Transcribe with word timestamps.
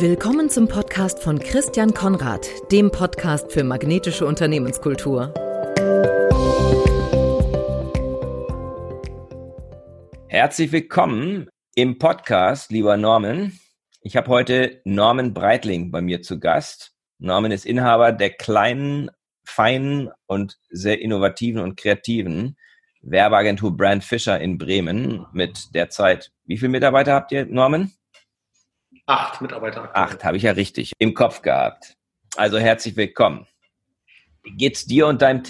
Willkommen 0.00 0.48
zum 0.48 0.66
Podcast 0.66 1.22
von 1.22 1.38
Christian 1.38 1.92
Konrad, 1.92 2.48
dem 2.72 2.90
Podcast 2.90 3.52
für 3.52 3.64
magnetische 3.64 4.24
Unternehmenskultur. 4.24 5.34
Herzlich 10.28 10.72
willkommen 10.72 11.50
im 11.74 11.98
Podcast, 11.98 12.72
lieber 12.72 12.96
Norman. 12.96 13.52
Ich 14.00 14.16
habe 14.16 14.28
heute 14.28 14.80
Norman 14.84 15.34
Breitling 15.34 15.90
bei 15.90 16.00
mir 16.00 16.22
zu 16.22 16.40
Gast. 16.40 16.94
Norman 17.18 17.52
ist 17.52 17.66
Inhaber 17.66 18.12
der 18.12 18.30
kleinen, 18.30 19.10
feinen 19.44 20.08
und 20.24 20.56
sehr 20.70 21.02
innovativen 21.02 21.60
und 21.60 21.76
kreativen 21.76 22.56
Werbeagentur 23.02 23.76
Brand 23.76 24.02
Fischer 24.02 24.40
in 24.40 24.56
Bremen 24.56 25.26
mit 25.34 25.74
derzeit, 25.74 26.32
wie 26.46 26.56
viele 26.56 26.70
Mitarbeiter 26.70 27.12
habt 27.12 27.32
ihr, 27.32 27.44
Norman? 27.44 27.92
Acht 29.10 29.40
Mitarbeiter. 29.40 29.82
Aktuell. 29.82 30.04
Acht, 30.04 30.24
habe 30.24 30.36
ich 30.36 30.44
ja 30.44 30.52
richtig 30.52 30.92
im 30.98 31.14
Kopf 31.14 31.42
gehabt. 31.42 31.96
Also 32.36 32.58
herzlich 32.58 32.96
willkommen. 32.96 33.44
Wie 34.44 34.52
geht's 34.52 34.86
dir 34.86 35.08
und 35.08 35.20
deinem 35.20 35.42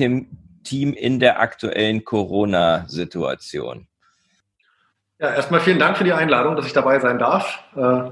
Team 0.64 0.94
in 0.94 1.20
der 1.20 1.40
aktuellen 1.40 2.02
Corona-Situation? 2.02 3.86
Ja, 5.18 5.34
erstmal 5.34 5.60
vielen 5.60 5.78
Dank 5.78 5.98
für 5.98 6.04
die 6.04 6.14
Einladung, 6.14 6.56
dass 6.56 6.64
ich 6.64 6.72
dabei 6.72 7.00
sein 7.00 7.18
darf 7.18 7.62
äh, 7.76 8.10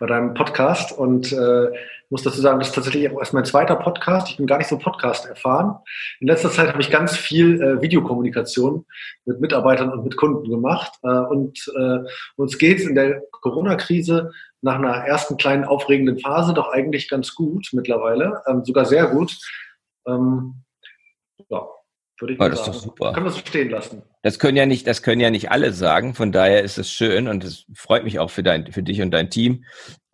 bei 0.00 0.06
deinem 0.06 0.34
Podcast. 0.34 0.90
Und 0.90 1.32
äh, 1.32 1.68
muss 2.12 2.22
dazu 2.22 2.42
sagen, 2.42 2.58
das 2.58 2.68
ist 2.68 2.74
tatsächlich 2.74 3.10
auch 3.10 3.18
erst 3.18 3.32
mein 3.32 3.46
zweiter 3.46 3.74
Podcast. 3.74 4.28
Ich 4.28 4.36
bin 4.36 4.46
gar 4.46 4.58
nicht 4.58 4.68
so 4.68 4.76
Podcast 4.76 5.24
erfahren. 5.24 5.78
In 6.20 6.28
letzter 6.28 6.50
Zeit 6.50 6.68
habe 6.68 6.82
ich 6.82 6.90
ganz 6.90 7.16
viel 7.16 7.60
äh, 7.62 7.80
Videokommunikation 7.80 8.84
mit 9.24 9.40
Mitarbeitern 9.40 9.90
und 9.90 10.04
mit 10.04 10.18
Kunden 10.18 10.50
gemacht. 10.50 10.92
Äh, 11.02 11.08
und 11.08 11.58
äh, 11.74 12.00
uns 12.36 12.58
geht's 12.58 12.84
in 12.84 12.94
der 12.94 13.22
Corona-Krise 13.30 14.30
nach 14.60 14.74
einer 14.74 14.92
ersten 14.92 15.38
kleinen 15.38 15.64
aufregenden 15.64 16.18
Phase 16.18 16.52
doch 16.52 16.68
eigentlich 16.68 17.08
ganz 17.08 17.34
gut 17.34 17.70
mittlerweile, 17.72 18.42
ähm, 18.46 18.62
sogar 18.62 18.84
sehr 18.84 19.06
gut. 19.06 19.34
Ähm, 20.06 20.64
ja, 21.48 21.66
würde 22.18 22.34
ich 22.34 22.40
oh, 22.40 22.46
das 22.46 22.58
sagen. 22.58 22.70
ist 22.72 22.76
doch 22.76 22.82
super. 22.82 23.12
Können 23.14 23.26
wir 23.26 23.30
so 23.30 23.38
stehen 23.38 23.70
lassen. 23.70 24.02
Das 24.20 24.38
können 24.38 24.58
ja 24.58 24.66
nicht, 24.66 24.86
das 24.86 25.02
können 25.02 25.22
ja 25.22 25.30
nicht 25.30 25.50
alle 25.50 25.72
sagen. 25.72 26.14
Von 26.14 26.30
daher 26.30 26.62
ist 26.62 26.76
es 26.76 26.92
schön 26.92 27.26
und 27.26 27.42
es 27.42 27.64
freut 27.74 28.04
mich 28.04 28.18
auch 28.18 28.30
für 28.30 28.42
dein, 28.42 28.70
für 28.70 28.82
dich 28.82 29.00
und 29.00 29.12
dein 29.12 29.30
Team, 29.30 29.64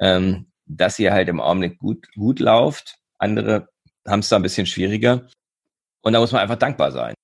ähm, 0.00 0.47
dass 0.68 0.98
ihr 0.98 1.12
halt 1.12 1.28
im 1.28 1.40
Augenblick 1.40 1.78
gut, 1.78 2.06
gut 2.14 2.40
lauft. 2.40 2.98
Andere 3.18 3.68
haben 4.06 4.20
es 4.20 4.28
da 4.28 4.36
ein 4.36 4.42
bisschen 4.42 4.66
schwieriger. 4.66 5.26
Und 6.02 6.12
da 6.12 6.20
muss 6.20 6.32
man 6.32 6.42
einfach 6.42 6.56
dankbar 6.56 6.92
sein. 6.92 7.14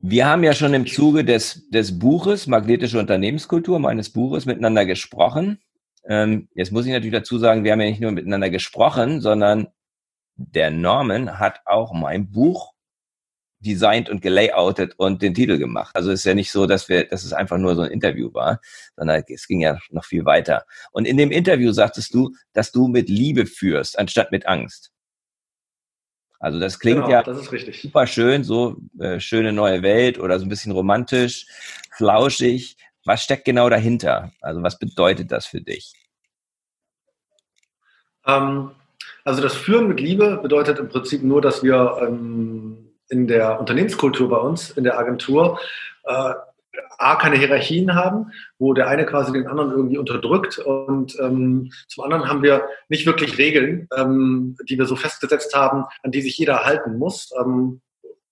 Wir 0.00 0.26
haben 0.26 0.44
ja 0.44 0.52
schon 0.52 0.74
im 0.74 0.86
Zuge 0.86 1.24
des, 1.24 1.68
des 1.70 1.98
Buches 1.98 2.46
Magnetische 2.46 2.98
Unternehmenskultur, 2.98 3.80
meines 3.80 4.10
Buches, 4.10 4.46
miteinander 4.46 4.86
gesprochen. 4.86 5.60
Ähm, 6.04 6.48
jetzt 6.54 6.70
muss 6.70 6.86
ich 6.86 6.92
natürlich 6.92 7.12
dazu 7.12 7.38
sagen, 7.38 7.64
wir 7.64 7.72
haben 7.72 7.80
ja 7.80 7.88
nicht 7.88 8.00
nur 8.00 8.12
miteinander 8.12 8.48
gesprochen, 8.48 9.20
sondern 9.20 9.68
der 10.36 10.70
Norman 10.70 11.40
hat 11.40 11.60
auch 11.66 11.92
mein 11.92 12.30
Buch 12.30 12.72
designt 13.60 14.08
und 14.08 14.22
gelayoutet 14.22 14.94
und 14.96 15.22
den 15.22 15.34
Titel 15.34 15.58
gemacht. 15.58 15.94
Also 15.94 16.10
es 16.10 16.20
ist 16.20 16.24
ja 16.24 16.34
nicht 16.34 16.52
so, 16.52 16.66
dass 16.66 16.88
wir, 16.88 17.04
dass 17.04 17.24
es 17.24 17.32
einfach 17.32 17.58
nur 17.58 17.74
so 17.74 17.82
ein 17.82 17.90
Interview 17.90 18.32
war, 18.32 18.60
sondern 18.96 19.22
es 19.28 19.46
ging 19.46 19.60
ja 19.60 19.78
noch 19.90 20.04
viel 20.04 20.24
weiter. 20.24 20.64
Und 20.92 21.06
in 21.06 21.16
dem 21.16 21.30
Interview 21.30 21.72
sagtest 21.72 22.14
du, 22.14 22.34
dass 22.52 22.72
du 22.72 22.88
mit 22.88 23.08
Liebe 23.08 23.46
führst, 23.46 23.98
anstatt 23.98 24.30
mit 24.30 24.46
Angst. 24.46 24.92
Also 26.40 26.60
das 26.60 26.78
klingt 26.78 26.98
genau, 26.98 27.10
ja 27.10 27.22
das 27.24 27.50
super 27.82 28.06
schön, 28.06 28.44
so 28.44 28.76
äh, 29.00 29.18
schöne 29.18 29.52
neue 29.52 29.82
Welt 29.82 30.20
oder 30.20 30.38
so 30.38 30.46
ein 30.46 30.48
bisschen 30.48 30.70
romantisch, 30.70 31.46
flauschig. 31.96 32.76
Was 33.04 33.24
steckt 33.24 33.44
genau 33.44 33.68
dahinter? 33.68 34.32
Also 34.40 34.62
was 34.62 34.78
bedeutet 34.78 35.32
das 35.32 35.46
für 35.46 35.60
dich? 35.60 35.94
Ähm, 38.24 38.70
also 39.24 39.42
das 39.42 39.56
Führen 39.56 39.88
mit 39.88 39.98
Liebe 39.98 40.38
bedeutet 40.40 40.78
im 40.78 40.88
Prinzip 40.88 41.22
nur, 41.24 41.42
dass 41.42 41.64
wir 41.64 41.98
ähm, 42.02 42.87
in 43.10 43.26
der 43.26 43.60
Unternehmenskultur 43.60 44.28
bei 44.28 44.38
uns, 44.38 44.70
in 44.70 44.84
der 44.84 44.98
Agentur, 44.98 45.58
äh, 46.04 46.34
A, 46.98 47.16
keine 47.16 47.36
Hierarchien 47.36 47.94
haben, 47.94 48.32
wo 48.58 48.74
der 48.74 48.88
eine 48.88 49.06
quasi 49.06 49.32
den 49.32 49.46
anderen 49.46 49.70
irgendwie 49.70 49.98
unterdrückt 49.98 50.58
und 50.58 51.18
ähm, 51.20 51.70
zum 51.88 52.04
anderen 52.04 52.28
haben 52.28 52.42
wir 52.42 52.68
nicht 52.88 53.06
wirklich 53.06 53.38
Regeln, 53.38 53.88
ähm, 53.96 54.56
die 54.68 54.78
wir 54.78 54.86
so 54.86 54.96
festgesetzt 54.96 55.54
haben, 55.54 55.84
an 56.02 56.12
die 56.12 56.22
sich 56.22 56.36
jeder 56.38 56.64
halten 56.64 56.98
muss. 56.98 57.32
Ähm, 57.40 57.80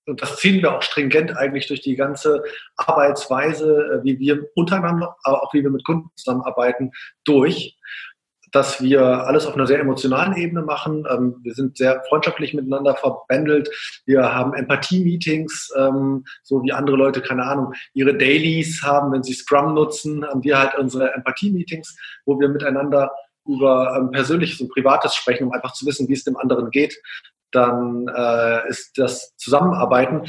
und 0.07 0.23
das 0.23 0.37
ziehen 0.37 0.63
wir 0.63 0.75
auch 0.75 0.83
stringent 0.83 1.37
eigentlich 1.37 1.67
durch 1.67 1.81
die 1.81 1.97
ganze 1.97 2.45
Arbeitsweise, 2.77 4.01
äh, 4.01 4.05
wie 4.05 4.19
wir 4.19 4.49
untereinander, 4.55 5.17
aber 5.25 5.43
auch 5.43 5.53
wie 5.53 5.63
wir 5.63 5.71
mit 5.71 5.85
Kunden 5.85 6.11
zusammenarbeiten, 6.15 6.93
durch 7.25 7.77
dass 8.57 8.81
wir 8.81 9.03
alles 9.03 9.45
auf 9.45 9.55
einer 9.55 9.67
sehr 9.67 9.81
emotionalen 9.81 10.35
Ebene 10.35 10.63
machen. 10.63 11.05
Ähm, 11.11 11.37
wir 11.43 11.53
sind 11.53 11.77
sehr 11.77 12.03
freundschaftlich 12.09 12.55
miteinander 12.55 12.95
verbändelt. 12.95 13.69
Wir 14.07 14.33
haben 14.33 14.55
Empathie-Meetings, 14.55 15.75
ähm, 15.77 16.25
so 16.43 16.63
wie 16.63 16.73
andere 16.73 16.97
Leute, 16.97 17.21
keine 17.21 17.45
Ahnung, 17.45 17.75
ihre 17.93 18.17
Dailies 18.17 18.83
haben, 18.83 19.13
wenn 19.13 19.23
sie 19.23 19.35
Scrum 19.35 19.75
nutzen, 19.75 20.27
haben 20.27 20.43
wir 20.43 20.59
halt 20.59 20.75
unsere 20.75 21.13
Empathie-Meetings, 21.13 21.99
wo 22.25 22.41
wir 22.41 22.49
miteinander 22.49 23.13
über 23.47 23.95
ähm, 23.95 24.11
Persönliches 24.11 24.59
und 24.63 24.73
Privates 24.73 25.15
sprechen, 25.15 25.49
um 25.49 25.53
einfach 25.53 25.75
zu 25.75 25.85
wissen, 25.85 26.09
wie 26.09 26.15
es 26.15 26.25
dem 26.25 26.39
anderen 26.39 26.71
geht 26.71 26.99
dann 27.53 28.09
äh, 28.09 28.69
ist 28.69 28.99
das 28.99 29.35
Zusammenarbeiten 29.37 30.25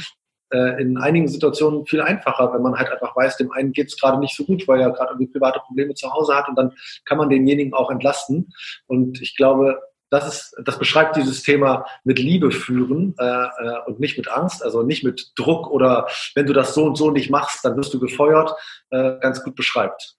äh, 0.50 0.80
in 0.80 0.98
einigen 0.98 1.28
Situationen 1.28 1.86
viel 1.86 2.00
einfacher, 2.00 2.52
wenn 2.52 2.62
man 2.62 2.76
halt 2.76 2.90
einfach 2.90 3.14
weiß, 3.14 3.36
dem 3.36 3.52
einen 3.52 3.72
geht 3.72 3.88
es 3.88 4.00
gerade 4.00 4.18
nicht 4.18 4.36
so 4.36 4.44
gut, 4.44 4.66
weil 4.68 4.80
er 4.80 4.90
gerade 4.90 5.12
irgendwie 5.12 5.32
private 5.32 5.60
Probleme 5.60 5.94
zu 5.94 6.12
Hause 6.12 6.34
hat 6.34 6.48
und 6.48 6.56
dann 6.56 6.72
kann 7.04 7.18
man 7.18 7.28
denjenigen 7.28 7.74
auch 7.74 7.90
entlasten. 7.90 8.52
Und 8.86 9.20
ich 9.20 9.36
glaube, 9.36 9.80
das 10.10 10.26
ist, 10.26 10.56
das 10.64 10.78
beschreibt 10.78 11.16
dieses 11.16 11.42
Thema 11.42 11.84
mit 12.04 12.18
Liebe 12.18 12.50
führen 12.50 13.14
äh, 13.18 13.24
äh, 13.24 13.78
und 13.86 14.00
nicht 14.00 14.16
mit 14.16 14.28
Angst, 14.28 14.64
also 14.64 14.82
nicht 14.82 15.04
mit 15.04 15.32
Druck 15.36 15.70
oder 15.70 16.08
wenn 16.34 16.46
du 16.46 16.52
das 16.52 16.74
so 16.74 16.84
und 16.84 16.96
so 16.96 17.10
nicht 17.10 17.30
machst, 17.30 17.64
dann 17.64 17.76
wirst 17.76 17.92
du 17.92 18.00
gefeuert, 18.00 18.54
äh, 18.90 19.18
ganz 19.20 19.42
gut 19.42 19.54
beschreibt. 19.54 20.16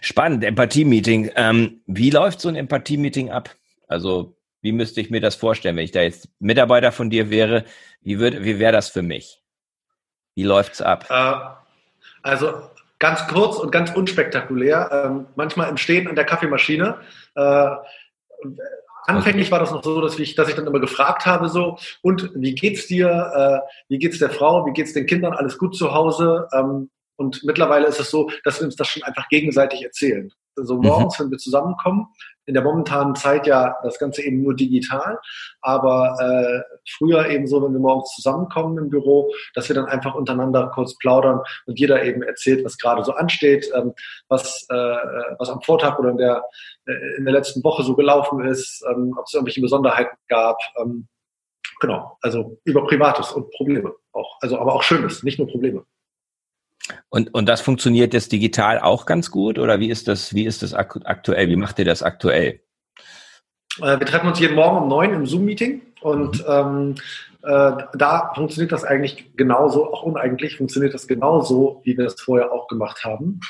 Spannend, 0.00 0.44
Empathie-Meeting. 0.44 1.32
Ähm, 1.34 1.82
wie 1.86 2.10
läuft 2.10 2.40
so 2.40 2.48
ein 2.48 2.54
Empathie-Meeting 2.54 3.30
ab? 3.30 3.50
Also 3.88 4.36
wie 4.62 4.72
müsste 4.72 5.00
ich 5.00 5.10
mir 5.10 5.20
das 5.20 5.34
vorstellen, 5.34 5.76
wenn 5.76 5.84
ich 5.84 5.90
da 5.90 6.02
jetzt 6.02 6.28
Mitarbeiter 6.38 6.92
von 6.92 7.10
dir 7.10 7.30
wäre? 7.30 7.64
Wie, 8.00 8.18
wie 8.18 8.58
wäre 8.58 8.72
das 8.72 8.88
für 8.88 9.02
mich? 9.02 9.42
Wie 10.34 10.44
läuft's 10.44 10.80
ab? 10.80 11.06
Äh, 11.10 11.34
also 12.22 12.70
ganz 12.98 13.26
kurz 13.26 13.58
und 13.58 13.72
ganz 13.72 13.90
unspektakulär. 13.90 14.88
Ähm, 14.92 15.26
manchmal 15.34 15.68
im 15.68 15.76
Stehen 15.76 16.06
an 16.06 16.14
der 16.14 16.24
Kaffeemaschine. 16.24 17.00
Äh, 17.34 17.70
anfänglich 19.06 19.50
war 19.50 19.58
das 19.58 19.72
noch 19.72 19.82
so, 19.82 20.00
dass 20.00 20.18
ich, 20.20 20.36
dass 20.36 20.48
ich 20.48 20.54
dann 20.54 20.68
immer 20.68 20.80
gefragt 20.80 21.26
habe 21.26 21.48
so, 21.48 21.76
und 22.00 22.30
wie 22.36 22.54
geht's 22.54 22.86
dir? 22.86 23.62
Äh, 23.64 23.68
wie 23.88 23.98
geht's 23.98 24.20
der 24.20 24.30
Frau? 24.30 24.64
Wie 24.64 24.72
geht's 24.72 24.92
den 24.92 25.06
Kindern? 25.06 25.32
Alles 25.32 25.58
gut 25.58 25.76
zu 25.76 25.92
Hause? 25.92 26.48
Ähm, 26.52 26.88
und 27.16 27.42
mittlerweile 27.42 27.88
ist 27.88 28.00
es 28.00 28.10
so, 28.10 28.30
dass 28.44 28.60
wir 28.60 28.66
uns 28.66 28.76
das 28.76 28.88
schon 28.88 29.02
einfach 29.02 29.28
gegenseitig 29.28 29.82
erzählen. 29.82 30.32
Also 30.56 30.76
morgens, 30.76 31.18
mhm. 31.18 31.24
wenn 31.24 31.30
wir 31.32 31.38
zusammenkommen, 31.38 32.06
in 32.46 32.54
der 32.54 32.62
momentanen 32.62 33.14
Zeit 33.14 33.46
ja 33.46 33.76
das 33.82 33.98
Ganze 33.98 34.22
eben 34.22 34.42
nur 34.42 34.54
digital, 34.54 35.18
aber 35.60 36.16
äh, 36.20 36.80
früher 36.96 37.28
eben 37.28 37.46
so, 37.46 37.62
wenn 37.62 37.72
wir 37.72 37.80
morgens 37.80 38.14
zusammenkommen 38.14 38.78
im 38.78 38.90
Büro, 38.90 39.32
dass 39.54 39.68
wir 39.68 39.76
dann 39.76 39.86
einfach 39.86 40.14
untereinander 40.14 40.70
kurz 40.74 40.96
plaudern 40.98 41.40
und 41.66 41.78
jeder 41.78 42.02
eben 42.04 42.22
erzählt, 42.22 42.64
was 42.64 42.78
gerade 42.78 43.04
so 43.04 43.12
ansteht, 43.12 43.70
ähm, 43.74 43.92
was, 44.28 44.66
äh, 44.70 44.74
was 45.38 45.50
am 45.50 45.62
Vortag 45.62 45.98
oder 45.98 46.10
in 46.10 46.18
der, 46.18 46.44
äh, 46.86 47.16
in 47.16 47.24
der 47.24 47.34
letzten 47.34 47.62
Woche 47.62 47.82
so 47.82 47.94
gelaufen 47.94 48.44
ist, 48.44 48.84
ähm, 48.90 49.14
ob 49.18 49.26
es 49.26 49.34
irgendwelche 49.34 49.60
Besonderheiten 49.60 50.16
gab. 50.28 50.58
Ähm, 50.80 51.08
genau, 51.80 52.18
also 52.22 52.58
über 52.64 52.84
Privates 52.86 53.32
und 53.32 53.50
Probleme 53.52 53.92
auch, 54.12 54.38
also 54.40 54.58
aber 54.58 54.74
auch 54.74 54.82
Schönes, 54.82 55.22
nicht 55.22 55.38
nur 55.38 55.48
Probleme. 55.48 55.84
Und, 57.08 57.32
und 57.34 57.48
das 57.48 57.60
funktioniert 57.60 58.14
jetzt 58.14 58.32
digital 58.32 58.80
auch 58.80 59.06
ganz 59.06 59.30
gut 59.30 59.58
oder 59.58 59.80
wie 59.80 59.90
ist 59.90 60.08
das, 60.08 60.34
wie 60.34 60.44
ist 60.44 60.62
das 60.62 60.74
aktuell? 60.74 61.48
Wie 61.48 61.56
macht 61.56 61.78
ihr 61.78 61.84
das 61.84 62.02
aktuell? 62.02 62.60
Äh, 63.80 63.98
wir 63.98 64.06
treffen 64.06 64.28
uns 64.28 64.40
jeden 64.40 64.56
Morgen 64.56 64.78
um 64.78 64.88
neun 64.88 65.12
im 65.12 65.26
Zoom-Meeting 65.26 65.82
und 66.02 66.40
mhm. 66.40 66.44
ähm, 66.48 66.94
äh, 67.44 67.72
da 67.94 68.32
funktioniert 68.34 68.70
das 68.70 68.84
eigentlich 68.84 69.36
genauso, 69.36 69.92
auch 69.92 70.04
uneigentlich 70.04 70.58
funktioniert 70.58 70.94
das 70.94 71.08
genauso, 71.08 71.80
wie 71.82 71.98
wir 71.98 72.06
es 72.06 72.20
vorher 72.20 72.52
auch 72.52 72.68
gemacht 72.68 73.04
haben. 73.04 73.40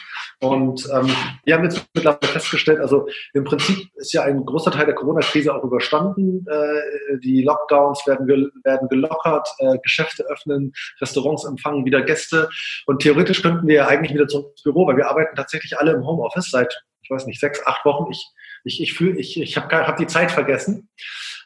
Und 0.41 0.89
ähm, 0.91 1.15
wir 1.45 1.55
haben 1.55 1.65
jetzt 1.65 1.87
mittlerweile 1.95 2.33
festgestellt, 2.33 2.81
also 2.81 3.07
im 3.35 3.45
Prinzip 3.45 3.91
ist 3.97 4.15
ja 4.15 4.23
ein 4.23 4.47
großer 4.47 4.71
Teil 4.71 4.87
der 4.87 4.95
Corona-Krise 4.95 5.55
auch 5.55 5.63
überstanden. 5.63 6.47
Äh, 6.49 7.19
die 7.23 7.43
Lockdowns 7.43 8.07
werden, 8.07 8.27
ge 8.27 8.49
werden 8.65 8.89
gelockert, 8.89 9.49
äh, 9.59 9.77
Geschäfte 9.83 10.25
öffnen, 10.25 10.73
Restaurants 11.01 11.45
empfangen 11.45 11.85
wieder 11.85 12.01
Gäste. 12.01 12.49
Und 12.87 13.03
theoretisch 13.03 13.43
könnten 13.43 13.67
wir 13.67 13.75
ja 13.75 13.89
eigentlich 13.89 14.15
wieder 14.15 14.27
zurück 14.27 14.53
ins 14.53 14.63
Büro, 14.63 14.87
weil 14.87 14.97
wir 14.97 15.09
arbeiten 15.09 15.37
tatsächlich 15.37 15.79
alle 15.79 15.93
im 15.93 16.07
Homeoffice 16.07 16.51
seit, 16.51 16.83
ich 17.03 17.11
weiß 17.11 17.27
nicht, 17.27 17.41
sechs, 17.41 17.61
acht 17.67 17.85
Wochen. 17.85 18.11
Ich 18.11 18.27
Ich, 18.65 18.81
ich 18.81 18.93
fühle, 18.95 19.19
ich, 19.19 19.41
ich 19.41 19.57
habe 19.57 19.87
hab 19.87 19.97
die 19.97 20.07
Zeit 20.07 20.31
vergessen. 20.31 20.89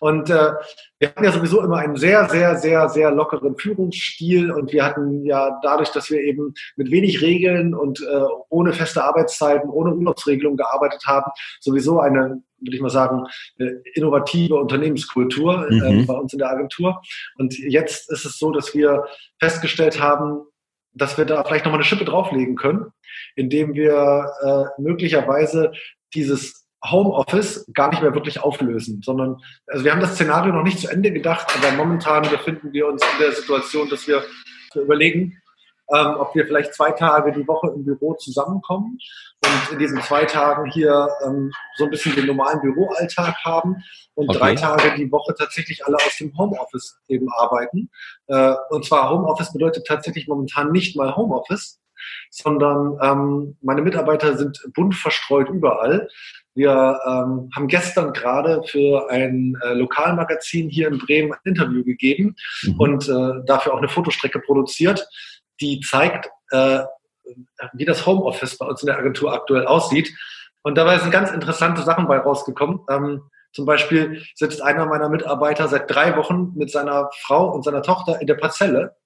Und 0.00 0.30
äh, 0.30 0.52
wir 0.98 1.08
hatten 1.08 1.24
ja 1.24 1.32
sowieso 1.32 1.62
immer 1.62 1.78
einen 1.78 1.96
sehr, 1.96 2.28
sehr, 2.28 2.56
sehr, 2.56 2.88
sehr 2.88 3.10
lockeren 3.10 3.56
Führungsstil 3.56 4.50
und 4.50 4.72
wir 4.72 4.84
hatten 4.84 5.24
ja 5.24 5.58
dadurch, 5.62 5.90
dass 5.90 6.10
wir 6.10 6.20
eben 6.20 6.54
mit 6.76 6.90
wenig 6.90 7.22
Regeln 7.22 7.74
und 7.74 8.00
äh, 8.00 8.24
ohne 8.48 8.72
feste 8.72 9.04
Arbeitszeiten, 9.04 9.70
ohne 9.70 9.94
Urlaubsregelung 9.94 10.56
gearbeitet 10.56 11.02
haben, 11.06 11.30
sowieso 11.60 12.00
eine, 12.00 12.42
würde 12.60 12.76
ich 12.76 12.80
mal 12.80 12.90
sagen, 12.90 13.24
äh, 13.58 13.70
innovative 13.94 14.56
Unternehmenskultur 14.56 15.68
äh, 15.70 15.74
mhm. 15.74 16.06
bei 16.06 16.14
uns 16.14 16.32
in 16.32 16.38
der 16.38 16.50
Agentur. 16.50 17.02
Und 17.36 17.58
jetzt 17.58 18.10
ist 18.10 18.24
es 18.24 18.38
so, 18.38 18.50
dass 18.50 18.74
wir 18.74 19.04
festgestellt 19.38 20.00
haben, 20.00 20.42
dass 20.92 21.18
wir 21.18 21.26
da 21.26 21.44
vielleicht 21.44 21.66
nochmal 21.66 21.80
eine 21.80 21.84
Schippe 21.84 22.06
drauflegen 22.06 22.56
können, 22.56 22.86
indem 23.34 23.74
wir 23.74 24.30
äh, 24.42 24.80
möglicherweise 24.80 25.72
dieses 26.14 26.65
Homeoffice 26.91 27.67
gar 27.75 27.91
nicht 27.91 28.03
mehr 28.03 28.15
wirklich 28.15 28.41
auflösen, 28.41 29.03
sondern 29.03 29.37
also 29.67 29.85
wir 29.85 29.93
haben 29.93 30.00
das 30.00 30.15
Szenario 30.15 30.53
noch 30.53 30.62
nicht 30.62 30.81
zu 30.81 30.88
Ende 30.88 31.12
gedacht, 31.12 31.47
aber 31.56 31.77
momentan 31.77 32.23
befinden 32.23 32.73
wir 32.73 32.87
uns 32.87 33.03
in 33.03 33.19
der 33.21 33.33
Situation, 33.33 33.88
dass 33.88 34.06
wir 34.06 34.25
überlegen, 34.75 35.41
ähm, 35.94 36.17
ob 36.19 36.35
wir 36.35 36.47
vielleicht 36.47 36.75
zwei 36.75 36.91
Tage 36.91 37.33
die 37.33 37.47
Woche 37.47 37.73
im 37.75 37.85
Büro 37.85 38.15
zusammenkommen 38.15 38.99
und 39.44 39.73
in 39.73 39.79
diesen 39.79 40.00
zwei 40.03 40.25
Tagen 40.25 40.69
hier 40.71 41.09
ähm, 41.25 41.53
so 41.77 41.85
ein 41.85 41.91
bisschen 41.91 42.15
den 42.17 42.27
normalen 42.27 42.61
Büroalltag 42.61 43.37
haben 43.44 43.77
und 44.15 44.29
okay. 44.29 44.38
drei 44.38 44.55
Tage 44.55 44.97
die 44.97 45.11
Woche 45.12 45.35
tatsächlich 45.38 45.87
alle 45.87 45.97
aus 45.97 46.17
dem 46.19 46.37
Homeoffice 46.37 46.99
eben 47.09 47.29
arbeiten. 47.33 47.91
Äh, 48.27 48.55
und 48.71 48.85
zwar 48.85 49.11
Homeoffice 49.11 49.53
bedeutet 49.53 49.87
tatsächlich 49.87 50.27
momentan 50.27 50.73
nicht 50.73 50.97
mal 50.97 51.15
Homeoffice, 51.15 51.81
sondern 52.31 52.99
ähm, 53.00 53.56
meine 53.62 53.83
Mitarbeiter 53.83 54.37
sind 54.37 54.61
bunt 54.75 54.94
verstreut 54.94 55.49
überall. 55.50 56.09
Wir 56.56 56.99
ähm, 57.06 57.50
haben 57.55 57.69
gestern 57.69 58.14
gerade 58.14 58.62
für 58.64 59.11
ein 59.11 59.56
äh, 59.62 59.75
Lokalmagazin 59.75 60.70
hier 60.70 60.88
in 60.88 60.99
Bremen 60.99 61.32
ein 61.32 61.38
Interview 61.44 61.85
gegeben 61.85 62.35
mhm. 62.62 62.81
und 62.81 63.08
äh, 63.08 63.44
dafür 63.44 63.75
auch 63.75 63.79
eine 63.79 63.91
Fotostrecke 63.91 64.41
produziert, 64.41 65.06
die 65.61 65.81
zeigt, 65.81 66.31
äh, 66.50 66.81
wie 67.75 67.85
das 67.85 68.06
Homeoffice 68.06 68.56
bei 68.56 68.67
uns 68.67 68.82
in 68.82 68.87
der 68.87 68.99
Agentur 68.99 69.35
aktuell 69.35 69.67
aussieht. 69.67 70.11
Und 70.62 70.79
dabei 70.79 70.99
sind 70.99 71.11
ganz 71.11 71.31
interessante 71.31 71.82
Sachen 71.82 72.08
bei 72.08 72.19
rausgekommen. 72.19 72.81
Ähm, 72.88 73.23
zum 73.52 73.67
Beispiel 73.67 74.23
sitzt 74.35 74.62
einer 74.62 74.87
meiner 74.87 75.11
Mitarbeiter 75.11 75.69
seit 75.69 75.91
drei 75.91 76.17
Wochen 76.17 76.52
mit 76.56 76.70
seiner 76.70 77.11
Frau 77.20 77.52
und 77.52 77.64
seiner 77.64 77.82
Tochter 77.82 78.20
in 78.20 78.26
der 78.26 78.35
Parzelle 78.35 78.97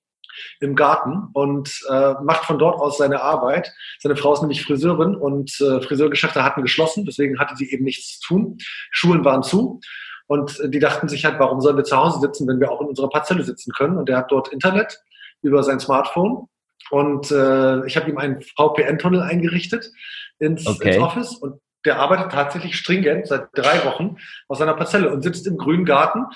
im 0.60 0.74
Garten 0.74 1.28
und 1.32 1.80
äh, 1.90 2.14
macht 2.22 2.44
von 2.44 2.58
dort 2.58 2.80
aus 2.80 2.98
seine 2.98 3.22
Arbeit. 3.22 3.72
Seine 3.98 4.16
Frau 4.16 4.32
ist 4.32 4.40
nämlich 4.40 4.64
Friseurin 4.64 5.14
und 5.14 5.60
äh, 5.60 5.80
Friseurgeschäfte 5.80 6.44
hatten 6.44 6.62
geschlossen, 6.62 7.04
deswegen 7.04 7.38
hatte 7.38 7.56
sie 7.56 7.70
eben 7.70 7.84
nichts 7.84 8.18
zu 8.18 8.28
tun. 8.28 8.58
Schulen 8.90 9.24
waren 9.24 9.42
zu. 9.42 9.80
Und 10.26 10.60
die 10.64 10.78
dachten 10.78 11.08
sich 11.08 11.24
halt, 11.24 11.40
warum 11.40 11.60
sollen 11.60 11.76
wir 11.76 11.82
zu 11.82 11.96
Hause 11.96 12.20
sitzen, 12.20 12.46
wenn 12.46 12.60
wir 12.60 12.70
auch 12.70 12.80
in 12.80 12.86
unserer 12.86 13.08
Parzelle 13.08 13.42
sitzen 13.42 13.72
können? 13.72 13.98
Und 13.98 14.08
er 14.08 14.18
hat 14.18 14.30
dort 14.30 14.52
Internet 14.52 15.00
über 15.42 15.64
sein 15.64 15.80
Smartphone. 15.80 16.46
Und 16.90 17.32
äh, 17.32 17.84
ich 17.86 17.96
habe 17.96 18.08
ihm 18.08 18.16
einen 18.16 18.40
VPN-Tunnel 18.40 19.22
eingerichtet 19.22 19.90
ins, 20.38 20.66
okay. 20.66 20.94
ins 20.94 21.02
Office. 21.02 21.34
Und 21.34 21.60
der 21.84 21.98
arbeitet 21.98 22.30
tatsächlich 22.32 22.76
stringent 22.76 23.26
seit 23.26 23.48
drei 23.54 23.84
Wochen 23.84 24.18
aus 24.48 24.58
seiner 24.58 24.74
Parzelle 24.74 25.10
und 25.10 25.22
sitzt 25.22 25.46
im 25.46 25.56
grünen 25.56 25.84
Garten 25.84 26.26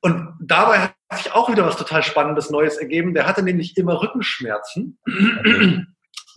und 0.00 0.34
dabei 0.40 0.78
hat 0.78 0.94
sich 1.14 1.32
auch 1.32 1.50
wieder 1.50 1.66
was 1.66 1.76
total 1.76 2.02
Spannendes 2.02 2.50
Neues 2.50 2.76
ergeben. 2.76 3.14
Der 3.14 3.26
hatte 3.26 3.42
nämlich 3.42 3.76
immer 3.76 4.00
Rückenschmerzen. 4.00 4.98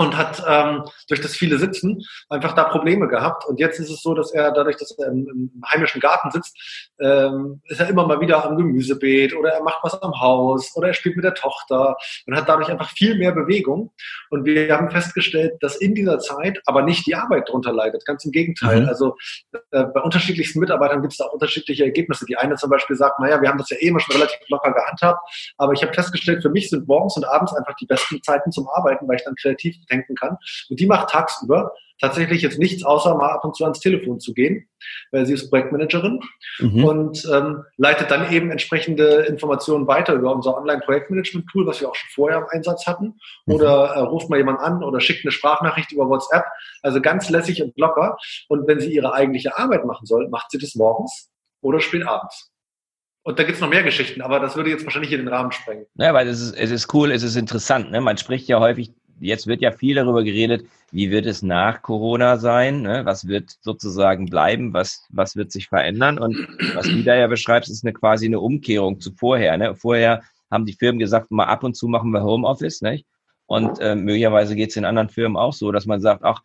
Und 0.01 0.17
hat 0.17 0.43
ähm, 0.47 0.83
durch 1.07 1.21
das 1.21 1.35
viele 1.35 1.59
Sitzen 1.59 2.03
einfach 2.29 2.53
da 2.53 2.63
Probleme 2.63 3.07
gehabt. 3.07 3.45
Und 3.45 3.59
jetzt 3.59 3.79
ist 3.79 3.89
es 3.89 4.01
so, 4.01 4.13
dass 4.13 4.31
er 4.31 4.51
dadurch, 4.51 4.77
dass 4.77 4.91
er 4.97 5.07
im, 5.07 5.27
im 5.27 5.61
heimischen 5.71 6.01
Garten 6.01 6.31
sitzt, 6.31 6.57
ähm, 6.99 7.61
ist 7.65 7.79
er 7.79 7.89
immer 7.89 8.07
mal 8.07 8.19
wieder 8.19 8.43
am 8.43 8.57
Gemüsebeet 8.57 9.35
oder 9.35 9.49
er 9.51 9.63
macht 9.63 9.79
was 9.83 10.01
am 10.01 10.19
Haus 10.19 10.75
oder 10.75 10.87
er 10.87 10.93
spielt 10.93 11.15
mit 11.15 11.25
der 11.25 11.33
Tochter 11.33 11.95
und 12.25 12.35
hat 12.35 12.49
dadurch 12.49 12.69
einfach 12.69 12.89
viel 12.89 13.17
mehr 13.17 13.31
Bewegung. 13.31 13.91
Und 14.29 14.45
wir 14.45 14.75
haben 14.75 14.89
festgestellt, 14.89 15.53
dass 15.61 15.75
in 15.75 15.93
dieser 15.93 16.19
Zeit 16.19 16.61
aber 16.65 16.81
nicht 16.81 17.05
die 17.05 17.15
Arbeit 17.15 17.47
darunter 17.47 17.73
leidet. 17.73 18.05
Ganz 18.05 18.25
im 18.25 18.31
Gegenteil. 18.31 18.81
Mhm. 18.81 18.87
Also 18.87 19.15
äh, 19.71 19.85
bei 19.85 20.01
unterschiedlichsten 20.01 20.59
Mitarbeitern 20.59 21.01
gibt 21.01 21.13
es 21.13 21.17
da 21.17 21.25
auch 21.25 21.33
unterschiedliche 21.33 21.83
Ergebnisse. 21.83 22.25
Die 22.25 22.37
eine 22.37 22.55
zum 22.55 22.69
Beispiel 22.69 22.95
sagt, 22.95 23.19
naja, 23.19 23.41
wir 23.41 23.49
haben 23.49 23.57
das 23.57 23.69
ja 23.69 23.77
eh 23.77 23.87
immer 23.87 23.99
schon 23.99 24.15
relativ 24.15 24.39
locker 24.49 24.71
gehandhabt, 24.73 25.19
aber 25.57 25.73
ich 25.73 25.83
habe 25.83 25.93
festgestellt, 25.93 26.41
für 26.41 26.49
mich 26.49 26.69
sind 26.69 26.87
morgens 26.87 27.17
und 27.17 27.25
abends 27.25 27.53
einfach 27.53 27.75
die 27.75 27.85
besten 27.85 28.21
Zeiten 28.23 28.51
zum 28.51 28.67
Arbeiten, 28.69 29.07
weil 29.07 29.17
ich 29.17 29.23
dann 29.23 29.35
kreativ 29.35 29.75
denken 29.91 30.15
kann. 30.15 30.37
Und 30.69 30.79
die 30.79 30.85
macht 30.87 31.09
tagsüber 31.09 31.73
tatsächlich 32.01 32.41
jetzt 32.41 32.59
nichts, 32.59 32.83
außer 32.83 33.15
mal 33.15 33.29
ab 33.29 33.45
und 33.45 33.55
zu 33.55 33.63
ans 33.63 33.79
Telefon 33.79 34.19
zu 34.19 34.33
gehen, 34.33 34.67
weil 35.11 35.25
sie 35.25 35.33
ist 35.33 35.49
Projektmanagerin 35.49 36.19
mhm. 36.59 36.83
und 36.83 37.29
ähm, 37.31 37.63
leitet 37.77 38.09
dann 38.09 38.31
eben 38.33 38.49
entsprechende 38.49 39.25
Informationen 39.27 39.87
weiter 39.87 40.13
über 40.13 40.33
unser 40.35 40.57
Online-Projektmanagement-Tool, 40.57 41.67
was 41.67 41.79
wir 41.79 41.89
auch 41.89 41.95
schon 41.95 42.09
vorher 42.13 42.39
im 42.39 42.47
Einsatz 42.49 42.87
hatten. 42.87 43.19
Mhm. 43.45 43.53
Oder 43.53 43.91
äh, 43.95 43.99
ruft 43.99 44.29
mal 44.29 44.37
jemand 44.37 44.59
an 44.59 44.83
oder 44.83 44.99
schickt 44.99 45.23
eine 45.23 45.31
Sprachnachricht 45.31 45.91
über 45.91 46.09
WhatsApp. 46.09 46.45
Also 46.81 47.01
ganz 47.01 47.29
lässig 47.29 47.61
und 47.61 47.77
locker. 47.77 48.17
Und 48.49 48.67
wenn 48.67 48.79
sie 48.79 48.91
ihre 48.91 49.13
eigentliche 49.13 49.57
Arbeit 49.57 49.85
machen 49.85 50.07
soll, 50.07 50.27
macht 50.29 50.49
sie 50.49 50.57
das 50.57 50.73
morgens 50.73 51.29
oder 51.61 51.79
spät 51.79 52.07
abends. 52.07 52.51
Und 53.23 53.37
da 53.37 53.43
gibt's 53.43 53.61
noch 53.61 53.69
mehr 53.69 53.83
Geschichten, 53.83 54.21
aber 54.21 54.39
das 54.39 54.55
würde 54.55 54.71
jetzt 54.71 54.83
wahrscheinlich 54.83 55.09
hier 55.09 55.19
den 55.19 55.27
Rahmen 55.27 55.51
sprengen. 55.51 55.85
Ja, 55.93 56.11
weil 56.15 56.27
es 56.27 56.41
ist, 56.41 56.55
es 56.55 56.71
ist 56.71 56.91
cool, 56.95 57.11
es 57.11 57.21
ist 57.21 57.35
interessant. 57.35 57.91
Ne? 57.91 58.01
Man 58.01 58.17
spricht 58.17 58.47
ja 58.47 58.59
häufig 58.59 58.93
jetzt 59.21 59.47
wird 59.47 59.61
ja 59.61 59.71
viel 59.71 59.95
darüber 59.95 60.23
geredet, 60.23 60.65
wie 60.91 61.11
wird 61.11 61.25
es 61.25 61.41
nach 61.41 61.81
Corona 61.81 62.37
sein? 62.37 62.81
Ne? 62.81 63.05
Was 63.05 63.27
wird 63.27 63.55
sozusagen 63.61 64.25
bleiben? 64.25 64.73
Was, 64.73 65.05
was 65.09 65.35
wird 65.35 65.51
sich 65.51 65.69
verändern? 65.69 66.19
Und 66.19 66.35
was 66.73 66.87
du 66.87 67.03
da 67.03 67.15
ja 67.15 67.27
beschreibst, 67.27 67.69
ist 67.69 67.85
eine 67.85 67.93
quasi 67.93 68.25
eine 68.25 68.39
Umkehrung 68.39 68.99
zu 68.99 69.13
vorher. 69.13 69.55
Ne? 69.57 69.75
Vorher 69.75 70.23
haben 70.49 70.65
die 70.65 70.73
Firmen 70.73 70.99
gesagt, 70.99 71.31
mal 71.31 71.45
ab 71.45 71.63
und 71.63 71.75
zu 71.75 71.87
machen 71.87 72.11
wir 72.11 72.23
Homeoffice, 72.23 72.81
nicht? 72.81 73.05
Und 73.45 73.79
äh, 73.79 73.95
möglicherweise 73.95 74.55
geht 74.55 74.69
es 74.69 74.77
in 74.77 74.85
anderen 74.85 75.09
Firmen 75.09 75.37
auch 75.37 75.53
so, 75.53 75.71
dass 75.71 75.85
man 75.85 76.01
sagt, 76.01 76.23
ach, 76.23 76.41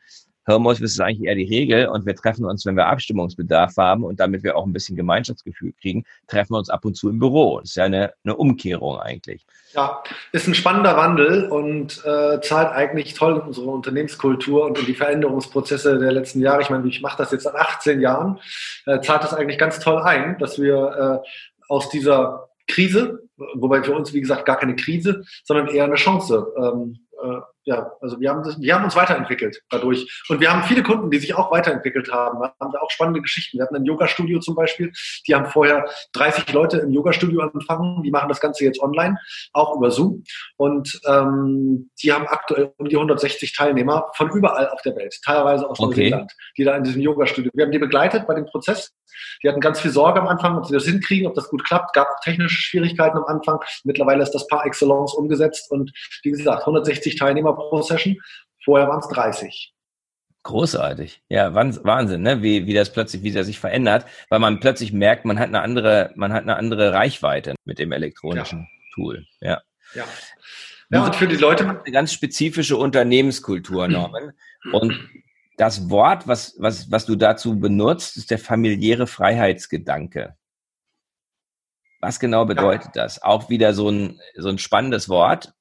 Homeoffice 0.48 0.93
ist 0.93 1.00
eigentlich 1.00 1.28
eher 1.28 1.34
die 1.34 1.44
Regel 1.44 1.88
und 1.88 2.06
wir 2.06 2.14
treffen 2.14 2.44
uns, 2.44 2.64
wenn 2.66 2.76
wir 2.76 2.87
Abstimmungsbedarf 2.87 3.76
haben 3.76 4.04
und 4.04 4.20
damit 4.20 4.43
wir 4.43 4.56
auch 4.56 4.64
ein 4.64 4.72
bisschen 4.72 4.96
Gemeinschaftsgefühl 4.96 5.72
kriegen, 5.81 6.04
treffen 6.28 6.54
wir 6.54 6.58
uns 6.58 6.70
ab 6.70 6.84
und 6.84 6.96
zu 6.96 7.08
im 7.08 7.19
Büro. 7.19 7.60
Das 7.60 7.70
ist 7.70 7.76
ja 7.76 7.84
eine, 7.84 8.12
eine 8.25 8.37
Umkehrung 8.37 8.98
eigentlich. 8.98 9.44
Ja, 9.72 10.02
ist 10.32 10.46
ein 10.46 10.54
spannender 10.54 10.96
Wandel 10.96 11.48
und 11.50 12.02
äh, 12.04 12.40
zahlt 12.40 12.72
eigentlich 12.72 13.14
toll 13.14 13.37
in 13.37 13.40
unsere 13.43 13.66
Unternehmenskultur 13.66 14.64
und 14.64 14.78
in 14.78 14.87
die 14.87 14.94
Veränderungsprozesse 14.94 15.98
der 15.98 16.12
letzten 16.12 16.40
Jahre. 16.40 16.62
Ich 16.62 16.70
meine, 16.70 16.87
ich 16.88 17.02
mache 17.02 17.19
das 17.19 17.32
jetzt 17.32 17.44
seit 17.44 17.54
18 17.54 18.00
Jahren, 18.00 18.38
äh, 18.87 19.00
zahlt 19.00 19.25
das 19.25 19.34
eigentlich 19.34 19.58
ganz 19.58 19.81
toll 19.81 19.99
ein, 19.99 20.38
dass 20.38 20.60
wir 20.60 21.22
äh, 21.25 21.28
aus 21.69 21.88
dieser 21.90 22.49
Krise, 22.69 23.22
wobei 23.54 23.82
für 23.82 23.94
uns, 23.94 24.12
wie 24.12 24.20
gesagt, 24.20 24.44
gar 24.44 24.58
keine 24.58 24.76
Krise, 24.76 25.25
sondern 25.44 25.69
eher 25.69 25.84
eine 25.84 25.96
Chance 25.96 26.52
ähm, 26.56 26.99
äh, 27.22 27.40
ja, 27.66 27.90
also 28.00 28.20
wir 28.20 28.30
haben, 28.30 28.44
das, 28.44 28.60
wir 28.60 28.74
haben 28.74 28.84
uns 28.84 28.94
weiterentwickelt 28.94 29.60
dadurch. 29.70 30.06
Und 30.28 30.40
wir 30.40 30.52
haben 30.52 30.62
viele 30.62 30.84
Kunden, 30.84 31.10
die 31.10 31.18
sich 31.18 31.35
auch 31.35 31.50
weiterentwickelt 31.50 32.12
haben. 32.12 32.38
Wir 32.38 32.54
haben 32.61 32.73
da 32.73 32.78
auch 32.78 32.90
spannende 32.92 33.20
Geschichten. 33.20 33.58
Wir 33.58 33.64
hatten 33.64 33.75
ein 33.75 33.85
Yoga-Studio 33.85 34.38
zum 34.38 34.54
Beispiel. 34.54 34.92
Die 35.26 35.35
haben 35.35 35.46
vorher 35.46 35.88
30 36.12 36.52
Leute 36.52 36.78
im 36.78 36.92
Yoga-Studio 36.92 37.40
angefangen. 37.40 38.04
Die 38.04 38.12
machen 38.12 38.28
das 38.28 38.40
Ganze 38.40 38.64
jetzt 38.64 38.80
online, 38.80 39.18
auch 39.52 39.76
über 39.76 39.90
Zoom. 39.90 40.23
Und 40.56 41.00
ähm, 41.08 41.90
die 42.00 42.12
haben 42.12 42.28
aktuell 42.28 42.73
um 42.76 42.88
die 42.88 42.94
160 42.94 43.52
Teilnehmer 43.56 44.11
von 44.14 44.30
überall 44.30 44.68
auf 44.68 44.82
der 44.82 44.94
Welt, 44.94 45.18
teilweise 45.25 45.68
aus 45.68 45.80
okay. 45.80 46.11
Neuseeland, 46.11 46.32
die 46.56 46.62
da 46.62 46.76
in 46.76 46.85
diesem 46.85 47.02
Yoga-Studio. 47.02 47.50
Wir 47.52 47.64
haben 47.64 47.73
die 47.73 47.80
begleitet 47.80 48.28
bei 48.28 48.35
dem 48.35 48.46
Prozess. 48.46 48.92
Die 49.42 49.49
hatten 49.49 49.61
ganz 49.61 49.80
viel 49.80 49.90
Sorge 49.90 50.20
am 50.20 50.28
Anfang, 50.28 50.56
ob 50.56 50.66
sie 50.66 50.75
das 50.75 50.85
hinkriegen, 50.85 51.26
ob 51.26 51.35
das 51.35 51.49
gut 51.49 51.64
klappt. 51.64 51.94
Gab 51.94 52.08
auch 52.08 52.20
technische 52.23 52.62
Schwierigkeiten 52.62 53.16
am 53.16 53.25
Anfang. 53.25 53.58
Mittlerweile 53.82 54.23
ist 54.23 54.32
das 54.32 54.46
par 54.46 54.64
excellence 54.66 55.14
umgesetzt 55.14 55.70
und 55.70 55.90
wie 56.23 56.30
gesagt, 56.30 56.61
160 56.61 57.16
Teilnehmer 57.16 57.55
pro 57.56 57.82
Session. 57.82 58.16
Vorher 58.64 58.88
waren 58.88 59.00
es 59.00 59.08
30. 59.08 59.75
Großartig. 60.42 61.22
Ja, 61.28 61.54
Wahnsinn, 61.54 62.22
ne? 62.22 62.40
wie, 62.40 62.66
wie 62.66 62.75
das 62.75 62.92
plötzlich, 62.92 63.22
wie 63.25 63.32
das 63.32 63.46
sich 63.46 63.58
verändert, 63.58 64.06
weil 64.28 64.38
man 64.38 64.60
plötzlich 64.60 64.92
merkt, 64.92 65.25
man 65.25 65.40
hat 65.40 65.48
eine 65.48 65.60
andere, 65.60 66.12
man 66.14 66.32
hat 66.32 66.42
eine 66.42 66.56
andere 66.56 66.92
Reichweite 66.92 67.56
mit 67.64 67.80
dem 67.80 67.90
elektronischen 67.90 68.60
ja. 68.60 68.94
Tool. 68.94 69.26
Ja. 69.40 69.62
Ja. 69.94 70.04
Ja, 70.90 71.04
und 71.04 71.16
für 71.16 71.26
die 71.26 71.36
Leute. 71.36 71.68
Eine 71.68 71.92
ganz 71.92 72.12
spezifische 72.12 72.76
Unternehmenskultur, 72.76 73.88
Norman. 73.88 74.32
Und 74.72 74.94
das 75.56 75.90
Wort, 75.90 76.28
was, 76.28 76.54
was, 76.58 76.90
was 76.90 77.06
du 77.06 77.16
dazu 77.16 77.58
benutzt, 77.58 78.16
ist 78.16 78.30
der 78.30 78.38
familiäre 78.38 79.06
Freiheitsgedanke. 79.06 80.36
Was 82.00 82.20
genau 82.20 82.44
bedeutet 82.44 82.94
ja. 82.94 83.02
das? 83.02 83.22
Auch 83.22 83.48
wieder 83.48 83.75
so 83.75 83.88
ein, 83.88 84.20
so 84.36 84.48
ein 84.48 84.58
spannendes 84.58 85.08
Wort. 85.08 85.54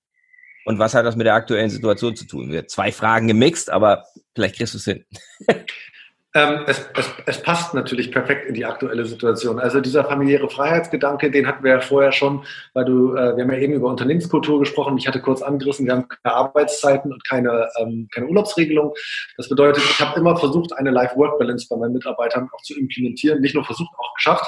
Und 0.65 0.79
was 0.79 0.95
hat 0.95 1.05
das 1.05 1.15
mit 1.15 1.27
der 1.27 1.35
aktuellen 1.35 1.69
Situation 1.69 2.15
zu 2.15 2.25
tun? 2.25 2.51
Wir 2.51 2.67
zwei 2.67 2.91
Fragen 2.91 3.27
gemixt, 3.27 3.69
aber 3.69 4.03
vielleicht 4.33 4.57
kriegst 4.57 4.73
du 4.73 4.77
es 4.79 4.85
hin. 4.85 5.05
Ähm, 6.37 6.65
es, 6.67 6.85
es, 6.97 7.09
es, 7.27 7.41
passt 7.41 7.73
natürlich 7.73 8.11
perfekt 8.11 8.45
in 8.45 8.55
die 8.55 8.65
aktuelle 8.65 9.05
Situation. 9.05 9.57
Also 9.57 9.79
dieser 9.79 10.03
familiäre 10.03 10.49
Freiheitsgedanke, 10.49 11.31
den 11.31 11.47
hatten 11.47 11.63
wir 11.63 11.71
ja 11.71 11.79
vorher 11.79 12.11
schon, 12.11 12.43
weil 12.73 12.83
du, 12.83 13.15
äh, 13.15 13.37
wir 13.37 13.43
haben 13.43 13.51
ja 13.53 13.57
eben 13.59 13.71
über 13.71 13.87
Unternehmenskultur 13.87 14.59
gesprochen. 14.59 14.97
Ich 14.97 15.07
hatte 15.07 15.21
kurz 15.21 15.41
angerissen, 15.41 15.85
wir 15.85 15.93
haben 15.93 16.09
keine 16.09 16.35
Arbeitszeiten 16.35 17.13
und 17.13 17.23
keine, 17.25 17.69
ähm, 17.79 18.09
keine 18.13 18.27
Urlaubsregelung. 18.27 18.93
Das 19.37 19.47
bedeutet, 19.47 19.81
ich 19.85 20.01
habe 20.01 20.19
immer 20.19 20.35
versucht, 20.35 20.73
eine 20.73 20.91
Life-Work-Balance 20.91 21.67
bei 21.69 21.77
meinen 21.77 21.93
Mitarbeitern 21.93 22.49
auch 22.51 22.61
zu 22.63 22.77
implementieren. 22.77 23.39
Nicht 23.39 23.55
nur 23.55 23.63
versucht, 23.63 23.93
auch 23.97 24.13
geschafft 24.15 24.45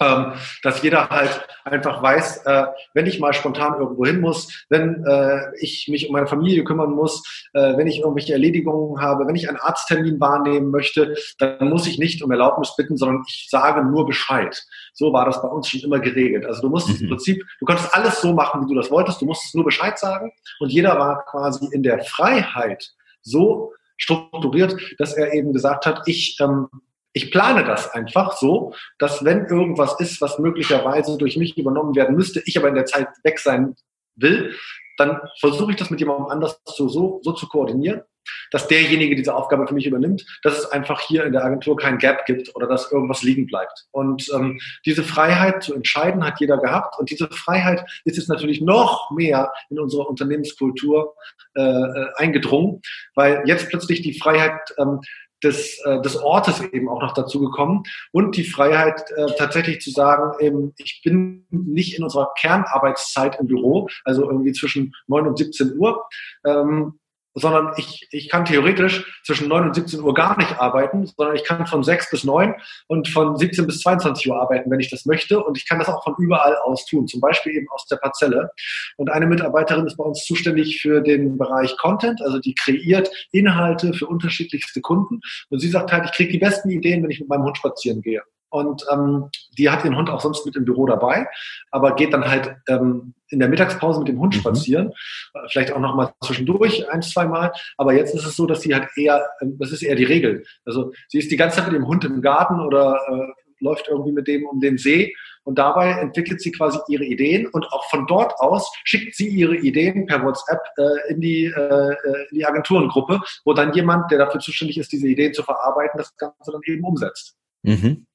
ähm, 0.00 0.32
dass 0.62 0.82
jeder 0.82 1.08
halt 1.08 1.46
einfach 1.64 2.02
weiß, 2.02 2.44
äh, 2.46 2.66
wenn 2.94 3.06
ich 3.06 3.20
mal 3.20 3.32
spontan 3.32 3.78
irgendwo 3.78 4.04
hin 4.04 4.20
muss, 4.20 4.66
wenn 4.68 5.04
äh, 5.04 5.40
ich 5.60 5.88
mich 5.88 6.08
um 6.08 6.12
meine 6.12 6.26
Familie 6.26 6.64
kümmern 6.64 6.90
muss, 6.90 7.46
äh, 7.54 7.76
wenn 7.76 7.86
ich 7.86 8.00
irgendwelche 8.00 8.32
Erledigungen 8.32 9.00
habe, 9.00 9.26
wenn 9.26 9.36
ich 9.36 9.48
einen 9.48 9.58
Arzttermin 9.58 10.20
wahrnehmen 10.20 10.70
möchte, 10.70 11.14
dann 11.38 11.68
muss 11.68 11.86
ich 11.86 11.98
nicht 11.98 12.22
um 12.22 12.30
Erlaubnis 12.30 12.74
bitten, 12.76 12.96
sondern 12.96 13.24
ich 13.26 13.48
sage 13.50 13.84
nur 13.84 14.06
Bescheid. 14.06 14.64
So 14.92 15.12
war 15.12 15.26
das 15.26 15.42
bei 15.42 15.48
uns 15.48 15.68
schon 15.68 15.80
immer 15.80 16.00
geregelt. 16.00 16.46
Also 16.46 16.62
du 16.62 16.68
musstest 16.68 17.00
mhm. 17.00 17.04
im 17.04 17.10
Prinzip, 17.10 17.44
du 17.60 17.66
konntest 17.66 17.94
alles 17.94 18.20
so 18.20 18.32
machen, 18.32 18.62
wie 18.62 18.72
du 18.72 18.74
das 18.74 18.90
wolltest, 18.90 19.20
du 19.20 19.26
musstest 19.26 19.54
nur 19.54 19.64
Bescheid 19.64 19.98
sagen 19.98 20.32
und 20.60 20.70
jeder 20.70 20.98
war 20.98 21.24
quasi 21.24 21.68
in 21.72 21.82
der 21.82 22.02
Freiheit 22.04 22.92
so 23.22 23.72
strukturiert, 23.96 24.76
dass 24.98 25.14
er 25.14 25.32
eben 25.34 25.52
gesagt 25.52 25.84
hat, 25.84 26.02
ich 26.06 26.38
ähm, 26.40 26.68
ich 27.18 27.32
plane 27.32 27.64
das 27.64 27.90
einfach 27.90 28.36
so, 28.36 28.74
dass 28.98 29.24
wenn 29.24 29.46
irgendwas 29.46 29.98
ist, 29.98 30.20
was 30.20 30.38
möglicherweise 30.38 31.18
durch 31.18 31.36
mich 31.36 31.58
übernommen 31.58 31.96
werden 31.96 32.14
müsste, 32.14 32.40
ich 32.46 32.56
aber 32.56 32.68
in 32.68 32.76
der 32.76 32.86
Zeit 32.86 33.08
weg 33.24 33.40
sein 33.40 33.74
will, 34.14 34.54
dann 34.96 35.20
versuche 35.40 35.72
ich 35.72 35.76
das 35.76 35.90
mit 35.90 36.00
jemandem 36.00 36.26
anders 36.26 36.60
so, 36.64 36.88
so, 36.88 37.20
so 37.22 37.32
zu 37.32 37.48
koordinieren, 37.48 38.02
dass 38.50 38.68
derjenige 38.68 39.16
diese 39.16 39.34
Aufgabe 39.34 39.66
für 39.66 39.74
mich 39.74 39.86
übernimmt, 39.86 40.24
dass 40.42 40.58
es 40.58 40.66
einfach 40.70 41.00
hier 41.00 41.24
in 41.24 41.32
der 41.32 41.44
Agentur 41.44 41.76
kein 41.76 41.98
Gap 41.98 42.24
gibt 42.26 42.54
oder 42.54 42.66
dass 42.66 42.92
irgendwas 42.92 43.22
liegen 43.22 43.46
bleibt. 43.46 43.86
Und 43.90 44.28
ähm, 44.34 44.60
diese 44.86 45.02
Freiheit 45.02 45.62
zu 45.62 45.74
entscheiden 45.74 46.24
hat 46.24 46.40
jeder 46.40 46.58
gehabt 46.58 46.98
und 46.98 47.10
diese 47.10 47.28
Freiheit 47.28 47.84
ist 48.04 48.16
jetzt 48.16 48.28
natürlich 48.28 48.60
noch 48.60 49.10
mehr 49.10 49.52
in 49.70 49.78
unsere 49.78 50.04
Unternehmenskultur 50.04 51.14
äh, 51.54 51.62
äh 51.62 52.06
eingedrungen, 52.16 52.80
weil 53.14 53.42
jetzt 53.46 53.68
plötzlich 53.68 54.02
die 54.02 54.18
Freiheit 54.18 54.74
ähm, 54.78 55.00
des, 55.42 55.80
äh, 55.84 56.00
des 56.02 56.16
Ortes 56.16 56.60
eben 56.60 56.88
auch 56.88 57.02
noch 57.02 57.14
dazu 57.14 57.40
gekommen 57.40 57.82
und 58.12 58.36
die 58.36 58.44
Freiheit 58.44 59.04
äh, 59.16 59.26
tatsächlich 59.36 59.80
zu 59.80 59.90
sagen, 59.90 60.32
eben, 60.40 60.74
ich 60.78 61.00
bin 61.04 61.46
nicht 61.50 61.96
in 61.96 62.04
unserer 62.04 62.32
Kernarbeitszeit 62.38 63.38
im 63.40 63.46
Büro, 63.46 63.88
also 64.04 64.28
irgendwie 64.28 64.52
zwischen 64.52 64.94
9 65.06 65.26
und 65.26 65.38
17 65.38 65.78
Uhr, 65.78 66.04
ähm, 66.44 66.98
sondern 67.34 67.72
ich, 67.76 68.08
ich 68.10 68.28
kann 68.28 68.44
theoretisch 68.44 69.20
zwischen 69.24 69.48
9 69.48 69.68
und 69.68 69.74
17 69.74 70.00
Uhr 70.00 70.14
gar 70.14 70.36
nicht 70.38 70.58
arbeiten, 70.58 71.06
sondern 71.06 71.36
ich 71.36 71.44
kann 71.44 71.66
von 71.66 71.82
6 71.82 72.10
bis 72.10 72.24
9 72.24 72.54
und 72.86 73.08
von 73.08 73.36
17 73.36 73.66
bis 73.66 73.80
22 73.80 74.30
Uhr 74.30 74.40
arbeiten, 74.40 74.70
wenn 74.70 74.80
ich 74.80 74.90
das 74.90 75.06
möchte. 75.06 75.42
Und 75.42 75.56
ich 75.56 75.68
kann 75.68 75.78
das 75.78 75.88
auch 75.88 76.02
von 76.02 76.14
überall 76.18 76.56
aus 76.64 76.86
tun, 76.86 77.06
zum 77.06 77.20
Beispiel 77.20 77.52
eben 77.54 77.68
aus 77.70 77.86
der 77.86 77.96
Parzelle. 77.96 78.50
Und 78.96 79.10
eine 79.10 79.26
Mitarbeiterin 79.26 79.86
ist 79.86 79.96
bei 79.96 80.04
uns 80.04 80.24
zuständig 80.24 80.80
für 80.80 81.00
den 81.00 81.38
Bereich 81.38 81.76
Content, 81.76 82.20
also 82.22 82.38
die 82.38 82.54
kreiert 82.54 83.10
Inhalte 83.32 83.92
für 83.92 84.06
unterschiedlichste 84.06 84.80
Kunden. 84.80 85.20
Und 85.50 85.60
sie 85.60 85.68
sagt 85.68 85.92
halt, 85.92 86.06
ich 86.06 86.12
kriege 86.12 86.32
die 86.32 86.38
besten 86.38 86.70
Ideen, 86.70 87.02
wenn 87.02 87.10
ich 87.10 87.20
mit 87.20 87.28
meinem 87.28 87.44
Hund 87.44 87.56
spazieren 87.56 88.02
gehe. 88.02 88.22
Und 88.50 88.84
ähm, 88.90 89.30
die 89.58 89.68
hat 89.68 89.84
ihren 89.84 89.96
Hund 89.96 90.08
auch 90.10 90.20
sonst 90.20 90.46
mit 90.46 90.56
im 90.56 90.64
Büro 90.64 90.86
dabei, 90.86 91.28
aber 91.70 91.94
geht 91.94 92.12
dann 92.12 92.28
halt 92.28 92.56
ähm, 92.68 93.14
in 93.28 93.40
der 93.40 93.48
Mittagspause 93.48 93.98
mit 93.98 94.08
dem 94.08 94.18
Hund 94.18 94.34
mhm. 94.34 94.40
spazieren, 94.40 94.92
äh, 95.34 95.48
vielleicht 95.50 95.72
auch 95.72 95.80
noch 95.80 95.94
mal 95.94 96.12
zwischendurch 96.24 96.88
ein, 96.90 97.02
zwei 97.02 97.26
Mal. 97.26 97.52
Aber 97.76 97.92
jetzt 97.92 98.14
ist 98.14 98.24
es 98.24 98.36
so, 98.36 98.46
dass 98.46 98.62
sie 98.62 98.74
halt 98.74 98.88
eher, 98.96 99.28
äh, 99.40 99.46
das 99.58 99.72
ist 99.72 99.82
eher 99.82 99.96
die 99.96 100.04
Regel. 100.04 100.44
Also 100.64 100.92
sie 101.08 101.18
ist 101.18 101.30
die 101.30 101.36
ganze 101.36 101.56
Zeit 101.56 101.66
mit 101.66 101.76
dem 101.76 101.86
Hund 101.86 102.04
im 102.04 102.22
Garten 102.22 102.60
oder 102.60 102.98
äh, 103.10 103.42
läuft 103.60 103.88
irgendwie 103.88 104.12
mit 104.12 104.28
dem 104.28 104.46
um 104.46 104.60
den 104.60 104.78
See 104.78 105.12
und 105.42 105.58
dabei 105.58 105.90
entwickelt 105.90 106.40
sie 106.40 106.52
quasi 106.52 106.78
ihre 106.88 107.04
Ideen 107.04 107.46
und 107.48 107.66
auch 107.72 107.84
von 107.90 108.06
dort 108.06 108.34
aus 108.38 108.70
schickt 108.84 109.16
sie 109.16 109.28
ihre 109.28 109.56
Ideen 109.56 110.06
per 110.06 110.22
WhatsApp 110.24 110.60
äh, 110.76 111.12
in, 111.12 111.20
die, 111.20 111.46
äh, 111.46 111.94
in 112.30 112.36
die 112.36 112.46
Agenturengruppe, 112.46 113.20
wo 113.44 113.52
dann 113.54 113.72
jemand, 113.72 114.10
der 114.10 114.18
dafür 114.18 114.40
zuständig 114.40 114.78
ist, 114.78 114.92
diese 114.92 115.08
Ideen 115.08 115.34
zu 115.34 115.42
verarbeiten, 115.42 115.98
das 115.98 116.16
Ganze 116.16 116.52
dann 116.52 116.60
eben 116.66 116.84
umsetzt. 116.84 117.34
Mhm 117.62 118.06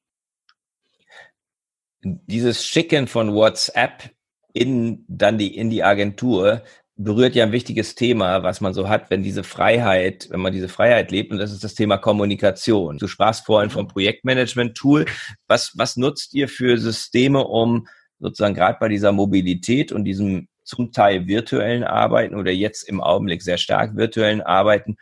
dieses 2.03 2.65
Schicken 2.65 3.07
von 3.07 3.33
WhatsApp 3.33 4.11
in 4.53 5.05
dann 5.07 5.37
die 5.37 5.55
in 5.55 5.69
die 5.69 5.83
Agentur 5.83 6.63
berührt 6.95 7.33
ja 7.33 7.43
ein 7.43 7.51
wichtiges 7.51 7.95
Thema, 7.95 8.43
was 8.43 8.61
man 8.61 8.73
so 8.73 8.87
hat, 8.87 9.09
wenn 9.09 9.23
diese 9.23 9.43
Freiheit, 9.43 10.27
wenn 10.29 10.41
man 10.41 10.53
diese 10.53 10.69
Freiheit 10.69 11.09
lebt, 11.11 11.31
und 11.31 11.39
das 11.39 11.51
ist 11.51 11.63
das 11.63 11.73
Thema 11.73 11.97
Kommunikation. 11.97 12.99
Du 12.99 13.07
sprachst 13.07 13.45
vorhin 13.45 13.71
vom 13.71 13.87
Projektmanagement-Tool. 13.87 15.05
Was, 15.47 15.73
was 15.75 15.97
nutzt 15.97 16.35
ihr 16.35 16.47
für 16.47 16.77
Systeme, 16.77 17.43
um 17.43 17.87
sozusagen 18.19 18.53
gerade 18.53 18.77
bei 18.79 18.89
dieser 18.89 19.11
Mobilität 19.11 19.91
und 19.91 20.05
diesem 20.05 20.47
zum 20.63 20.91
Teil 20.91 21.27
virtuellen 21.27 21.83
Arbeiten 21.83 22.35
oder 22.35 22.51
jetzt 22.51 22.83
im 22.83 23.01
Augenblick 23.01 23.41
sehr 23.41 23.57
stark 23.57 23.95
virtuellen 23.97 24.41
Arbeiten, 24.41 24.95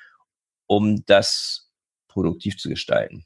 um 0.68 1.06
das 1.06 1.70
produktiv 2.08 2.58
zu 2.58 2.70
gestalten? 2.70 3.26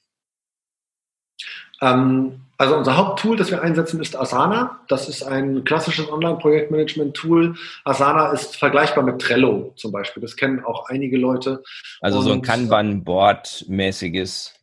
Ähm, 1.82 2.45
also 2.58 2.76
unser 2.76 2.98
Haupttool, 2.98 3.36
das 3.36 3.52
wir 3.52 3.62
einsetzen, 3.62 4.02
ist 4.02 4.18
Asana. 4.18 4.80
Das 4.88 5.10
ist 5.10 5.24
ein 5.24 5.64
klassisches 5.66 6.10
Online-Projektmanagement-Tool. 6.10 7.56
Asana 7.84 8.32
ist 8.32 8.56
vergleichbar 8.56 9.04
mit 9.04 9.22
Trello 9.22 9.74
zum 9.76 9.92
Beispiel. 9.92 10.22
Das 10.22 10.36
kennen 10.36 10.64
auch 10.64 10.90
einige 10.90 11.18
Leute. 11.18 11.64
Also 12.02 12.20
Und 12.20 12.26
so 12.26 12.32
ein 12.32 12.42
Kanban-Board-mäßiges. 12.42 14.54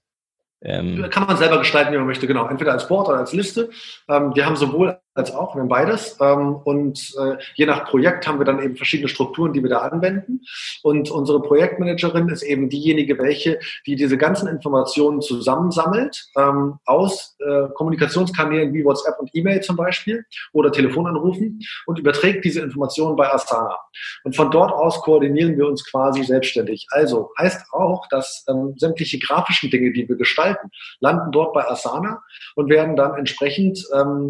Ähm 0.63 1.09
kann 1.11 1.27
man 1.27 1.37
selber 1.37 1.59
gestalten, 1.59 1.93
wie 1.93 1.99
man 1.99 2.07
möchte, 2.07 2.27
genau. 2.27 2.47
Entweder 2.47 2.73
als 2.73 2.89
Board 2.89 3.09
oder 3.09 3.19
als 3.19 3.33
Liste. 3.33 3.71
Ähm, 4.09 4.35
wir 4.35 4.47
haben 4.47 4.57
sowohl 4.57 4.99
als 5.15 5.35
auch, 5.35 5.55
wir 5.55 5.61
haben 5.61 5.69
beides. 5.69 6.17
Ähm, 6.21 6.57
und 6.65 7.15
äh, 7.19 7.37
je 7.55 7.67
nach 7.67 7.85
Projekt 7.85 8.27
haben 8.27 8.39
wir 8.39 8.47
dann 8.47 8.63
eben 8.63 8.77
verschiedene 8.77 9.09
Strukturen, 9.09 9.53
die 9.53 9.63
wir 9.63 9.71
da 9.71 9.79
anwenden. 9.79 10.41
Und 10.83 11.11
unsere 11.11 11.43
Projektmanagerin 11.43 12.29
ist 12.29 12.43
eben 12.43 12.69
diejenige, 12.69 13.19
welche, 13.19 13.59
die 13.87 13.97
diese 13.97 14.17
ganzen 14.17 14.49
Informationen 14.49 15.21
zusammensammelt 15.21 16.27
ähm, 16.37 16.79
aus 16.87 17.37
äh, 17.41 17.69
Kommunikationskanälen 17.75 18.73
wie 18.73 18.85
WhatsApp 18.85 19.19
und 19.21 19.31
E-Mail 19.35 19.61
zum 19.61 19.77
Beispiel 19.77 20.25
oder 20.53 20.73
Telefonanrufen 20.73 21.61
und 21.87 21.99
überträgt 21.99 22.45
diese 22.45 22.61
Informationen 22.61 23.17
bei 23.17 23.33
Asana. 23.33 23.77
Und 24.25 24.35
von 24.35 24.51
dort 24.51 24.73
aus 24.73 25.01
koordinieren 25.03 25.57
wir 25.59 25.67
uns 25.67 25.89
quasi 25.89 26.23
selbstständig. 26.23 26.87
Also 26.91 27.31
heißt 27.39 27.73
auch, 27.73 28.07
dass 28.09 28.45
ähm, 28.49 28.75
sämtliche 28.79 29.19
grafischen 29.19 29.71
Dinge, 29.71 29.93
die 29.93 30.09
wir 30.09 30.17
gestalten, 30.17 30.71
landen 31.01 31.33
dort 31.33 31.53
bei 31.53 31.69
Asana 31.69 32.23
und 32.55 32.71
werden 32.71 32.97
dann 32.97 33.15
entsprechend 33.15 33.79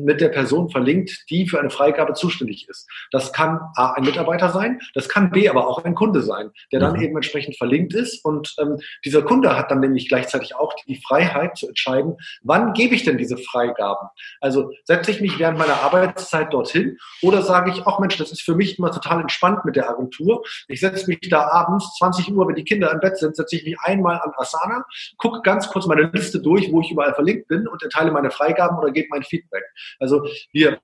mit 0.04 0.20
der 0.20 0.28
Person 0.28 0.68
verlinkt, 0.72 1.24
die 1.30 1.48
für 1.48 1.60
eine 1.60 1.70
Freigabe 1.70 2.14
zuständig 2.14 2.68
ist. 2.68 2.88
Das 3.10 3.32
kann 3.32 3.60
A, 3.76 3.92
ein 3.92 4.04
Mitarbeiter 4.04 4.50
sein, 4.50 4.80
das 4.94 5.08
kann 5.08 5.30
B, 5.30 5.48
aber 5.48 5.68
auch 5.68 5.84
ein 5.84 5.94
Kunde 5.94 6.22
sein, 6.22 6.50
der 6.72 6.80
dann 6.80 6.96
mhm. 6.96 7.02
eben 7.02 7.16
entsprechend 7.16 7.56
verlinkt 7.56 7.94
ist. 7.94 8.24
Und 8.24 8.54
ähm, 8.58 8.78
dieser 9.04 9.22
Kunde 9.22 9.56
hat 9.56 9.70
dann 9.70 9.80
nämlich 9.80 10.08
gleichzeitig 10.08 10.56
auch 10.56 10.74
die 10.86 11.00
Freiheit 11.06 11.56
zu 11.56 11.68
entscheiden, 11.68 12.16
wann 12.42 12.72
gebe 12.72 12.94
ich 12.94 13.04
denn 13.04 13.18
diese 13.18 13.36
Freigaben? 13.36 14.08
Also 14.40 14.72
setze 14.84 15.10
ich 15.10 15.20
mich 15.20 15.38
während 15.38 15.58
meiner 15.58 15.80
Arbeitszeit 15.82 16.52
dorthin 16.52 16.98
oder 17.22 17.42
sage 17.42 17.70
ich, 17.70 17.86
ach 17.86 17.98
Mensch, 17.98 18.16
das 18.16 18.32
ist 18.32 18.42
für 18.42 18.54
mich 18.54 18.78
immer 18.78 18.90
total 18.90 19.20
entspannt 19.20 19.64
mit 19.64 19.76
der 19.76 19.88
Agentur. 19.88 20.42
Ich 20.68 20.80
setze 20.80 21.06
mich 21.08 21.20
da 21.28 21.48
abends, 21.48 21.96
20 21.98 22.32
Uhr, 22.32 22.48
wenn 22.48 22.54
die 22.54 22.64
Kinder 22.64 22.90
im 22.90 23.00
Bett 23.00 23.18
sind, 23.18 23.36
setze 23.36 23.56
ich 23.56 23.64
mich 23.64 23.76
einmal 23.80 24.20
an 24.20 24.32
Asana, 24.36 24.84
gucke 25.18 25.40
ganz 25.42 25.68
kurz 25.68 25.86
meine 25.86 26.02
Liste 26.12 26.40
durch, 26.40 26.70
wo 26.72 26.80
ich 26.80 26.90
überall 26.90 27.14
verlinkt 27.14 27.48
bin 27.48 27.66
und 27.66 27.82
erteile 27.82 28.10
meine 28.10 28.30
Freigaben 28.30 28.78
oder 28.78 28.90
gebe 28.90 29.08
mein 29.10 29.22
Feedback. 29.22 29.64
Also 29.98 30.26
wir 30.52 30.61
wir 30.62 30.80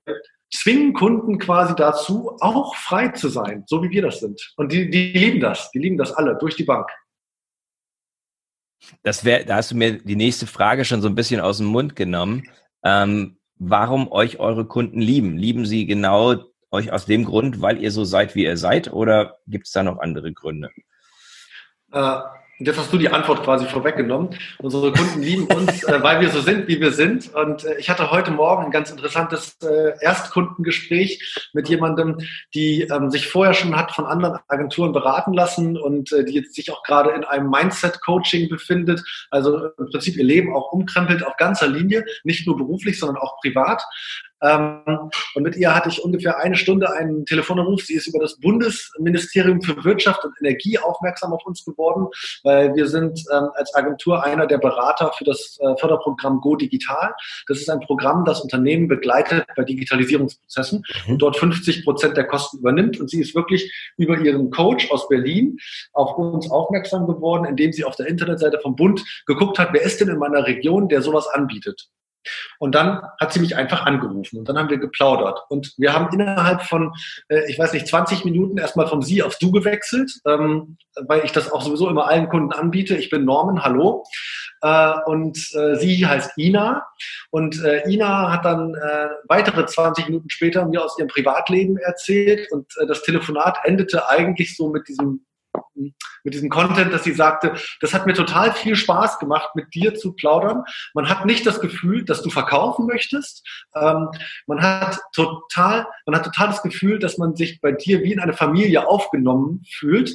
zwingen 0.51 0.93
Kunden 0.93 1.37
quasi 1.37 1.75
dazu, 1.75 2.35
auch 2.39 2.75
frei 2.75 3.09
zu 3.09 3.29
sein, 3.29 3.63
so 3.67 3.83
wie 3.83 3.89
wir 3.89 4.01
das 4.01 4.19
sind. 4.19 4.53
Und 4.57 4.71
die, 4.71 4.89
die 4.89 5.11
lieben 5.11 5.39
das, 5.39 5.71
die 5.71 5.79
lieben 5.79 5.97
das 5.97 6.11
alle 6.11 6.37
durch 6.37 6.55
die 6.55 6.63
Bank. 6.63 6.89
Das 9.03 9.25
wäre, 9.25 9.45
da 9.45 9.57
hast 9.57 9.71
du 9.71 9.75
mir 9.75 9.99
die 9.99 10.15
nächste 10.15 10.47
Frage 10.47 10.85
schon 10.85 11.01
so 11.01 11.07
ein 11.07 11.15
bisschen 11.15 11.41
aus 11.41 11.57
dem 11.57 11.67
Mund 11.67 11.95
genommen. 11.95 12.43
Ähm, 12.83 13.37
warum 13.55 14.11
euch 14.11 14.39
eure 14.39 14.65
Kunden 14.65 15.01
lieben? 15.01 15.37
Lieben 15.37 15.65
sie 15.65 15.85
genau 15.85 16.43
euch 16.71 16.91
aus 16.91 17.05
dem 17.05 17.25
Grund, 17.25 17.61
weil 17.61 17.81
ihr 17.81 17.91
so 17.91 18.03
seid, 18.05 18.35
wie 18.35 18.43
ihr 18.43 18.57
seid, 18.57 18.91
oder 18.93 19.37
gibt 19.47 19.67
es 19.67 19.73
da 19.73 19.83
noch 19.83 19.99
andere 19.99 20.31
Gründe? 20.33 20.69
Äh, 21.91 22.19
Jetzt 22.61 22.77
hast 22.77 22.91
du 22.91 22.97
die 22.97 23.07
Antwort 23.07 23.43
quasi 23.43 23.65
vorweggenommen. 23.65 24.31
Unsere 24.57 24.91
Kunden 24.91 25.21
lieben 25.21 25.45
uns, 25.45 25.81
äh, 25.85 26.03
weil 26.03 26.19
wir 26.19 26.29
so 26.29 26.41
sind, 26.41 26.67
wie 26.67 26.81
wir 26.81 26.91
sind. 26.91 27.33
Und 27.33 27.63
äh, 27.63 27.77
ich 27.79 27.89
hatte 27.89 28.11
heute 28.11 28.31
Morgen 28.31 28.65
ein 28.65 28.71
ganz 28.71 28.91
interessantes 28.91 29.55
äh, 29.63 29.93
Erstkundengespräch 30.01 31.49
mit 31.53 31.69
jemandem, 31.69 32.17
die 32.53 32.81
ähm, 32.81 33.11
sich 33.11 33.27
vorher 33.27 33.53
schon 33.53 33.77
hat 33.77 33.93
von 33.93 34.05
anderen 34.05 34.39
Agenturen 34.49 34.91
beraten 34.91 35.31
lassen 35.31 35.77
und 35.77 36.11
äh, 36.11 36.25
die 36.25 36.33
jetzt 36.33 36.53
sich 36.53 36.69
auch 36.69 36.83
gerade 36.83 37.11
in 37.11 37.23
einem 37.23 37.49
Mindset-Coaching 37.49 38.49
befindet. 38.49 39.01
Also 39.31 39.69
im 39.77 39.89
Prinzip 39.89 40.17
ihr 40.17 40.25
Leben 40.25 40.53
auch 40.53 40.73
umkrempelt 40.73 41.25
auf 41.25 41.37
ganzer 41.37 41.67
Linie, 41.67 42.03
nicht 42.25 42.45
nur 42.45 42.57
beruflich, 42.57 42.99
sondern 42.99 43.23
auch 43.23 43.39
privat. 43.39 43.81
Ähm, 44.41 45.09
und 45.35 45.43
mit 45.43 45.55
ihr 45.55 45.75
hatte 45.75 45.89
ich 45.89 46.03
ungefähr 46.03 46.39
eine 46.39 46.55
Stunde 46.55 46.91
einen 46.91 47.25
Telefonanruf. 47.25 47.83
Sie 47.83 47.95
ist 47.95 48.07
über 48.07 48.19
das 48.19 48.39
Bundesministerium 48.39 49.61
für 49.61 49.83
Wirtschaft 49.83 50.23
und 50.23 50.33
Energie 50.39 50.77
aufmerksam 50.79 51.33
auf 51.33 51.45
uns 51.45 51.65
geworden, 51.65 52.07
weil 52.43 52.75
wir 52.75 52.87
sind 52.87 53.23
ähm, 53.31 53.49
als 53.55 53.73
Agentur 53.75 54.23
einer 54.23 54.47
der 54.47 54.57
Berater 54.57 55.11
für 55.17 55.23
das 55.23 55.57
äh, 55.61 55.75
Förderprogramm 55.77 56.41
Go 56.41 56.55
Digital. 56.55 57.13
Das 57.47 57.59
ist 57.59 57.69
ein 57.69 57.79
Programm, 57.81 58.25
das 58.25 58.41
Unternehmen 58.41 58.87
begleitet 58.87 59.45
bei 59.55 59.63
Digitalisierungsprozessen 59.63 60.83
mhm. 61.05 61.13
und 61.13 61.21
dort 61.21 61.37
50 61.37 61.83
Prozent 61.83 62.17
der 62.17 62.25
Kosten 62.25 62.59
übernimmt. 62.59 62.99
Und 62.99 63.09
sie 63.09 63.21
ist 63.21 63.35
wirklich 63.35 63.71
über 63.97 64.17
ihren 64.17 64.51
Coach 64.51 64.89
aus 64.91 65.07
Berlin 65.07 65.57
auf 65.93 66.17
uns 66.17 66.49
aufmerksam 66.49 67.07
geworden, 67.07 67.45
indem 67.45 67.73
sie 67.73 67.83
auf 67.83 67.95
der 67.95 68.07
Internetseite 68.07 68.59
vom 68.61 68.75
Bund 68.75 69.03
geguckt 69.25 69.59
hat, 69.59 69.69
wer 69.73 69.81
ist 69.81 69.99
denn 69.99 70.09
in 70.09 70.17
meiner 70.17 70.45
Region, 70.45 70.87
der 70.87 71.01
sowas 71.01 71.27
anbietet. 71.27 71.89
Und 72.59 72.75
dann 72.75 73.01
hat 73.19 73.33
sie 73.33 73.39
mich 73.39 73.55
einfach 73.55 73.85
angerufen 73.85 74.39
und 74.39 74.49
dann 74.49 74.57
haben 74.57 74.69
wir 74.69 74.77
geplaudert. 74.77 75.39
Und 75.49 75.73
wir 75.77 75.93
haben 75.93 76.13
innerhalb 76.13 76.63
von, 76.63 76.93
äh, 77.29 77.49
ich 77.49 77.57
weiß 77.57 77.73
nicht, 77.73 77.87
20 77.87 78.25
Minuten 78.25 78.57
erstmal 78.57 78.87
von 78.87 79.01
sie 79.01 79.23
auf 79.23 79.37
du 79.37 79.51
gewechselt, 79.51 80.11
ähm, 80.25 80.77
weil 81.07 81.23
ich 81.23 81.31
das 81.31 81.51
auch 81.51 81.61
sowieso 81.61 81.89
immer 81.89 82.07
allen 82.07 82.29
Kunden 82.29 82.51
anbiete. 82.51 82.95
Ich 82.95 83.09
bin 83.09 83.25
Norman, 83.25 83.63
hallo. 83.63 84.03
Äh, 84.61 84.93
und 85.05 85.37
äh, 85.55 85.75
sie 85.75 86.05
heißt 86.05 86.37
Ina. 86.37 86.85
Und 87.31 87.61
Ina 87.85 88.31
hat 88.31 88.45
dann 88.45 88.73
weitere 89.27 89.65
20 89.65 90.07
Minuten 90.07 90.29
später 90.29 90.65
mir 90.65 90.83
aus 90.83 90.97
ihrem 90.97 91.07
Privatleben 91.07 91.77
erzählt. 91.77 92.51
Und 92.51 92.65
das 92.87 93.03
Telefonat 93.03 93.59
endete 93.63 94.09
eigentlich 94.09 94.57
so 94.57 94.69
mit 94.69 94.87
diesem 94.87 95.25
mit 96.23 96.33
diesem 96.33 96.49
Content, 96.49 96.93
dass 96.93 97.03
sie 97.03 97.13
sagte, 97.13 97.53
das 97.81 97.93
hat 97.93 98.05
mir 98.05 98.13
total 98.13 98.53
viel 98.53 98.75
Spaß 98.75 99.19
gemacht, 99.19 99.55
mit 99.55 99.73
dir 99.73 99.95
zu 99.95 100.13
plaudern. 100.13 100.63
Man 100.93 101.09
hat 101.09 101.25
nicht 101.25 101.45
das 101.45 101.59
Gefühl, 101.59 102.05
dass 102.05 102.21
du 102.21 102.29
verkaufen 102.29 102.85
möchtest. 102.85 103.47
Ähm, 103.75 104.09
man 104.47 104.61
hat 104.61 104.99
total, 105.13 105.87
man 106.05 106.15
hat 106.15 106.25
total 106.25 106.47
das 106.47 106.61
Gefühl, 106.61 106.99
dass 106.99 107.17
man 107.17 107.35
sich 107.35 107.61
bei 107.61 107.71
dir 107.71 108.03
wie 108.03 108.13
in 108.13 108.19
eine 108.19 108.33
Familie 108.33 108.87
aufgenommen 108.87 109.63
fühlt 109.69 110.11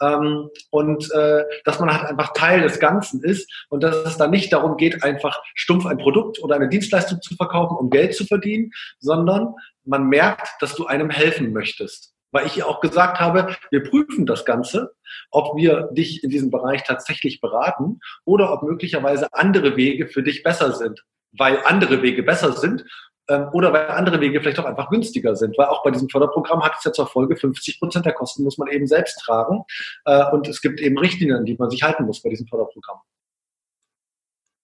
ähm, 0.00 0.48
und 0.70 1.10
äh, 1.12 1.44
dass 1.64 1.80
man 1.80 1.92
halt 1.92 2.08
einfach 2.08 2.32
Teil 2.32 2.62
des 2.62 2.80
Ganzen 2.80 3.22
ist 3.22 3.66
und 3.68 3.82
dass 3.82 3.96
es 3.96 4.16
da 4.16 4.26
nicht 4.26 4.52
darum 4.52 4.76
geht, 4.76 5.02
einfach 5.02 5.40
stumpf 5.54 5.86
ein 5.86 5.98
Produkt 5.98 6.42
oder 6.42 6.56
eine 6.56 6.68
Dienstleistung 6.68 7.20
zu 7.22 7.36
verkaufen, 7.36 7.76
um 7.76 7.90
Geld 7.90 8.14
zu 8.14 8.24
verdienen, 8.24 8.70
sondern 8.98 9.54
man 9.84 10.08
merkt, 10.08 10.48
dass 10.60 10.74
du 10.74 10.86
einem 10.86 11.10
helfen 11.10 11.52
möchtest 11.52 12.13
weil 12.34 12.46
ich 12.46 12.62
auch 12.64 12.80
gesagt 12.80 13.20
habe, 13.20 13.56
wir 13.70 13.84
prüfen 13.84 14.26
das 14.26 14.44
Ganze, 14.44 14.92
ob 15.30 15.56
wir 15.56 15.88
dich 15.92 16.24
in 16.24 16.30
diesem 16.30 16.50
Bereich 16.50 16.82
tatsächlich 16.82 17.40
beraten 17.40 18.00
oder 18.24 18.52
ob 18.52 18.64
möglicherweise 18.64 19.28
andere 19.32 19.76
Wege 19.76 20.08
für 20.08 20.24
dich 20.24 20.42
besser 20.42 20.72
sind, 20.72 21.04
weil 21.32 21.60
andere 21.64 22.02
Wege 22.02 22.24
besser 22.24 22.52
sind 22.52 22.84
ähm, 23.28 23.48
oder 23.52 23.72
weil 23.72 23.86
andere 23.86 24.20
Wege 24.20 24.40
vielleicht 24.40 24.58
auch 24.58 24.64
einfach 24.64 24.90
günstiger 24.90 25.36
sind, 25.36 25.56
weil 25.56 25.68
auch 25.68 25.84
bei 25.84 25.92
diesem 25.92 26.08
Förderprogramm 26.08 26.62
hat 26.64 26.74
es 26.76 26.84
ja 26.84 26.92
zur 26.92 27.06
Folge, 27.06 27.36
50 27.36 27.78
Prozent 27.78 28.04
der 28.04 28.14
Kosten 28.14 28.42
muss 28.42 28.58
man 28.58 28.68
eben 28.68 28.88
selbst 28.88 29.20
tragen 29.20 29.62
äh, 30.04 30.24
und 30.32 30.48
es 30.48 30.60
gibt 30.60 30.80
eben 30.80 30.98
Richtlinien, 30.98 31.38
an 31.38 31.44
die 31.44 31.54
man 31.56 31.70
sich 31.70 31.84
halten 31.84 32.04
muss 32.04 32.20
bei 32.20 32.30
diesem 32.30 32.48
Förderprogramm. 32.48 32.98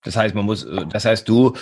Das 0.02 0.16
heißt, 0.16 0.34
man 0.34 0.46
muss, 0.46 0.66
das 0.88 1.04
heißt, 1.04 1.28
du 1.28 1.52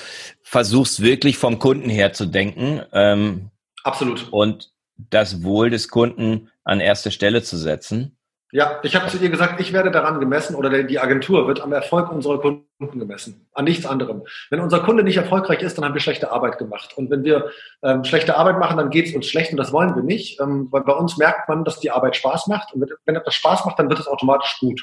versuchst 0.42 1.02
wirklich 1.02 1.36
vom 1.36 1.58
Kunden 1.58 1.90
her 1.90 2.12
zu 2.14 2.24
denken. 2.24 2.80
Ähm, 2.92 3.50
Absolut. 3.82 4.28
Und 4.30 4.70
das 4.99 5.43
Wohl 5.43 5.71
des 5.71 5.88
Kunden 5.88 6.50
an 6.64 6.81
erste 6.81 7.11
Stelle 7.11 7.43
zu 7.43 7.57
setzen. 7.57 8.19
Ja, 8.50 8.81
ich 8.83 8.97
habe 8.97 9.09
zu 9.09 9.19
ihr 9.19 9.28
gesagt, 9.28 9.61
ich 9.61 9.75
werde 9.75 9.90
daran 9.90 10.21
gemessen 10.21 10.55
oder 10.55 10.83
die 10.83 10.99
Agentur 10.99 11.47
wird 11.47 11.61
am 11.61 11.73
Erfolg 11.73 12.11
unserer 12.11 12.40
Kunden 12.40 12.99
gemessen, 12.99 13.47
an 13.52 13.64
nichts 13.67 13.85
anderem. 13.85 14.23
Wenn 14.49 14.61
unser 14.61 14.81
Kunde 14.81 15.02
nicht 15.02 15.19
erfolgreich 15.19 15.61
ist, 15.61 15.76
dann 15.76 15.85
haben 15.85 15.93
wir 15.93 16.00
schlechte 16.00 16.33
Arbeit 16.33 16.57
gemacht. 16.57 16.97
Und 16.97 17.11
wenn 17.11 17.25
wir 17.25 17.50
ähm, 17.83 18.05
schlechte 18.05 18.38
Arbeit 18.38 18.59
machen, 18.59 18.78
dann 18.78 18.88
geht 18.88 19.07
es 19.07 19.14
uns 19.14 19.26
schlecht 19.26 19.50
und 19.50 19.59
das 19.59 19.71
wollen 19.71 19.95
wir 19.95 20.02
nicht, 20.02 20.40
ähm, 20.40 20.69
weil 20.71 20.83
bei 20.83 20.95
uns 20.95 21.19
merkt 21.19 21.47
man, 21.50 21.64
dass 21.67 21.78
die 21.81 21.90
Arbeit 21.90 22.17
Spaß 22.17 22.47
macht 22.47 22.73
und 22.73 22.90
wenn 23.05 23.17
etwas 23.17 23.35
Spaß 23.35 23.67
macht, 23.67 23.78
dann 23.78 23.90
wird 23.90 24.00
es 24.00 24.07
automatisch 24.07 24.57
gut. 24.61 24.83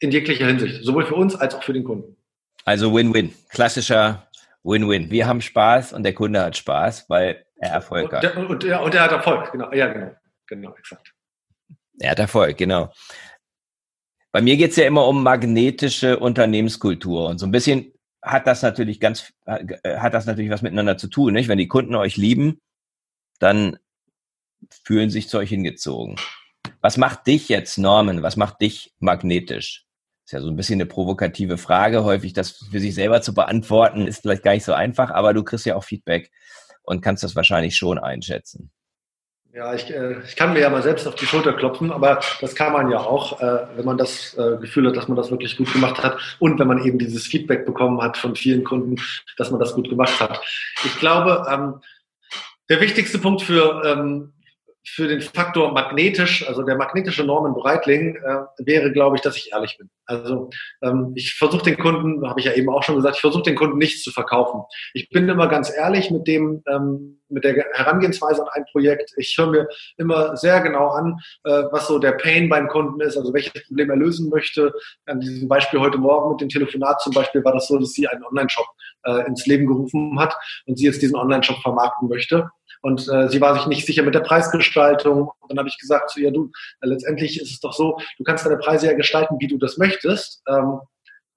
In 0.00 0.10
jeglicher 0.10 0.46
Hinsicht, 0.46 0.84
sowohl 0.84 1.06
für 1.06 1.14
uns 1.14 1.34
als 1.34 1.54
auch 1.54 1.62
für 1.62 1.72
den 1.72 1.84
Kunden. 1.84 2.16
Also 2.66 2.94
Win-Win, 2.94 3.32
klassischer 3.48 4.26
Win-Win. 4.64 5.10
Wir 5.10 5.26
haben 5.26 5.40
Spaß 5.40 5.94
und 5.94 6.02
der 6.02 6.12
Kunde 6.12 6.42
hat 6.42 6.58
Spaß, 6.58 7.06
weil 7.08 7.46
Erfolg 7.70 8.12
hat. 8.12 8.36
Und, 8.36 8.46
und, 8.46 8.64
ja, 8.64 8.80
und 8.80 8.94
er 8.94 9.02
hat 9.02 9.12
Erfolg, 9.12 9.52
genau. 9.52 9.72
Ja, 9.72 9.92
genau. 9.92 10.12
Genau, 10.46 10.74
exakt. 10.74 11.14
Er 12.00 12.10
hat 12.10 12.18
Erfolg, 12.18 12.56
genau. 12.56 12.92
Bei 14.32 14.40
mir 14.40 14.56
geht 14.56 14.70
es 14.70 14.76
ja 14.76 14.86
immer 14.86 15.06
um 15.06 15.22
magnetische 15.22 16.18
Unternehmenskultur 16.18 17.28
und 17.28 17.38
so 17.38 17.46
ein 17.46 17.52
bisschen 17.52 17.92
hat 18.22 18.46
das 18.46 18.62
natürlich 18.62 19.00
ganz, 19.00 19.32
hat 19.46 20.14
das 20.14 20.26
natürlich 20.26 20.50
was 20.50 20.62
miteinander 20.62 20.96
zu 20.96 21.08
tun, 21.08 21.32
nicht? 21.32 21.48
Wenn 21.48 21.58
die 21.58 21.68
Kunden 21.68 21.94
euch 21.94 22.16
lieben, 22.16 22.60
dann 23.40 23.78
fühlen 24.84 25.10
sich 25.10 25.28
zu 25.28 25.38
euch 25.38 25.48
hingezogen. 25.48 26.16
Was 26.80 26.96
macht 26.96 27.26
dich 27.26 27.48
jetzt, 27.48 27.78
Norman? 27.78 28.22
Was 28.22 28.36
macht 28.36 28.60
dich 28.60 28.94
magnetisch? 29.00 29.86
Ist 30.24 30.32
ja 30.32 30.40
so 30.40 30.48
ein 30.48 30.56
bisschen 30.56 30.76
eine 30.76 30.86
provokative 30.86 31.58
Frage. 31.58 32.04
Häufig 32.04 32.32
das 32.32 32.52
für 32.70 32.80
sich 32.80 32.94
selber 32.94 33.22
zu 33.22 33.34
beantworten, 33.34 34.06
ist 34.06 34.22
vielleicht 34.22 34.44
gar 34.44 34.52
nicht 34.52 34.64
so 34.64 34.72
einfach, 34.72 35.10
aber 35.10 35.34
du 35.34 35.42
kriegst 35.42 35.66
ja 35.66 35.74
auch 35.74 35.84
Feedback 35.84 36.30
und 36.82 37.00
kannst 37.00 37.22
das 37.22 37.36
wahrscheinlich 37.36 37.76
schon 37.76 37.98
einschätzen. 37.98 38.70
Ja, 39.54 39.74
ich, 39.74 39.90
äh, 39.90 40.22
ich 40.22 40.34
kann 40.34 40.54
mir 40.54 40.60
ja 40.60 40.70
mal 40.70 40.82
selbst 40.82 41.06
auf 41.06 41.14
die 41.14 41.26
Schulter 41.26 41.52
klopfen, 41.52 41.92
aber 41.92 42.20
das 42.40 42.54
kann 42.54 42.72
man 42.72 42.90
ja 42.90 43.00
auch, 43.00 43.38
äh, 43.42 43.66
wenn 43.76 43.84
man 43.84 43.98
das 43.98 44.34
äh, 44.38 44.56
Gefühl 44.56 44.88
hat, 44.88 44.96
dass 44.96 45.08
man 45.08 45.16
das 45.16 45.30
wirklich 45.30 45.58
gut 45.58 45.70
gemacht 45.70 46.02
hat 46.02 46.36
und 46.38 46.58
wenn 46.58 46.68
man 46.68 46.82
eben 46.82 46.98
dieses 46.98 47.26
Feedback 47.26 47.66
bekommen 47.66 48.00
hat 48.00 48.16
von 48.16 48.34
vielen 48.34 48.64
Kunden, 48.64 48.96
dass 49.36 49.50
man 49.50 49.60
das 49.60 49.74
gut 49.74 49.90
gemacht 49.90 50.18
hat. 50.20 50.40
Ich 50.86 50.98
glaube, 50.98 51.46
ähm, 51.52 51.82
der 52.70 52.80
wichtigste 52.80 53.18
Punkt 53.18 53.42
für, 53.42 53.82
ähm, 53.84 54.32
für 54.84 55.06
den 55.06 55.20
Faktor 55.20 55.72
magnetisch, 55.72 56.46
also 56.46 56.62
der 56.62 56.76
magnetische 56.76 57.24
Norman 57.24 57.54
Breitling, 57.54 58.16
äh, 58.16 58.44
wäre, 58.58 58.92
glaube 58.92 59.16
ich, 59.16 59.22
dass 59.22 59.36
ich 59.36 59.52
ehrlich 59.52 59.78
bin. 59.78 59.88
Also 60.06 60.50
ähm, 60.82 61.12
ich 61.14 61.34
versuche 61.34 61.64
den 61.64 61.78
Kunden, 61.78 62.28
habe 62.28 62.40
ich 62.40 62.46
ja 62.46 62.52
eben 62.52 62.68
auch 62.68 62.82
schon 62.82 62.96
gesagt, 62.96 63.16
ich 63.16 63.20
versuche 63.20 63.44
den 63.44 63.54
Kunden 63.54 63.78
nichts 63.78 64.02
zu 64.02 64.10
verkaufen. 64.10 64.62
Ich 64.94 65.08
bin 65.08 65.28
immer 65.28 65.46
ganz 65.46 65.72
ehrlich 65.74 66.10
mit 66.10 66.26
dem, 66.26 66.62
ähm, 66.68 67.21
mit 67.32 67.44
der 67.44 67.54
Herangehensweise 67.72 68.42
an 68.42 68.48
ein 68.52 68.64
Projekt. 68.70 69.12
Ich 69.16 69.34
höre 69.36 69.50
mir 69.50 69.68
immer 69.96 70.36
sehr 70.36 70.60
genau 70.60 70.88
an, 70.88 71.18
äh, 71.44 71.64
was 71.70 71.88
so 71.88 71.98
der 71.98 72.12
Pain 72.12 72.48
beim 72.48 72.68
Kunden 72.68 73.00
ist, 73.00 73.16
also 73.16 73.32
welches 73.32 73.52
Problem 73.66 73.90
er 73.90 73.96
lösen 73.96 74.28
möchte. 74.28 74.72
An 75.06 75.20
diesem 75.20 75.48
Beispiel 75.48 75.80
heute 75.80 75.98
Morgen 75.98 76.30
mit 76.30 76.40
dem 76.40 76.48
Telefonat 76.48 77.00
zum 77.00 77.12
Beispiel 77.12 77.44
war 77.44 77.52
das 77.52 77.68
so, 77.68 77.78
dass 77.78 77.92
sie 77.92 78.06
einen 78.06 78.24
Online-Shop 78.24 78.66
äh, 79.04 79.26
ins 79.26 79.46
Leben 79.46 79.66
gerufen 79.66 80.18
hat 80.18 80.34
und 80.66 80.78
sie 80.78 80.86
jetzt 80.86 81.02
diesen 81.02 81.16
Online-Shop 81.16 81.58
vermarkten 81.62 82.08
möchte. 82.08 82.50
Und 82.82 83.08
äh, 83.08 83.28
sie 83.28 83.40
war 83.40 83.54
sich 83.54 83.66
nicht 83.66 83.86
sicher 83.86 84.02
mit 84.02 84.14
der 84.14 84.20
Preisgestaltung. 84.20 85.30
Und 85.40 85.50
dann 85.50 85.58
habe 85.58 85.68
ich 85.68 85.78
gesagt 85.78 86.10
zu 86.10 86.20
ihr, 86.20 86.32
du, 86.32 86.50
äh, 86.80 86.88
letztendlich 86.88 87.40
ist 87.40 87.52
es 87.52 87.60
doch 87.60 87.72
so, 87.72 87.98
du 88.18 88.24
kannst 88.24 88.44
deine 88.44 88.58
Preise 88.58 88.86
ja 88.86 88.94
gestalten, 88.94 89.36
wie 89.38 89.46
du 89.46 89.56
das 89.56 89.78
möchtest. 89.78 90.42
Ähm, 90.48 90.80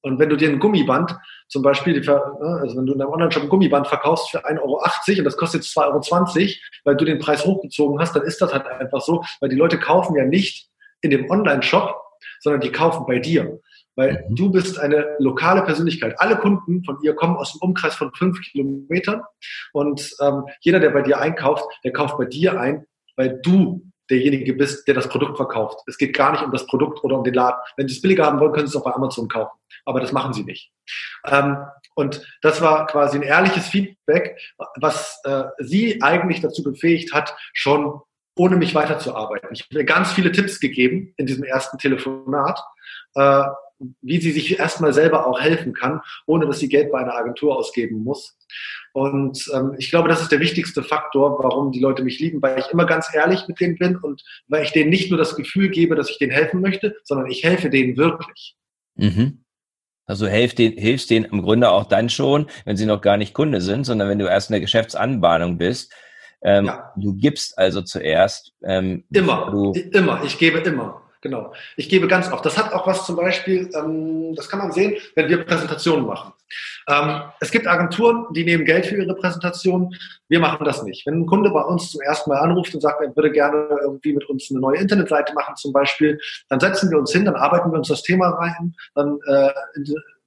und 0.06 0.20
wenn 0.20 0.30
du 0.30 0.36
dir 0.36 0.50
ein 0.50 0.60
Gummiband, 0.60 1.18
zum 1.48 1.64
Beispiel, 1.64 2.00
ne, 2.00 2.22
also 2.62 2.78
wenn 2.78 2.86
du 2.86 2.94
in 2.94 3.00
deinem 3.00 3.12
Online-Shop 3.12 3.44
ein 3.44 3.50
Gummiband 3.50 3.88
verkaufst 3.88 4.30
für 4.30 4.46
1,80 4.46 4.60
Euro 4.62 4.80
und 5.18 5.24
das 5.26 5.36
kostet 5.36 5.64
jetzt 5.64 5.78
2,20 5.78 6.40
Euro, 6.40 6.50
weil 6.84 6.96
du 6.96 7.06
den 7.06 7.20
Preis 7.20 7.46
hochgezogen 7.46 8.00
hast, 8.00 8.16
dann 8.16 8.24
ist 8.24 8.42
das 8.42 8.54
halt 8.54 8.68
einfach 8.68 9.02
so, 9.02 9.24
weil 9.40 9.50
die 9.50 9.56
Leute 9.56 9.80
kaufen 9.80 10.16
ja 10.16 10.24
nicht 10.24 10.70
in 11.02 11.10
dem 11.10 11.30
Online-Shop, 11.30 12.00
sondern 12.40 12.62
die 12.62 12.72
kaufen 12.72 13.06
bei 13.08 13.20
dir 13.20 13.60
weil 13.96 14.26
mhm. 14.28 14.36
du 14.36 14.52
bist 14.52 14.78
eine 14.78 15.16
lokale 15.20 15.64
Persönlichkeit. 15.64 16.16
Alle 16.20 16.38
Kunden 16.38 16.84
von 16.84 16.98
ihr 17.02 17.16
kommen 17.16 17.38
aus 17.38 17.54
dem 17.54 17.62
Umkreis 17.62 17.96
von 17.96 18.14
fünf 18.14 18.40
Kilometern 18.42 19.22
und 19.74 20.14
ähm, 20.22 20.44
jeder, 20.60 20.80
der 20.80 20.90
bei 20.90 21.02
dir 21.02 21.20
einkauft, 21.20 21.64
der 21.84 21.94
kauft 21.94 22.18
bei 22.18 22.26
dir 22.26 22.60
ein, 22.60 22.86
weil 23.16 23.40
du 23.42 23.90
derjenige 24.10 24.54
bist, 24.54 24.88
der 24.88 24.94
das 24.94 25.10
Produkt 25.10 25.38
verkauft. 25.38 25.80
Es 25.88 25.98
geht 25.98 26.16
gar 26.16 26.32
nicht 26.32 26.44
um 26.44 26.52
das 26.52 26.66
Produkt 26.68 27.04
oder 27.04 27.18
um 27.18 27.24
den 27.24 27.34
Laden. 27.34 27.60
Wenn 27.78 27.88
Sie 27.88 27.96
es 27.96 28.02
billiger 28.02 28.26
haben 28.26 28.40
wollen, 28.40 28.54
können 28.54 28.68
Sie 28.68 28.78
es 28.78 28.82
auch 28.82 28.86
bei 28.86 28.94
Amazon 28.94 29.28
kaufen. 29.28 29.58
Aber 29.86 30.00
das 30.00 30.12
machen 30.12 30.34
Sie 30.34 30.44
nicht. 30.44 30.72
Ähm, 31.26 31.58
und 31.96 32.22
das 32.42 32.62
war 32.62 32.88
quasi 32.88 33.18
ein 33.18 33.24
ehrliches 33.24 33.68
Feedback, 33.68 34.38
was 34.80 35.22
äh, 35.24 35.46
sie 35.60 36.02
eigentlich 36.02 36.42
dazu 36.42 36.62
befähigt 36.62 37.14
hat, 37.14 37.36
schon 37.54 38.02
ohne 38.38 38.58
mich 38.58 38.76
weiterzuarbeiten. 38.76 39.50
Ich 39.54 39.66
habe 39.72 39.86
ganz 39.86 40.12
viele 40.12 40.32
Tipps 40.32 40.60
gegeben 40.60 41.14
in 41.18 41.26
diesem 41.26 41.46
ersten 41.46 41.78
Telefonat, 41.78 42.60
äh, 43.16 43.44
wie 44.02 44.20
sie 44.20 44.32
sich 44.32 44.60
erstmal 44.60 44.94
selber 44.94 45.26
auch 45.26 45.40
helfen 45.40 45.74
kann, 45.74 46.02
ohne 46.26 46.46
dass 46.46 46.60
sie 46.60 46.70
Geld 46.70 46.92
bei 46.92 47.00
einer 47.00 47.16
Agentur 47.16 47.58
ausgeben 47.58 48.04
muss. 48.04 48.38
Und 48.96 49.52
ähm, 49.54 49.76
ich 49.78 49.90
glaube, 49.90 50.08
das 50.08 50.22
ist 50.22 50.32
der 50.32 50.40
wichtigste 50.40 50.82
Faktor, 50.82 51.38
warum 51.44 51.74
die 51.74 51.82
Leute 51.82 52.02
mich 52.02 52.22
lieben, 52.22 52.42
weil 52.42 52.58
ich 52.60 52.68
immer 52.68 52.86
ganz 52.86 53.14
ehrlich 53.14 53.46
mit 53.46 53.60
denen 53.60 53.78
bin 53.78 53.98
und 53.98 54.24
weil 54.48 54.64
ich 54.64 54.72
denen 54.72 54.90
nicht 54.90 55.10
nur 55.10 55.18
das 55.18 55.36
Gefühl 55.36 55.68
gebe, 55.68 55.96
dass 55.96 56.10
ich 56.10 56.18
denen 56.18 56.32
helfen 56.32 56.62
möchte, 56.62 56.96
sondern 57.04 57.30
ich 57.30 57.44
helfe 57.44 57.70
denen 57.70 57.98
wirklich. 57.98 58.56
Mhm. 58.96 59.44
Also 60.06 60.28
hilfst 60.28 60.60
denen, 60.60 60.78
hilfst 60.78 61.10
denen 61.10 61.26
im 61.26 61.42
Grunde 61.42 61.72
auch 61.72 61.90
dann 61.90 62.08
schon, 62.08 62.48
wenn 62.64 62.78
sie 62.78 62.86
noch 62.86 63.02
gar 63.02 63.18
nicht 63.18 63.34
Kunde 63.34 63.60
sind, 63.60 63.84
sondern 63.84 64.08
wenn 64.08 64.20
du 64.20 64.30
erst 64.30 64.50
eine 64.50 64.62
Geschäftsanbahnung 64.62 65.58
bist. 65.58 65.94
Ähm, 66.42 66.68
ja. 66.68 66.94
Du 66.96 67.16
gibst 67.16 67.60
also 67.60 67.82
zuerst. 67.82 68.54
Ähm, 68.64 69.04
immer, 69.12 69.74
immer. 69.92 70.24
Ich 70.24 70.38
gebe 70.38 70.60
immer. 70.60 71.02
Genau. 71.20 71.54
Ich 71.76 71.90
gebe 71.90 72.08
ganz 72.08 72.32
oft. 72.32 72.46
Das 72.46 72.58
hat 72.58 72.72
auch 72.72 72.88
was 72.88 73.06
zum 73.06 73.16
Beispiel, 73.16 73.70
ähm, 73.76 74.36
das 74.36 74.48
kann 74.48 74.60
man 74.60 74.72
sehen, 74.72 74.96
wenn 75.16 75.28
wir 75.28 75.44
Präsentationen 75.44 76.06
machen. 76.06 76.32
Ähm, 76.88 77.22
es 77.40 77.52
gibt 77.52 77.68
Agenturen, 77.68 78.28
die 78.34 78.44
nehmen 78.44 78.66
Geld 78.66 78.86
für 78.86 78.98
ihre 78.98 79.16
Präsentation. 79.16 79.96
Wir 80.28 80.40
machen 80.40 80.64
das 80.66 80.84
nicht. 80.84 81.06
Wenn 81.06 81.22
ein 81.22 81.26
Kunde 81.26 81.50
bei 81.50 81.62
uns 81.62 81.92
zum 81.92 82.02
ersten 82.02 82.30
Mal 82.30 82.40
anruft 82.40 82.74
und 82.74 82.82
sagt, 82.82 83.02
er 83.02 83.16
würde 83.16 83.32
gerne 83.32 83.68
irgendwie 83.82 84.14
mit 84.14 84.30
uns 84.30 84.50
eine 84.52 84.60
neue 84.60 84.78
Internetseite 84.78 85.34
machen 85.34 85.56
zum 85.56 85.74
Beispiel, 85.74 86.20
dann 86.50 86.60
setzen 86.60 86.92
wir 86.92 87.00
uns 87.00 87.12
hin, 87.12 87.26
dann 87.26 87.36
arbeiten 87.36 87.72
wir 87.72 87.78
uns 87.78 87.88
das 87.88 88.04
Thema 88.04 88.30
rein, 88.30 88.76
dann 88.94 89.20
äh, 89.28 89.50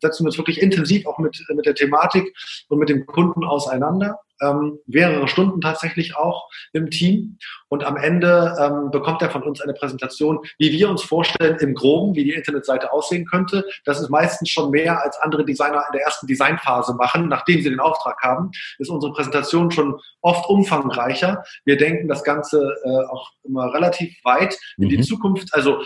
setzen 0.01 0.25
wir 0.25 0.29
uns 0.29 0.39
wirklich 0.39 0.61
intensiv 0.61 1.07
auch 1.07 1.19
mit, 1.19 1.39
mit 1.49 1.67
der 1.67 1.75
Thematik 1.75 2.35
und 2.69 2.79
mit 2.79 2.89
dem 2.89 3.07
Kunden 3.07 3.45
auseinander 3.45 4.21
ähm, 4.41 4.79
mehrere 4.87 5.29
Stunden 5.29 5.61
tatsächlich 5.61 6.17
auch 6.17 6.49
im 6.73 6.91
Team. 6.91 7.39
Und 7.69 7.85
am 7.85 7.97
Ende 7.97 8.55
ähm, 8.59 8.91
bekommt 8.91 9.23
er 9.23 9.31
von 9.31 9.43
uns 9.43 9.61
eine 9.61 9.75
Präsentation, 9.75 10.41
wie 10.59 10.73
wir 10.73 10.89
uns 10.89 11.03
vorstellen 11.03 11.59
im 11.61 11.75
Groben, 11.75 12.15
wie 12.15 12.25
die 12.25 12.33
Internetseite 12.33 12.93
aussehen 12.93 13.27
könnte. 13.27 13.65
Das 13.85 14.01
ist 14.01 14.11
meistens 14.11 14.51
schon 14.51 14.71
mehr, 14.71 15.03
als 15.03 15.19
andere 15.21 15.45
Designer 15.45 15.85
in 15.87 15.93
der 15.93 16.03
ersten 16.03 16.27
Designphase 16.49 16.95
machen, 16.95 17.29
nachdem 17.29 17.63
sie 17.63 17.71
den 17.71 17.81
Auftrag 17.81 18.21
haben. 18.23 18.51
Ist 18.79 18.91
unsere 18.91 19.13
Präsentation 19.13 19.71
schon 19.71 20.01
oft 20.21 20.49
umfangreicher. 20.49 21.45
Wir 21.65 21.77
denken 21.77 22.09
das 22.09 22.25
Ganze 22.25 22.77
äh, 22.85 23.07
auch 23.11 23.31
immer 23.45 23.73
relativ 23.73 24.17
weit 24.25 24.59
in 24.77 24.85
mhm. 24.85 24.89
die 24.89 25.01
Zukunft. 25.01 25.55
Also 25.55 25.83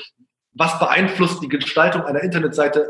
was 0.55 0.79
beeinflusst 0.79 1.43
die 1.43 1.49
Gestaltung 1.49 2.03
einer 2.03 2.23
Internetseite 2.23 2.89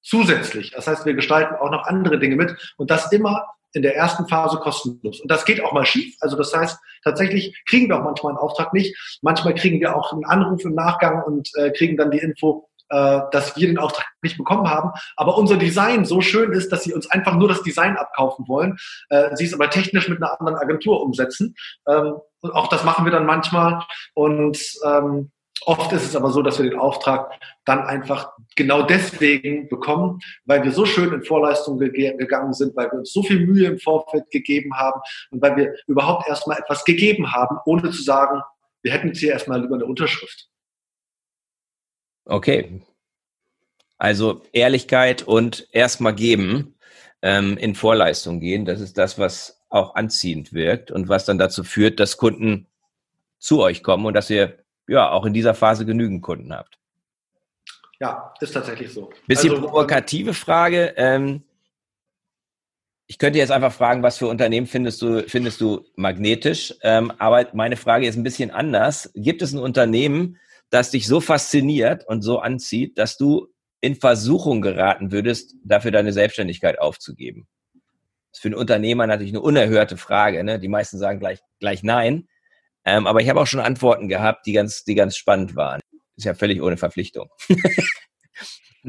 zusätzlich. 0.00 0.70
Das 0.72 0.86
heißt, 0.86 1.06
wir 1.06 1.14
gestalten 1.14 1.54
auch 1.56 1.70
noch 1.70 1.86
andere 1.86 2.18
Dinge 2.18 2.36
mit 2.36 2.74
und 2.76 2.90
das 2.90 3.12
immer 3.12 3.46
in 3.74 3.82
der 3.82 3.96
ersten 3.96 4.28
Phase 4.28 4.58
kostenlos. 4.58 5.20
Und 5.20 5.30
das 5.30 5.44
geht 5.44 5.62
auch 5.64 5.72
mal 5.72 5.86
schief. 5.86 6.14
Also 6.20 6.36
das 6.36 6.54
heißt, 6.54 6.78
tatsächlich 7.04 7.58
kriegen 7.66 7.88
wir 7.88 7.98
auch 7.98 8.04
manchmal 8.04 8.32
einen 8.32 8.38
Auftrag 8.38 8.74
nicht. 8.74 8.94
Manchmal 9.22 9.54
kriegen 9.54 9.80
wir 9.80 9.96
auch 9.96 10.12
einen 10.12 10.26
Anruf 10.26 10.64
im 10.64 10.74
Nachgang 10.74 11.22
und 11.22 11.50
äh, 11.56 11.70
kriegen 11.70 11.96
dann 11.96 12.10
die 12.10 12.18
Info, 12.18 12.68
äh, 12.92 13.20
dass 13.32 13.56
wir 13.56 13.66
den 13.66 13.78
Auftrag 13.78 14.06
nicht 14.22 14.36
bekommen 14.36 14.68
haben. 14.68 14.90
Aber 15.16 15.36
unser 15.38 15.56
Design 15.56 16.04
so 16.04 16.20
schön 16.20 16.52
ist, 16.52 16.70
dass 16.70 16.84
sie 16.84 16.92
uns 16.92 17.10
einfach 17.10 17.34
nur 17.34 17.48
das 17.48 17.62
Design 17.62 17.96
abkaufen 17.96 18.46
wollen. 18.48 18.76
Äh, 19.08 19.34
sie 19.34 19.46
es 19.46 19.54
aber 19.54 19.70
technisch 19.70 20.08
mit 20.08 20.22
einer 20.22 20.38
anderen 20.38 20.58
Agentur 20.58 21.02
umsetzen. 21.02 21.54
Ähm, 21.88 22.14
und 22.40 22.50
auch 22.52 22.68
das 22.68 22.84
machen 22.84 23.04
wir 23.04 23.12
dann 23.12 23.26
manchmal. 23.26 23.82
Und 24.14 24.58
ähm, 24.84 25.30
Oft 25.64 25.92
ist 25.92 26.04
es 26.04 26.16
aber 26.16 26.30
so, 26.32 26.42
dass 26.42 26.58
wir 26.58 26.68
den 26.68 26.78
Auftrag 26.78 27.30
dann 27.64 27.80
einfach 27.80 28.32
genau 28.56 28.82
deswegen 28.82 29.68
bekommen, 29.68 30.18
weil 30.44 30.64
wir 30.64 30.72
so 30.72 30.84
schön 30.86 31.12
in 31.12 31.22
Vorleistung 31.22 31.78
ge 31.78 32.16
gegangen 32.16 32.52
sind, 32.52 32.74
weil 32.74 32.90
wir 32.90 32.98
uns 32.98 33.12
so 33.12 33.22
viel 33.22 33.46
Mühe 33.46 33.68
im 33.68 33.78
Vorfeld 33.78 34.28
gegeben 34.32 34.74
haben 34.76 35.00
und 35.30 35.40
weil 35.40 35.56
wir 35.56 35.74
überhaupt 35.86 36.28
erstmal 36.28 36.58
etwas 36.58 36.84
gegeben 36.84 37.32
haben, 37.32 37.58
ohne 37.64 37.90
zu 37.92 38.02
sagen, 38.02 38.42
wir 38.82 38.92
hätten 38.92 39.08
jetzt 39.08 39.20
hier 39.20 39.32
erstmal 39.32 39.60
lieber 39.60 39.76
eine 39.76 39.86
Unterschrift. 39.86 40.48
Okay. 42.24 42.80
Also 43.98 44.42
Ehrlichkeit 44.52 45.22
und 45.22 45.68
erstmal 45.72 46.14
geben, 46.14 46.74
ähm, 47.22 47.56
in 47.56 47.74
Vorleistung 47.74 48.40
gehen, 48.40 48.64
das 48.64 48.80
ist 48.80 48.98
das, 48.98 49.18
was 49.18 49.60
auch 49.68 49.94
anziehend 49.94 50.52
wirkt 50.52 50.90
und 50.90 51.08
was 51.08 51.24
dann 51.24 51.38
dazu 51.38 51.64
führt, 51.64 52.00
dass 52.00 52.16
Kunden 52.16 52.66
zu 53.38 53.62
euch 53.62 53.82
kommen 53.82 54.06
und 54.06 54.14
dass 54.14 54.28
ihr 54.28 54.58
ja 54.88 55.10
auch 55.10 55.24
in 55.24 55.32
dieser 55.32 55.54
Phase 55.54 55.86
genügend 55.86 56.22
Kunden 56.22 56.52
habt. 56.52 56.78
Ja, 58.00 58.34
ist 58.40 58.52
tatsächlich 58.52 58.92
so. 58.92 59.10
Bisschen 59.28 59.50
also, 59.50 59.62
provokative 59.62 60.34
Frage. 60.34 60.92
Ähm, 60.96 61.42
ich 63.06 63.18
könnte 63.18 63.38
jetzt 63.38 63.52
einfach 63.52 63.72
fragen, 63.72 64.02
was 64.02 64.18
für 64.18 64.26
Unternehmen 64.26 64.66
findest 64.66 65.00
du, 65.02 65.22
findest 65.28 65.60
du 65.60 65.84
magnetisch? 65.94 66.74
Ähm, 66.82 67.12
aber 67.18 67.46
meine 67.52 67.76
Frage 67.76 68.06
ist 68.06 68.16
ein 68.16 68.22
bisschen 68.24 68.50
anders. 68.50 69.10
Gibt 69.14 69.42
es 69.42 69.52
ein 69.52 69.60
Unternehmen, 69.60 70.38
das 70.72 70.90
dich 70.90 71.06
so 71.06 71.20
fasziniert 71.20 72.08
und 72.08 72.22
so 72.22 72.38
anzieht, 72.38 72.96
dass 72.96 73.18
du 73.18 73.48
in 73.82 73.94
Versuchung 73.94 74.62
geraten 74.62 75.12
würdest, 75.12 75.54
dafür 75.64 75.90
deine 75.90 76.12
Selbstständigkeit 76.12 76.78
aufzugeben? 76.78 77.46
Das 78.30 78.38
ist 78.38 78.42
für 78.42 78.48
einen 78.48 78.54
Unternehmer 78.54 79.06
natürlich 79.06 79.32
eine 79.32 79.42
unerhörte 79.42 79.98
Frage. 79.98 80.42
Ne? 80.42 80.58
Die 80.58 80.68
meisten 80.68 80.96
sagen 80.96 81.20
gleich, 81.20 81.40
gleich 81.60 81.82
nein. 81.82 82.26
Ähm, 82.86 83.06
aber 83.06 83.20
ich 83.20 83.28
habe 83.28 83.38
auch 83.38 83.46
schon 83.46 83.60
Antworten 83.60 84.08
gehabt, 84.08 84.46
die 84.46 84.54
ganz, 84.54 84.84
die 84.84 84.94
ganz 84.94 85.16
spannend 85.16 85.54
waren. 85.56 85.80
Ist 86.16 86.24
ja 86.24 86.32
völlig 86.32 86.62
ohne 86.62 86.78
Verpflichtung. 86.78 87.28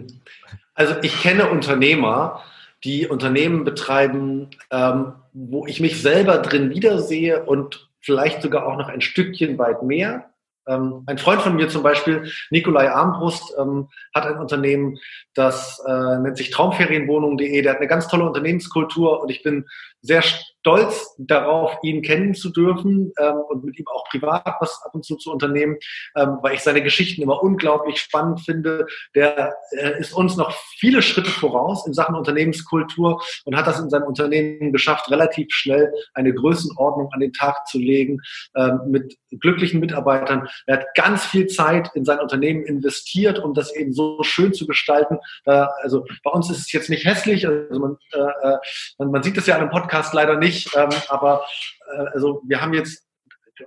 also 0.74 0.96
ich 1.02 1.22
kenne 1.22 1.50
Unternehmer, 1.50 2.44
die 2.86 3.08
Unternehmen 3.08 3.66
betreiben, 3.66 4.52
ähm, 4.72 5.14
wo 5.34 5.68
ich 5.68 5.82
mich 5.82 6.02
selber 6.02 6.38
drin 6.38 6.70
wiedersehe 6.70 7.44
und 7.44 7.90
vielleicht 8.00 8.42
sogar 8.42 8.66
auch 8.68 8.78
noch 8.78 8.88
ein 8.88 9.02
Stückchen 9.02 9.58
weit 9.58 9.84
mehr. 9.84 10.33
Ähm, 10.68 11.04
ein 11.08 11.18
Freund 11.18 11.42
von 11.42 11.56
mir 11.56 11.70
zum 11.70 11.84
Beispiel, 11.84 12.32
Nikolai 12.50 12.90
Armbrust, 12.90 13.54
ähm, 13.60 13.90
hat 14.14 14.26
ein 14.26 14.38
Unternehmen, 14.38 14.98
das 15.34 15.82
äh, 15.88 16.20
nennt 16.20 16.38
sich 16.38 16.52
Traumferienwohnung.de. 16.52 17.62
Der 17.62 17.72
hat 17.72 17.80
eine 17.80 17.88
ganz 17.88 18.08
tolle 18.08 18.26
Unternehmenskultur 18.26 19.22
und 19.22 19.30
ich 19.30 19.44
bin 19.44 19.66
sehr 20.04 20.22
stolz 20.22 21.16
darauf, 21.18 21.78
ihn 21.82 22.02
kennen 22.02 22.34
zu 22.34 22.50
dürfen 22.50 23.12
ähm, 23.18 23.36
und 23.50 23.64
mit 23.64 23.80
ihm 23.80 23.86
auch 23.88 24.06
privat 24.10 24.56
was 24.60 24.82
ab 24.86 24.94
und 24.94 25.06
zu 25.06 25.16
zu 25.16 25.32
unternehmen, 25.32 25.78
ähm, 26.16 26.38
weil 26.42 26.56
ich 26.56 26.62
seine 26.62 26.84
Geschichten 26.84 27.22
immer 27.22 27.42
unglaublich 27.42 28.00
spannend 28.00 28.42
finde. 28.42 28.86
Der 29.16 29.56
äh, 29.72 30.00
ist 30.00 30.14
uns 30.14 30.36
noch 30.36 30.52
viele 30.78 31.02
Schritte 31.02 31.30
voraus 31.30 31.88
in 31.88 31.94
Sachen 31.94 32.16
Unternehmenskultur 32.16 33.22
und 33.46 33.56
hat 33.56 33.68
das 33.68 33.80
in 33.80 33.90
seinem 33.90 34.04
Unternehmen 34.04 34.72
geschafft, 34.74 35.10
relativ 35.10 35.48
schnell 35.52 35.94
eine 36.14 36.34
Größenordnung 36.34 37.10
an 37.14 37.22
den 37.22 37.34
Tag 37.34 37.66
zu 37.68 37.78
legen 37.78 38.20
ähm, 38.56 38.80
mit 38.88 39.18
glücklichen 39.40 39.80
Mitarbeitern. 39.80 40.48
Er 40.66 40.80
hat 40.80 40.86
ganz 40.96 41.26
viel 41.26 41.48
Zeit 41.48 41.90
in 41.94 42.06
sein 42.06 42.20
Unternehmen 42.20 42.66
investiert, 42.66 43.40
um 43.40 43.54
das 43.54 43.74
eben 43.76 43.94
so 43.94 44.22
schön 44.24 44.54
zu 44.54 44.68
gestalten. 44.68 45.18
Äh, 45.46 45.66
also 45.82 46.06
bei 46.24 46.32
uns 46.32 46.50
ist 46.50 46.60
es 46.60 46.72
jetzt 46.72 46.90
nicht 46.90 47.06
hässlich, 47.06 47.48
also 47.48 47.80
man, 47.80 47.98
äh, 48.14 48.20
äh 48.20 48.58
man, 48.98 49.12
man 49.12 49.24
sieht 49.24 49.38
es 49.38 49.48
ja 49.48 49.56
an 49.56 49.62
einem 49.62 49.70
Podcast 49.70 49.93
leider 50.14 50.38
nicht, 50.38 50.76
ähm, 50.76 50.90
aber 51.10 51.46
äh, 51.92 52.06
also 52.14 52.42
wir 52.46 52.62
haben 52.62 52.74
jetzt 52.74 53.04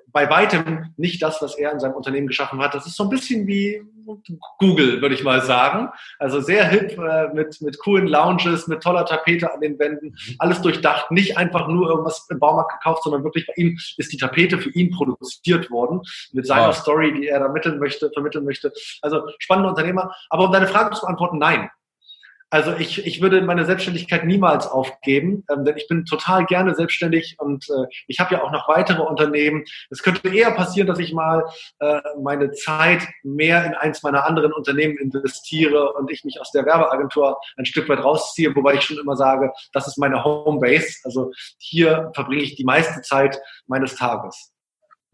bei 0.09 0.29
weitem 0.29 0.95
nicht 0.97 1.23
das, 1.23 1.41
was 1.41 1.57
er 1.57 1.73
in 1.73 1.81
seinem 1.81 1.95
Unternehmen 1.95 2.27
geschaffen 2.27 2.61
hat. 2.61 2.75
Das 2.75 2.87
ist 2.87 2.97
so 2.97 3.05
ein 3.05 3.11
bisschen 3.11 3.47
wie 3.47 3.83
Google, 4.59 5.01
würde 5.01 5.15
ich 5.15 5.25
mal 5.25 5.43
sagen. 5.43 5.89
Also 6.19 6.41
sehr 6.41 6.67
hip 6.69 6.99
äh, 6.99 7.29
mit, 7.35 7.61
mit 7.61 7.79
coolen 7.79 8.07
Lounges, 8.07 8.67
mit 8.67 8.83
toller 8.83 9.05
Tapete 9.05 9.53
an 9.53 9.61
den 9.61 9.79
Wänden, 9.79 10.17
alles 10.39 10.61
durchdacht, 10.61 11.11
nicht 11.11 11.37
einfach 11.37 11.69
nur 11.69 11.89
irgendwas 11.89 12.27
im 12.31 12.39
Baumarkt 12.39 12.73
gekauft, 12.73 13.03
sondern 13.05 13.25
wirklich 13.25 13.47
bei 13.47 13.55
ihm 13.57 13.79
ist 13.97 14.13
die 14.13 14.17
Tapete 14.17 14.59
für 14.59 14.71
ihn 14.71 14.91
produziert 14.91 15.71
worden, 15.71 16.03
mit 16.33 16.47
seiner 16.47 16.69
wow. 16.69 16.77
Story, 16.77 17.13
die 17.15 17.29
er 17.29 17.41
da 17.41 17.49
mitteln 17.49 17.79
möchte, 17.79 18.11
vermitteln 18.13 18.45
möchte. 18.45 18.73
Also 19.03 19.23
spannende 19.39 19.71
Unternehmer. 19.71 20.15
Aber 20.31 20.47
um 20.47 20.53
deine 20.53 20.69
Frage 20.69 20.95
zu 20.95 21.03
beantworten, 21.03 21.39
nein. 21.39 21.69
Also 22.49 22.75
ich, 22.77 23.05
ich 23.05 23.21
würde 23.21 23.43
meine 23.43 23.65
Selbstständigkeit 23.65 24.25
niemals 24.25 24.69
aufgeben, 24.69 25.45
ähm, 25.51 25.65
denn 25.65 25.77
ich 25.77 25.89
bin 25.89 26.05
total 26.05 26.47
gerne 26.47 26.77
selbstständig 26.77 27.37
und 27.39 27.69
äh, 27.69 27.87
ich 28.07 28.21
habe 28.21 28.37
ja 28.37 28.43
auch 28.45 28.53
noch 28.53 28.69
weitere 28.69 29.03
Unternehmen. 29.03 29.65
Es 29.91 30.03
könnte 30.03 30.29
eher 30.29 30.53
passieren, 30.53 30.87
dass 30.87 31.01
ich 31.01 31.13
mal 31.13 31.45
äh, 31.81 32.01
meine 32.23 32.53
Zeit 32.53 33.09
mehr 33.25 33.65
in 33.65 33.75
eins 33.75 34.05
meiner 34.05 34.25
anderen 34.25 34.53
Unternehmen 34.53 34.97
investiere 34.97 35.93
und 35.95 36.11
ich 36.13 36.23
mich 36.25 36.41
aus 36.41 36.53
der 36.53 36.65
Werbeagentur 36.65 37.41
ein 37.57 37.67
Stück 37.67 37.89
weit 37.89 38.05
rausziehe, 38.05 38.55
wobei 38.55 38.75
ich 38.75 38.83
schon 38.83 38.99
immer 38.99 39.17
sage, 39.17 39.53
das 39.73 39.89
ist 39.89 39.99
meine 39.99 40.23
Homebase. 40.23 41.01
Also 41.03 41.33
hier 41.59 42.13
verbringe 42.15 42.43
ich 42.43 42.55
die 42.55 42.65
meiste 42.65 43.03
Zeit 43.03 43.41
meines 43.67 43.97
Tages 43.97 44.56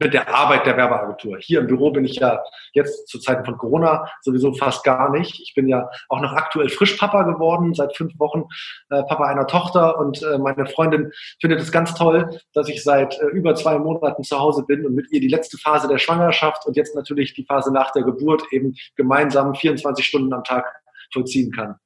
mit 0.03 0.15
der 0.15 0.35
Arbeit 0.35 0.67
der 0.67 0.77
Werbeagentur. 0.77 1.39
Hier 1.41 1.61
im 1.61 1.67
Büro 1.67 1.91
bin 1.91 2.05
ich 2.05 2.17
ja 2.17 2.43
jetzt 2.73 3.09
zu 3.09 3.19
Zeiten 3.19 3.45
von 3.45 3.57
Corona 3.57 4.09
sowieso 4.21 4.55
fast 4.55 4.85
gar 4.85 5.11
nicht. 5.11 5.41
Ich 5.41 5.55
bin 5.55 5.69
ja 5.69 5.89
auch 6.09 6.21
noch 6.21 6.33
aktuell 6.33 6.69
frisch 6.69 6.97
Papa 6.97 7.23
geworden, 7.23 7.75
seit 7.75 7.97
fünf 7.97 8.19
Wochen 8.19 8.45
äh, 8.91 9.03
Papa 9.05 9.25
einer 9.25 9.47
Tochter 9.47 9.99
und 9.99 10.23
äh, 10.23 10.39
meine 10.39 10.67
Freundin 10.67 11.13
findet 11.41 11.61
es 11.61 11.73
ganz 11.73 11.95
toll, 11.95 12.39
dass 12.53 12.69
ich 12.69 12.83
seit 12.83 13.19
äh, 13.21 13.27
über 13.27 13.55
zwei 13.55 13.79
Monaten 13.79 14.23
zu 14.23 14.39
Hause 14.39 14.65
bin 14.65 14.85
und 14.87 14.95
mit 14.95 15.11
ihr 15.13 15.21
die 15.21 15.29
letzte 15.29 15.59
Phase 15.59 15.89
der 15.89 15.99
Schwangerschaft 15.99 16.67
und 16.67 16.77
jetzt 16.77 16.95
natürlich 16.95 17.35
die 17.35 17.45
Phase 17.45 17.73
nach 17.73 17.93
der 17.93 18.03
Geburt 18.03 18.43
eben 18.51 18.75
gemeinsam 18.97 19.55
24 19.55 20.05
Stunden 20.05 20.33
am 20.33 20.45
Tag 20.45 20.67
vollziehen 21.13 21.53
kann. 21.53 21.77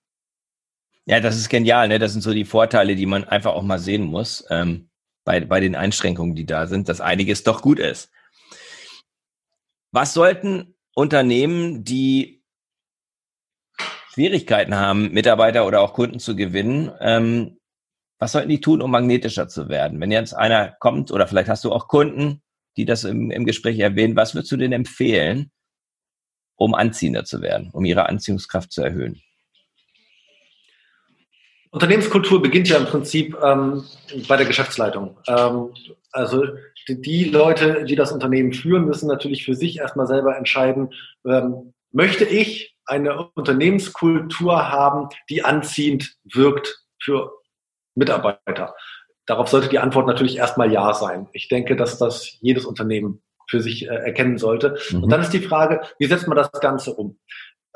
Ja, 1.04 1.20
das 1.20 1.36
ist 1.36 1.48
genial. 1.48 1.86
Ne? 1.88 1.98
Das 1.98 2.12
sind 2.12 2.22
so 2.22 2.32
die 2.32 2.44
Vorteile, 2.44 2.96
die 2.96 3.06
man 3.06 3.24
einfach 3.24 3.52
auch 3.52 3.62
mal 3.62 3.78
sehen 3.78 4.04
muss. 4.04 4.44
Ähm 4.50 4.85
bei, 5.26 5.40
bei 5.40 5.60
den 5.60 5.74
Einschränkungen, 5.74 6.34
die 6.34 6.46
da 6.46 6.66
sind, 6.66 6.88
dass 6.88 7.02
einiges 7.02 7.42
doch 7.42 7.60
gut 7.60 7.78
ist. 7.78 8.10
Was 9.92 10.14
sollten 10.14 10.76
Unternehmen, 10.94 11.84
die 11.84 12.44
Schwierigkeiten 14.12 14.76
haben, 14.76 15.12
Mitarbeiter 15.12 15.66
oder 15.66 15.82
auch 15.82 15.92
Kunden 15.92 16.20
zu 16.20 16.36
gewinnen, 16.36 16.90
ähm, 17.00 17.58
was 18.18 18.32
sollten 18.32 18.48
die 18.48 18.60
tun, 18.60 18.80
um 18.80 18.90
magnetischer 18.90 19.48
zu 19.48 19.68
werden? 19.68 20.00
Wenn 20.00 20.10
jetzt 20.10 20.32
einer 20.32 20.74
kommt 20.78 21.10
oder 21.10 21.26
vielleicht 21.26 21.50
hast 21.50 21.64
du 21.64 21.72
auch 21.72 21.88
Kunden, 21.88 22.40
die 22.76 22.86
das 22.86 23.04
im, 23.04 23.30
im 23.30 23.44
Gespräch 23.44 23.78
erwähnen, 23.78 24.16
was 24.16 24.34
würdest 24.34 24.52
du 24.52 24.56
denen 24.56 24.72
empfehlen, 24.72 25.50
um 26.56 26.74
anziehender 26.74 27.24
zu 27.24 27.42
werden, 27.42 27.70
um 27.72 27.84
ihre 27.84 28.08
Anziehungskraft 28.08 28.72
zu 28.72 28.80
erhöhen? 28.80 29.20
Unternehmenskultur 31.76 32.40
beginnt 32.40 32.70
ja 32.70 32.78
im 32.78 32.86
Prinzip 32.86 33.36
ähm, 33.42 33.84
bei 34.28 34.38
der 34.38 34.46
Geschäftsleitung. 34.46 35.18
Ähm, 35.28 35.74
also 36.10 36.42
die, 36.88 37.02
die, 37.02 37.24
Leute, 37.24 37.84
die 37.84 37.96
das 37.96 38.12
Unternehmen 38.12 38.54
führen, 38.54 38.86
müssen 38.86 39.08
natürlich 39.08 39.44
für 39.44 39.54
sich 39.54 39.76
erstmal 39.76 40.06
selber 40.06 40.38
entscheiden, 40.38 40.94
ähm, 41.26 41.74
möchte 41.92 42.24
ich 42.24 42.74
eine 42.86 43.28
Unternehmenskultur 43.34 44.70
haben, 44.70 45.10
die 45.28 45.44
anziehend 45.44 46.16
wirkt 46.24 46.82
für 46.98 47.32
Mitarbeiter? 47.94 48.74
Darauf 49.26 49.48
sollte 49.48 49.68
die 49.68 49.78
Antwort 49.78 50.06
natürlich 50.06 50.38
erstmal 50.38 50.72
Ja 50.72 50.94
sein. 50.94 51.28
Ich 51.34 51.48
denke, 51.48 51.76
dass 51.76 51.98
das 51.98 52.38
jedes 52.40 52.64
Unternehmen 52.64 53.22
für 53.50 53.60
sich 53.60 53.86
äh, 53.86 53.94
erkennen 53.94 54.38
sollte. 54.38 54.78
Mhm. 54.92 55.02
Und 55.02 55.12
dann 55.12 55.20
ist 55.20 55.34
die 55.34 55.40
Frage, 55.40 55.82
wie 55.98 56.06
setzt 56.06 56.26
man 56.26 56.38
das 56.38 56.50
Ganze 56.52 56.94
um? 56.94 57.18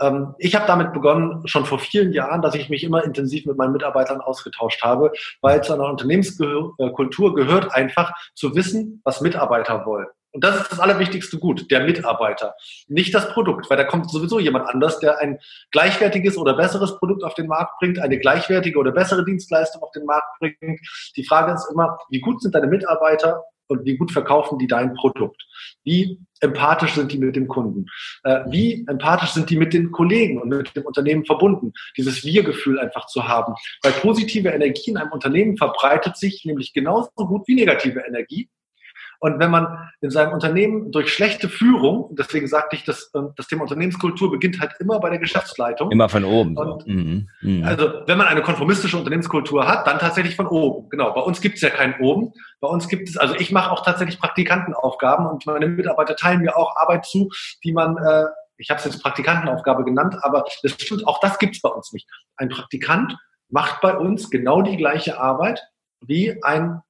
Ähm, 0.00 0.34
ich 0.38 0.54
habe 0.54 0.66
damit 0.66 0.92
begonnen, 0.92 1.46
schon 1.46 1.66
vor 1.66 1.78
vielen 1.78 2.12
Jahren, 2.12 2.42
dass 2.42 2.54
ich 2.54 2.68
mich 2.68 2.84
immer 2.84 3.04
intensiv 3.04 3.46
mit 3.46 3.56
meinen 3.56 3.72
Mitarbeitern 3.72 4.20
ausgetauscht 4.20 4.82
habe, 4.82 5.12
weil 5.40 5.62
zu 5.62 5.74
einer 5.74 5.84
Unternehmenskultur 5.84 7.34
gehört 7.34 7.72
einfach 7.74 8.12
zu 8.34 8.54
wissen, 8.54 9.00
was 9.04 9.20
Mitarbeiter 9.20 9.84
wollen. 9.86 10.06
Und 10.32 10.44
das 10.44 10.60
ist 10.60 10.70
das 10.70 10.80
allerwichtigste 10.80 11.38
Gut, 11.38 11.70
der 11.72 11.80
Mitarbeiter, 11.84 12.54
nicht 12.86 13.12
das 13.12 13.32
Produkt, 13.32 13.68
weil 13.68 13.76
da 13.76 13.84
kommt 13.84 14.10
sowieso 14.10 14.38
jemand 14.38 14.68
anders, 14.68 15.00
der 15.00 15.18
ein 15.18 15.38
gleichwertiges 15.72 16.38
oder 16.38 16.54
besseres 16.54 16.98
Produkt 16.98 17.24
auf 17.24 17.34
den 17.34 17.48
Markt 17.48 17.78
bringt, 17.80 17.98
eine 17.98 18.18
gleichwertige 18.18 18.78
oder 18.78 18.92
bessere 18.92 19.24
Dienstleistung 19.24 19.82
auf 19.82 19.90
den 19.90 20.04
Markt 20.04 20.38
bringt. 20.38 20.80
Die 21.16 21.24
Frage 21.24 21.52
ist 21.52 21.68
immer, 21.72 21.98
wie 22.10 22.20
gut 22.20 22.40
sind 22.42 22.54
deine 22.54 22.68
Mitarbeiter 22.68 23.42
und 23.70 23.84
wie 23.84 23.96
gut 23.96 24.12
verkaufen 24.12 24.58
die 24.58 24.66
dein 24.66 24.94
Produkt? 24.94 25.42
Wie 25.84 26.18
empathisch 26.40 26.92
sind 26.92 27.12
die 27.12 27.18
mit 27.18 27.36
dem 27.36 27.48
Kunden? 27.48 27.86
Äh, 28.24 28.40
wie 28.48 28.84
empathisch 28.88 29.30
sind 29.30 29.50
die 29.50 29.56
mit 29.56 29.72
den 29.72 29.90
Kollegen 29.90 30.40
und 30.40 30.48
mit 30.48 30.74
dem 30.74 30.84
Unternehmen 30.84 31.24
verbunden? 31.24 31.72
Dieses 31.96 32.24
Wir-Gefühl 32.24 32.78
einfach 32.78 33.06
zu 33.06 33.26
haben. 33.28 33.54
Weil 33.82 33.92
positive 33.92 34.48
Energie 34.48 34.90
in 34.90 34.96
einem 34.96 35.12
Unternehmen 35.12 35.56
verbreitet 35.56 36.16
sich 36.16 36.44
nämlich 36.44 36.72
genauso 36.72 37.10
gut 37.14 37.46
wie 37.46 37.54
negative 37.54 38.00
Energie. 38.00 38.48
Und 39.20 39.38
wenn 39.38 39.50
man 39.50 39.90
in 40.00 40.10
seinem 40.10 40.32
Unternehmen 40.32 40.90
durch 40.92 41.12
schlechte 41.12 41.48
Führung, 41.48 42.14
deswegen 42.18 42.46
sagte 42.48 42.74
ich, 42.74 42.84
dass 42.84 43.10
ähm, 43.14 43.32
das 43.36 43.46
Thema 43.48 43.62
Unternehmenskultur 43.62 44.30
beginnt 44.30 44.60
halt 44.60 44.72
immer 44.80 44.98
bei 44.98 45.10
der 45.10 45.18
Geschäftsleitung. 45.18 45.90
Immer 45.90 46.08
von 46.08 46.24
oben. 46.24 46.56
Und, 46.56 46.82
so. 46.82 46.88
mhm. 46.90 47.28
Mhm. 47.42 47.64
Also 47.64 47.92
wenn 48.06 48.16
man 48.16 48.26
eine 48.26 48.40
konformistische 48.40 48.96
Unternehmenskultur 48.96 49.68
hat, 49.68 49.86
dann 49.86 49.98
tatsächlich 49.98 50.36
von 50.36 50.46
oben. 50.46 50.88
Genau. 50.88 51.12
Bei 51.12 51.20
uns 51.20 51.42
gibt 51.42 51.56
es 51.56 51.60
ja 51.60 51.68
kein 51.68 52.00
oben. 52.00 52.32
Bei 52.60 52.68
uns 52.68 52.88
gibt 52.88 53.10
es, 53.10 53.18
also 53.18 53.34
ich 53.34 53.52
mache 53.52 53.70
auch 53.70 53.84
tatsächlich 53.84 54.18
Praktikantenaufgaben 54.18 55.26
und 55.26 55.44
meine 55.44 55.68
Mitarbeiter 55.68 56.16
teilen 56.16 56.40
mir 56.40 56.56
auch 56.56 56.74
Arbeit 56.76 57.04
zu, 57.04 57.28
die 57.62 57.72
man 57.72 57.98
äh, 57.98 58.24
ich 58.60 58.68
habe 58.68 58.78
es 58.78 58.84
jetzt 58.84 59.02
Praktikantenaufgabe 59.02 59.84
genannt, 59.84 60.16
aber 60.20 60.44
das 60.62 60.72
stimmt, 60.72 61.06
auch 61.08 61.18
das 61.20 61.38
gibt 61.38 61.56
es 61.56 61.62
bei 61.62 61.70
uns 61.70 61.92
nicht. 61.92 62.06
Ein 62.36 62.50
Praktikant 62.50 63.16
macht 63.48 63.80
bei 63.80 63.96
uns 63.96 64.30
genau 64.30 64.60
die 64.60 64.76
gleiche 64.76 65.18
Arbeit 65.18 65.62
wie 66.02 66.42
ein 66.44 66.82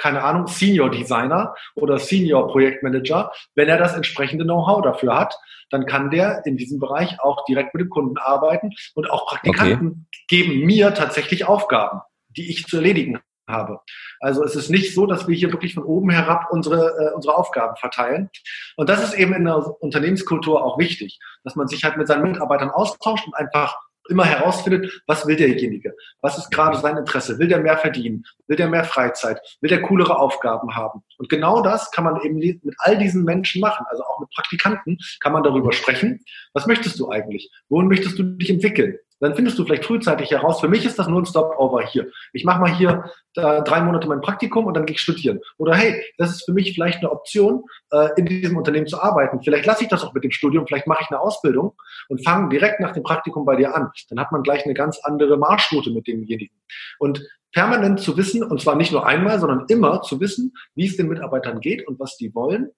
keine 0.00 0.22
Ahnung, 0.22 0.46
Senior 0.46 0.90
Designer 0.90 1.54
oder 1.74 1.98
Senior 1.98 2.48
Projektmanager, 2.48 3.32
wenn 3.54 3.68
er 3.68 3.78
das 3.78 3.94
entsprechende 3.94 4.44
Know-how 4.44 4.82
dafür 4.82 5.18
hat, 5.18 5.34
dann 5.70 5.86
kann 5.86 6.10
der 6.10 6.42
in 6.46 6.56
diesem 6.56 6.78
Bereich 6.78 7.20
auch 7.20 7.44
direkt 7.44 7.74
mit 7.74 7.82
dem 7.82 7.90
Kunden 7.90 8.18
arbeiten 8.18 8.70
und 8.94 9.10
auch 9.10 9.26
Praktikanten 9.26 10.06
okay. 10.08 10.26
geben 10.28 10.66
mir 10.66 10.94
tatsächlich 10.94 11.46
Aufgaben, 11.46 12.00
die 12.28 12.50
ich 12.50 12.66
zu 12.66 12.76
erledigen 12.76 13.20
habe. 13.46 13.80
Also 14.20 14.44
es 14.44 14.54
ist 14.54 14.68
nicht 14.68 14.94
so, 14.94 15.06
dass 15.06 15.26
wir 15.26 15.34
hier 15.34 15.52
wirklich 15.52 15.74
von 15.74 15.84
oben 15.84 16.10
herab 16.10 16.48
unsere, 16.50 16.88
äh, 16.98 17.14
unsere 17.14 17.36
Aufgaben 17.36 17.76
verteilen. 17.76 18.30
Und 18.76 18.88
das 18.88 19.02
ist 19.02 19.14
eben 19.14 19.32
in 19.32 19.44
der 19.44 19.82
Unternehmenskultur 19.82 20.62
auch 20.64 20.78
wichtig, 20.78 21.18
dass 21.44 21.56
man 21.56 21.68
sich 21.68 21.84
halt 21.84 21.96
mit 21.96 22.06
seinen 22.06 22.30
Mitarbeitern 22.30 22.70
austauscht 22.70 23.26
und 23.26 23.34
einfach 23.34 23.76
immer 24.08 24.24
herausfindet, 24.24 25.02
was 25.06 25.26
will 25.26 25.36
derjenige? 25.36 25.94
Was 26.20 26.38
ist 26.38 26.50
gerade 26.50 26.78
sein 26.78 26.96
Interesse? 26.96 27.38
Will 27.38 27.48
der 27.48 27.60
mehr 27.60 27.78
verdienen? 27.78 28.24
Will 28.46 28.56
der 28.56 28.68
mehr 28.68 28.84
Freizeit? 28.84 29.40
Will 29.60 29.70
der 29.70 29.82
coolere 29.82 30.18
Aufgaben 30.18 30.74
haben? 30.74 31.02
Und 31.18 31.28
genau 31.28 31.62
das 31.62 31.90
kann 31.90 32.04
man 32.04 32.20
eben 32.22 32.36
mit 32.36 32.74
all 32.78 32.98
diesen 32.98 33.24
Menschen 33.24 33.60
machen. 33.60 33.86
Also 33.88 34.02
auch 34.04 34.20
mit 34.20 34.30
Praktikanten 34.30 34.98
kann 35.20 35.32
man 35.32 35.42
darüber 35.42 35.72
sprechen. 35.72 36.20
Was 36.52 36.66
möchtest 36.66 36.98
du 36.98 37.10
eigentlich? 37.10 37.50
Wohin 37.68 37.88
möchtest 37.88 38.18
du 38.18 38.22
dich 38.22 38.50
entwickeln? 38.50 38.98
Dann 39.20 39.34
findest 39.34 39.58
du 39.58 39.64
vielleicht 39.64 39.84
frühzeitig 39.84 40.30
heraus, 40.30 40.60
für 40.60 40.68
mich 40.68 40.84
ist 40.84 40.98
das 40.98 41.08
nur 41.08 41.20
ein 41.20 41.26
Stop-over 41.26 41.82
hier. 41.86 42.10
Ich 42.32 42.44
mache 42.44 42.60
mal 42.60 42.74
hier 42.74 43.10
äh, 43.36 43.62
drei 43.62 43.80
Monate 43.80 44.08
mein 44.08 44.20
Praktikum 44.20 44.66
und 44.66 44.74
dann 44.74 44.86
gehe 44.86 44.94
ich 44.94 45.00
studieren. 45.00 45.40
Oder 45.56 45.74
hey, 45.74 46.02
das 46.18 46.30
ist 46.30 46.44
für 46.44 46.52
mich 46.52 46.74
vielleicht 46.74 46.98
eine 46.98 47.10
Option, 47.10 47.64
äh, 47.90 48.08
in 48.16 48.26
diesem 48.26 48.56
Unternehmen 48.56 48.86
zu 48.86 49.00
arbeiten. 49.00 49.42
Vielleicht 49.42 49.66
lasse 49.66 49.84
ich 49.84 49.88
das 49.88 50.04
auch 50.04 50.14
mit 50.14 50.24
dem 50.24 50.30
Studium, 50.30 50.66
vielleicht 50.66 50.86
mache 50.86 51.02
ich 51.02 51.10
eine 51.10 51.20
Ausbildung 51.20 51.74
und 52.08 52.24
fange 52.24 52.48
direkt 52.48 52.80
nach 52.80 52.92
dem 52.92 53.02
Praktikum 53.02 53.44
bei 53.44 53.56
dir 53.56 53.74
an. 53.74 53.90
Dann 54.10 54.20
hat 54.20 54.32
man 54.32 54.42
gleich 54.42 54.64
eine 54.64 54.74
ganz 54.74 55.00
andere 55.02 55.36
Marschroute 55.36 55.90
mit 55.90 56.06
demjenigen. 56.06 56.54
Und 56.98 57.26
permanent 57.52 58.00
zu 58.00 58.16
wissen, 58.16 58.42
und 58.42 58.60
zwar 58.60 58.76
nicht 58.76 58.92
nur 58.92 59.06
einmal, 59.06 59.40
sondern 59.40 59.64
immer 59.68 60.02
zu 60.02 60.20
wissen, 60.20 60.52
wie 60.74 60.86
es 60.86 60.96
den 60.96 61.08
Mitarbeitern 61.08 61.60
geht 61.60 61.86
und 61.88 61.98
was 61.98 62.16
die 62.16 62.34
wollen 62.34 62.70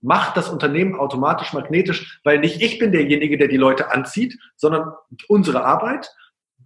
macht 0.00 0.36
das 0.36 0.48
Unternehmen 0.48 0.98
automatisch 0.98 1.52
magnetisch, 1.52 2.20
weil 2.24 2.38
nicht 2.38 2.62
ich 2.62 2.78
bin 2.78 2.92
derjenige, 2.92 3.36
der 3.36 3.48
die 3.48 3.56
Leute 3.56 3.90
anzieht, 3.90 4.38
sondern 4.56 4.92
unsere 5.28 5.64
Arbeit, 5.64 6.10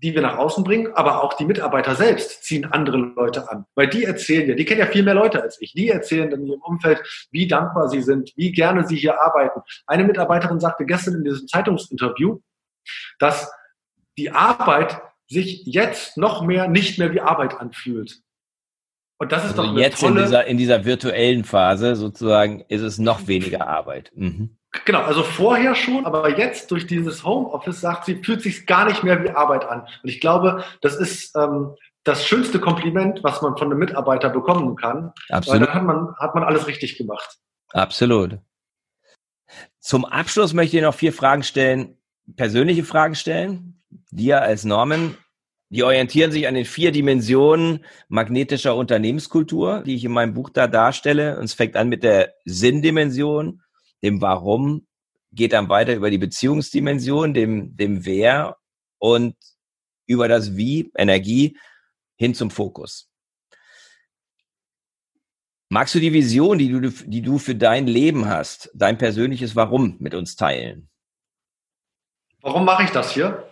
die 0.02 0.14
wir 0.14 0.22
nach 0.22 0.36
außen 0.36 0.64
bringen, 0.64 0.92
aber 0.94 1.22
auch 1.22 1.34
die 1.34 1.46
Mitarbeiter 1.46 1.94
selbst 1.94 2.44
ziehen 2.44 2.66
andere 2.66 2.98
Leute 2.98 3.50
an, 3.50 3.64
weil 3.74 3.88
die 3.88 4.04
erzählen 4.04 4.48
ja, 4.48 4.54
die 4.54 4.64
kennen 4.64 4.80
ja 4.80 4.86
viel 4.86 5.02
mehr 5.02 5.14
Leute 5.14 5.42
als 5.42 5.60
ich, 5.60 5.72
die 5.72 5.88
erzählen 5.88 6.30
in 6.30 6.46
ihrem 6.46 6.60
Umfeld, 6.60 7.00
wie 7.30 7.48
dankbar 7.48 7.88
sie 7.88 8.02
sind, 8.02 8.32
wie 8.36 8.52
gerne 8.52 8.86
sie 8.86 8.96
hier 8.96 9.20
arbeiten. 9.20 9.62
Eine 9.86 10.04
Mitarbeiterin 10.04 10.60
sagte 10.60 10.84
gestern 10.84 11.14
in 11.14 11.24
diesem 11.24 11.48
Zeitungsinterview, 11.48 12.40
dass 13.18 13.50
die 14.18 14.30
Arbeit 14.30 15.00
sich 15.28 15.64
jetzt 15.64 16.16
noch 16.16 16.42
mehr 16.42 16.68
nicht 16.68 16.98
mehr 16.98 17.12
wie 17.14 17.20
Arbeit 17.20 17.58
anfühlt. 17.58 18.23
Und 19.18 19.32
das 19.32 19.44
ist 19.44 19.52
also 19.52 19.62
doch 19.62 19.70
eine 19.70 19.80
jetzt 19.80 20.00
tolle... 20.00 20.20
in 20.20 20.26
dieser, 20.26 20.44
in 20.46 20.58
dieser 20.58 20.84
virtuellen 20.84 21.44
Phase 21.44 21.96
sozusagen 21.96 22.64
ist 22.68 22.82
es 22.82 22.98
noch 22.98 23.26
weniger 23.26 23.68
Arbeit. 23.68 24.10
Mhm. 24.14 24.56
Genau, 24.84 25.02
also 25.02 25.22
vorher 25.22 25.74
schon, 25.76 26.04
aber 26.04 26.36
jetzt 26.36 26.70
durch 26.72 26.86
dieses 26.86 27.24
Homeoffice 27.24 27.80
sagt 27.80 28.06
sie, 28.06 28.16
fühlt 28.16 28.42
sich 28.42 28.66
gar 28.66 28.86
nicht 28.86 29.04
mehr 29.04 29.22
wie 29.22 29.30
Arbeit 29.30 29.64
an. 29.64 29.82
Und 29.82 30.08
ich 30.08 30.20
glaube, 30.20 30.64
das 30.80 30.96
ist 30.96 31.36
ähm, 31.36 31.76
das 32.02 32.26
schönste 32.26 32.58
Kompliment, 32.58 33.22
was 33.22 33.40
man 33.40 33.56
von 33.56 33.68
einem 33.70 33.78
Mitarbeiter 33.78 34.30
bekommen 34.30 34.74
kann. 34.74 35.12
Absolut. 35.30 35.60
Weil 35.60 35.66
dann 35.66 35.74
hat 35.74 35.84
man, 35.84 36.16
hat 36.16 36.34
man 36.34 36.42
alles 36.42 36.66
richtig 36.66 36.98
gemacht. 36.98 37.38
Absolut. 37.70 38.38
Zum 39.78 40.04
Abschluss 40.04 40.54
möchte 40.54 40.76
ich 40.76 40.82
noch 40.82 40.94
vier 40.94 41.12
Fragen 41.12 41.44
stellen, 41.44 41.96
persönliche 42.36 42.84
Fragen 42.84 43.14
stellen. 43.14 43.82
Dir 44.10 44.42
als 44.42 44.64
Norman, 44.64 45.16
die 45.74 45.82
orientieren 45.82 46.30
sich 46.30 46.46
an 46.46 46.54
den 46.54 46.66
vier 46.66 46.92
Dimensionen 46.92 47.84
magnetischer 48.06 48.76
Unternehmenskultur, 48.76 49.82
die 49.82 49.96
ich 49.96 50.04
in 50.04 50.12
meinem 50.12 50.32
Buch 50.32 50.50
da 50.50 50.68
darstelle. 50.68 51.36
Und 51.36 51.46
es 51.46 51.54
fängt 51.54 51.74
an 51.74 51.88
mit 51.88 52.04
der 52.04 52.32
Sinndimension, 52.44 53.60
dem 54.00 54.20
Warum, 54.20 54.86
geht 55.32 55.52
dann 55.52 55.68
weiter 55.68 55.92
über 55.94 56.10
die 56.10 56.18
Beziehungsdimension, 56.18 57.34
dem, 57.34 57.76
dem 57.76 58.06
Wer 58.06 58.56
und 58.98 59.34
über 60.06 60.28
das 60.28 60.56
Wie, 60.56 60.92
Energie, 60.96 61.58
hin 62.14 62.36
zum 62.36 62.52
Fokus. 62.52 63.10
Magst 65.70 65.96
du 65.96 65.98
die 65.98 66.12
Vision, 66.12 66.58
die 66.58 66.68
du, 66.68 66.88
die 66.88 67.22
du 67.22 67.38
für 67.38 67.56
dein 67.56 67.88
Leben 67.88 68.28
hast, 68.28 68.70
dein 68.74 68.96
persönliches 68.96 69.56
Warum 69.56 69.96
mit 69.98 70.14
uns 70.14 70.36
teilen? 70.36 70.88
Warum 72.42 72.64
mache 72.64 72.84
ich 72.84 72.90
das 72.90 73.12
hier? 73.12 73.50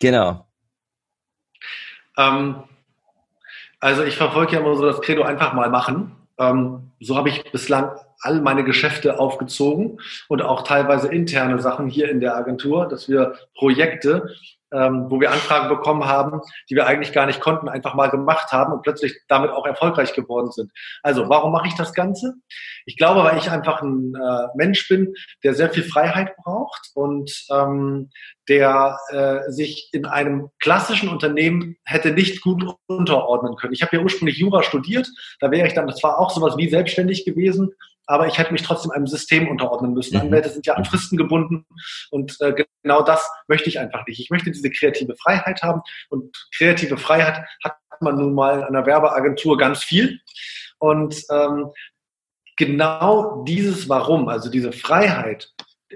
Genau. 0.00 0.45
Ähm, 2.16 2.62
also 3.80 4.04
ich 4.04 4.16
verfolge 4.16 4.54
ja 4.54 4.60
immer 4.60 4.74
so 4.76 4.84
das 4.84 5.00
Credo 5.00 5.22
einfach 5.22 5.52
mal 5.52 5.70
machen. 5.70 6.16
Ähm, 6.38 6.90
so 7.00 7.16
habe 7.16 7.28
ich 7.28 7.50
bislang 7.50 7.90
all 8.20 8.40
meine 8.40 8.64
Geschäfte 8.64 9.18
aufgezogen 9.18 10.00
und 10.28 10.42
auch 10.42 10.62
teilweise 10.62 11.08
interne 11.08 11.60
Sachen 11.60 11.88
hier 11.88 12.10
in 12.10 12.20
der 12.20 12.36
Agentur, 12.36 12.88
dass 12.88 13.08
wir 13.08 13.36
Projekte 13.54 14.34
ähm, 14.72 15.06
wo 15.08 15.20
wir 15.20 15.30
Anfragen 15.30 15.68
bekommen 15.68 16.04
haben, 16.04 16.40
die 16.68 16.74
wir 16.74 16.86
eigentlich 16.86 17.12
gar 17.12 17.26
nicht 17.26 17.40
konnten, 17.40 17.68
einfach 17.68 17.94
mal 17.94 18.10
gemacht 18.10 18.52
haben 18.52 18.72
und 18.72 18.82
plötzlich 18.82 19.14
damit 19.28 19.50
auch 19.50 19.66
erfolgreich 19.66 20.14
geworden 20.14 20.50
sind. 20.50 20.72
Also, 21.02 21.28
warum 21.28 21.52
mache 21.52 21.68
ich 21.68 21.74
das 21.74 21.94
Ganze? 21.94 22.34
Ich 22.84 22.96
glaube, 22.96 23.24
weil 23.24 23.38
ich 23.38 23.50
einfach 23.50 23.82
ein 23.82 24.14
äh, 24.14 24.46
Mensch 24.56 24.88
bin, 24.88 25.14
der 25.44 25.54
sehr 25.54 25.70
viel 25.70 25.84
Freiheit 25.84 26.36
braucht 26.36 26.90
und 26.94 27.30
ähm, 27.50 28.10
der 28.48 28.98
äh, 29.10 29.50
sich 29.50 29.88
in 29.92 30.06
einem 30.06 30.48
klassischen 30.60 31.08
Unternehmen 31.08 31.76
hätte 31.84 32.12
nicht 32.12 32.42
gut 32.42 32.64
unterordnen 32.86 33.56
können. 33.56 33.72
Ich 33.72 33.82
habe 33.82 33.96
ja 33.96 34.02
ursprünglich 34.02 34.38
Jura 34.38 34.62
studiert, 34.62 35.08
da 35.40 35.50
wäre 35.50 35.66
ich 35.66 35.74
dann, 35.74 35.86
das 35.86 36.02
war 36.02 36.18
auch 36.18 36.30
sowas 36.30 36.56
wie 36.56 36.68
selbstständig 36.68 37.24
gewesen, 37.24 37.72
aber 38.06 38.26
ich 38.26 38.38
hätte 38.38 38.52
mich 38.52 38.62
trotzdem 38.62 38.90
einem 38.90 39.06
System 39.06 39.48
unterordnen 39.48 39.92
müssen. 39.92 40.16
Mhm. 40.16 40.22
Anwälte 40.22 40.50
sind 40.50 40.66
ja 40.66 40.74
an 40.74 40.84
Fristen 40.84 41.16
gebunden 41.16 41.66
und 42.10 42.36
äh, 42.40 42.54
genau 42.82 43.02
das 43.02 43.28
möchte 43.48 43.68
ich 43.68 43.78
einfach 43.78 44.06
nicht. 44.06 44.20
Ich 44.20 44.30
möchte 44.30 44.50
diese 44.50 44.70
kreative 44.70 45.14
Freiheit 45.16 45.62
haben 45.62 45.82
und 46.08 46.36
kreative 46.56 46.96
Freiheit 46.96 47.44
hat 47.64 47.76
man 48.00 48.16
nun 48.16 48.34
mal 48.34 48.60
in 48.60 48.64
einer 48.64 48.86
Werbeagentur 48.86 49.56
ganz 49.58 49.82
viel 49.82 50.20
und 50.78 51.22
ähm, 51.30 51.70
genau 52.56 53.44
dieses 53.44 53.88
Warum, 53.88 54.28
also 54.28 54.50
diese 54.50 54.72
Freiheit, 54.72 55.52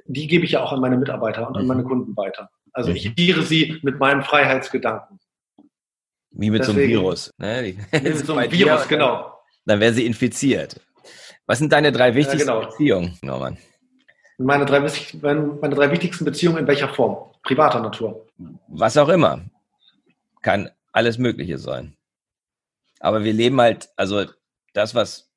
die 0.06 0.26
gebe 0.26 0.44
ich 0.44 0.52
ja 0.52 0.62
auch 0.62 0.72
an 0.72 0.80
meine 0.80 0.96
Mitarbeiter 0.96 1.48
und 1.48 1.56
an 1.56 1.66
meine 1.66 1.82
mhm. 1.82 1.88
Kunden 1.88 2.16
weiter. 2.16 2.50
Also 2.72 2.92
ich 2.92 3.14
tiere 3.14 3.42
sie 3.42 3.78
mit 3.82 3.98
meinem 3.98 4.22
Freiheitsgedanken. 4.22 5.18
Wie 6.30 6.50
mit 6.50 6.60
Deswegen, 6.60 6.76
so 6.76 6.80
einem 6.80 6.90
Virus. 6.90 7.34
Ne? 7.38 7.74
Wie 7.90 8.08
mit 8.08 8.26
so 8.26 8.36
einem 8.36 8.52
Virus, 8.52 8.88
genau. 8.88 9.34
Dann 9.66 9.80
werden 9.80 9.94
sie 9.94 10.06
infiziert. 10.06 10.80
Was 11.50 11.58
sind 11.58 11.72
deine 11.72 11.90
drei 11.90 12.14
wichtigsten 12.14 12.48
ja, 12.48 12.60
genau. 12.60 12.70
Beziehungen, 12.70 13.18
Norman? 13.22 13.58
Meine 14.38 14.64
drei, 14.66 14.78
meine 15.20 15.74
drei 15.74 15.90
wichtigsten 15.90 16.24
Beziehungen 16.24 16.58
in 16.58 16.66
welcher 16.68 16.88
Form? 16.88 17.34
Privater 17.42 17.80
Natur. 17.80 18.24
Was 18.68 18.96
auch 18.96 19.08
immer. 19.08 19.44
Kann 20.42 20.70
alles 20.92 21.18
Mögliche 21.18 21.58
sein. 21.58 21.96
Aber 23.00 23.24
wir 23.24 23.32
leben 23.32 23.60
halt, 23.60 23.88
also 23.96 24.26
das, 24.74 24.94
was 24.94 25.32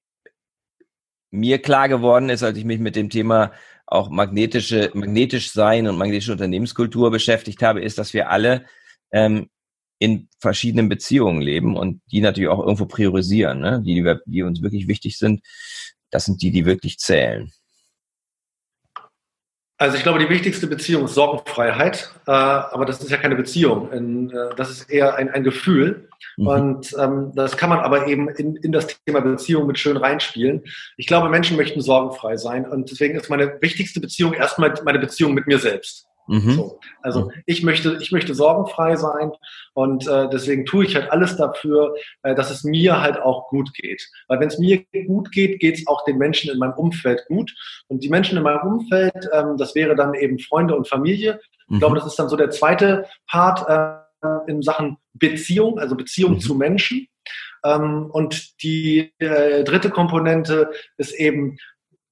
mir 1.31 1.59
klar 1.59 1.89
geworden 1.89 2.29
ist, 2.29 2.43
als 2.43 2.59
ich 2.59 2.65
mich 2.65 2.77
mit 2.77 2.95
dem 2.95 3.09
Thema 3.09 3.51
auch 3.87 4.11
magnetische, 4.11 4.91
magnetisch 4.93 5.51
sein 5.51 5.87
und 5.87 5.97
magnetische 5.97 6.33
Unternehmenskultur 6.33 7.09
beschäftigt 7.09 7.63
habe, 7.63 7.81
ist, 7.81 7.97
dass 7.97 8.13
wir 8.13 8.29
alle 8.29 8.65
ähm, 9.11 9.49
in 9.97 10.27
verschiedenen 10.37 10.89
Beziehungen 10.89 11.41
leben 11.41 11.75
und 11.75 12.01
die 12.11 12.21
natürlich 12.21 12.49
auch 12.49 12.59
irgendwo 12.59 12.85
priorisieren, 12.85 13.61
ne? 13.61 13.81
die, 13.83 14.05
die 14.27 14.43
uns 14.43 14.61
wirklich 14.61 14.87
wichtig 14.87 15.17
sind. 15.17 15.41
Das 16.13 16.25
sind 16.25 16.43
die, 16.43 16.51
die 16.51 16.65
wirklich 16.65 16.99
zählen. 16.99 17.51
Also 19.79 19.97
ich 19.97 20.03
glaube, 20.03 20.19
die 20.19 20.29
wichtigste 20.29 20.67
Beziehung 20.67 21.05
ist 21.05 21.15
Sorgenfreiheit, 21.15 22.13
äh, 22.27 22.31
aber 22.31 22.85
das 22.85 23.01
ist 23.01 23.09
ja 23.09 23.17
keine 23.17 23.35
Beziehung. 23.35 23.91
In, 23.91 24.29
äh, 24.29 24.55
das 24.55 24.69
ist 24.69 24.89
eher 24.91 25.15
ein, 25.15 25.29
ein 25.31 25.43
Gefühl. 25.43 26.07
Mhm. 26.37 26.47
Und 26.47 26.95
ähm, 26.99 27.31
das 27.33 27.57
kann 27.57 27.71
man 27.71 27.79
aber 27.79 28.07
eben 28.07 28.29
in, 28.29 28.55
in 28.57 28.71
das 28.71 28.87
Thema 29.05 29.21
Beziehung 29.21 29.65
mit 29.65 29.79
schön 29.79 29.97
reinspielen. 29.97 30.63
Ich 30.97 31.07
glaube, 31.07 31.29
Menschen 31.29 31.57
möchten 31.57 31.81
sorgenfrei 31.81 32.37
sein. 32.37 32.69
Und 32.69 32.91
deswegen 32.91 33.17
ist 33.17 33.31
meine 33.31 33.59
wichtigste 33.61 33.99
Beziehung 33.99 34.33
erstmal 34.33 34.71
meine 34.85 34.99
Beziehung 34.99 35.33
mit 35.33 35.47
mir 35.47 35.57
selbst. 35.57 36.05
Mhm. 36.27 36.51
So. 36.51 36.79
Also 37.01 37.25
mhm. 37.25 37.31
ich 37.45 37.63
möchte, 37.63 37.97
ich 38.01 38.11
möchte 38.11 38.33
sorgenfrei 38.33 38.95
sein 38.95 39.31
und 39.73 40.07
äh, 40.07 40.29
deswegen 40.29 40.65
tue 40.65 40.85
ich 40.85 40.95
halt 40.95 41.11
alles 41.11 41.35
dafür, 41.35 41.95
äh, 42.23 42.35
dass 42.35 42.49
es 42.49 42.63
mir 42.63 43.01
halt 43.01 43.19
auch 43.19 43.49
gut 43.49 43.73
geht. 43.73 44.07
Weil 44.27 44.39
wenn 44.39 44.47
es 44.47 44.59
mir 44.59 44.83
gut 45.07 45.31
geht, 45.31 45.59
geht 45.59 45.77
es 45.77 45.87
auch 45.87 46.05
den 46.05 46.17
Menschen 46.17 46.51
in 46.51 46.59
meinem 46.59 46.73
Umfeld 46.73 47.25
gut. 47.27 47.53
Und 47.87 48.03
die 48.03 48.09
Menschen 48.09 48.37
in 48.37 48.43
meinem 48.43 48.61
Umfeld, 48.61 49.29
ähm, 49.33 49.57
das 49.57 49.75
wäre 49.75 49.95
dann 49.95 50.13
eben 50.13 50.39
Freunde 50.39 50.75
und 50.75 50.87
Familie. 50.87 51.39
Ich 51.69 51.79
glaube, 51.79 51.95
mhm. 51.95 51.99
das 51.99 52.07
ist 52.07 52.19
dann 52.19 52.29
so 52.29 52.35
der 52.35 52.49
zweite 52.51 53.05
Part 53.27 53.67
äh, 53.67 54.03
in 54.47 54.61
Sachen 54.61 54.97
Beziehung, 55.13 55.79
also 55.79 55.95
Beziehung 55.95 56.33
mhm. 56.33 56.39
zu 56.39 56.55
Menschen. 56.55 57.07
Ähm, 57.65 58.09
und 58.11 58.61
die 58.61 59.13
äh, 59.19 59.63
dritte 59.63 59.89
Komponente 59.89 60.71
ist 60.97 61.13
eben 61.13 61.57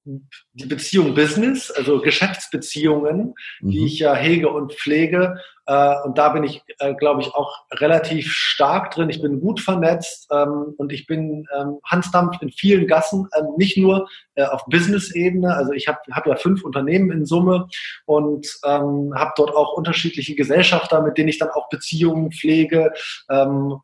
die 0.04 0.66
Beziehung 0.66 1.14
Business, 1.14 1.70
also 1.70 2.00
Geschäftsbeziehungen, 2.00 3.34
mhm. 3.60 3.70
die 3.70 3.86
ich 3.86 3.98
ja 4.00 4.14
hege 4.14 4.48
und 4.48 4.72
pflege. 4.72 5.38
Äh, 5.66 5.94
und 6.04 6.18
da 6.18 6.30
bin 6.30 6.42
ich, 6.42 6.62
äh, 6.80 6.94
glaube 6.94 7.20
ich, 7.20 7.34
auch 7.34 7.64
relativ 7.74 8.32
stark 8.32 8.90
drin. 8.90 9.10
Ich 9.10 9.22
bin 9.22 9.40
gut 9.40 9.60
vernetzt 9.60 10.28
ähm, 10.32 10.74
und 10.76 10.92
ich 10.92 11.06
bin 11.06 11.46
ähm, 11.56 11.78
Hansdampf 11.84 12.42
in 12.42 12.50
vielen 12.50 12.88
Gassen, 12.88 13.28
ähm, 13.38 13.46
nicht 13.56 13.78
nur 13.78 14.08
äh, 14.34 14.44
auf 14.44 14.64
Business-Ebene. 14.66 15.54
Also 15.54 15.72
ich 15.72 15.86
habe 15.86 16.00
hab 16.10 16.26
ja 16.26 16.34
fünf 16.34 16.64
Unternehmen 16.64 17.12
in 17.12 17.24
Summe 17.24 17.68
und 18.04 18.46
ähm, 18.64 19.12
habe 19.14 19.32
dort 19.36 19.54
auch 19.54 19.74
unterschiedliche 19.74 20.34
Gesellschafter, 20.34 21.00
mit 21.00 21.16
denen 21.16 21.28
ich 21.28 21.38
dann 21.38 21.50
auch 21.50 21.68
Beziehungen 21.68 22.32
pflege. 22.32 22.92
Ähm, 23.30 23.78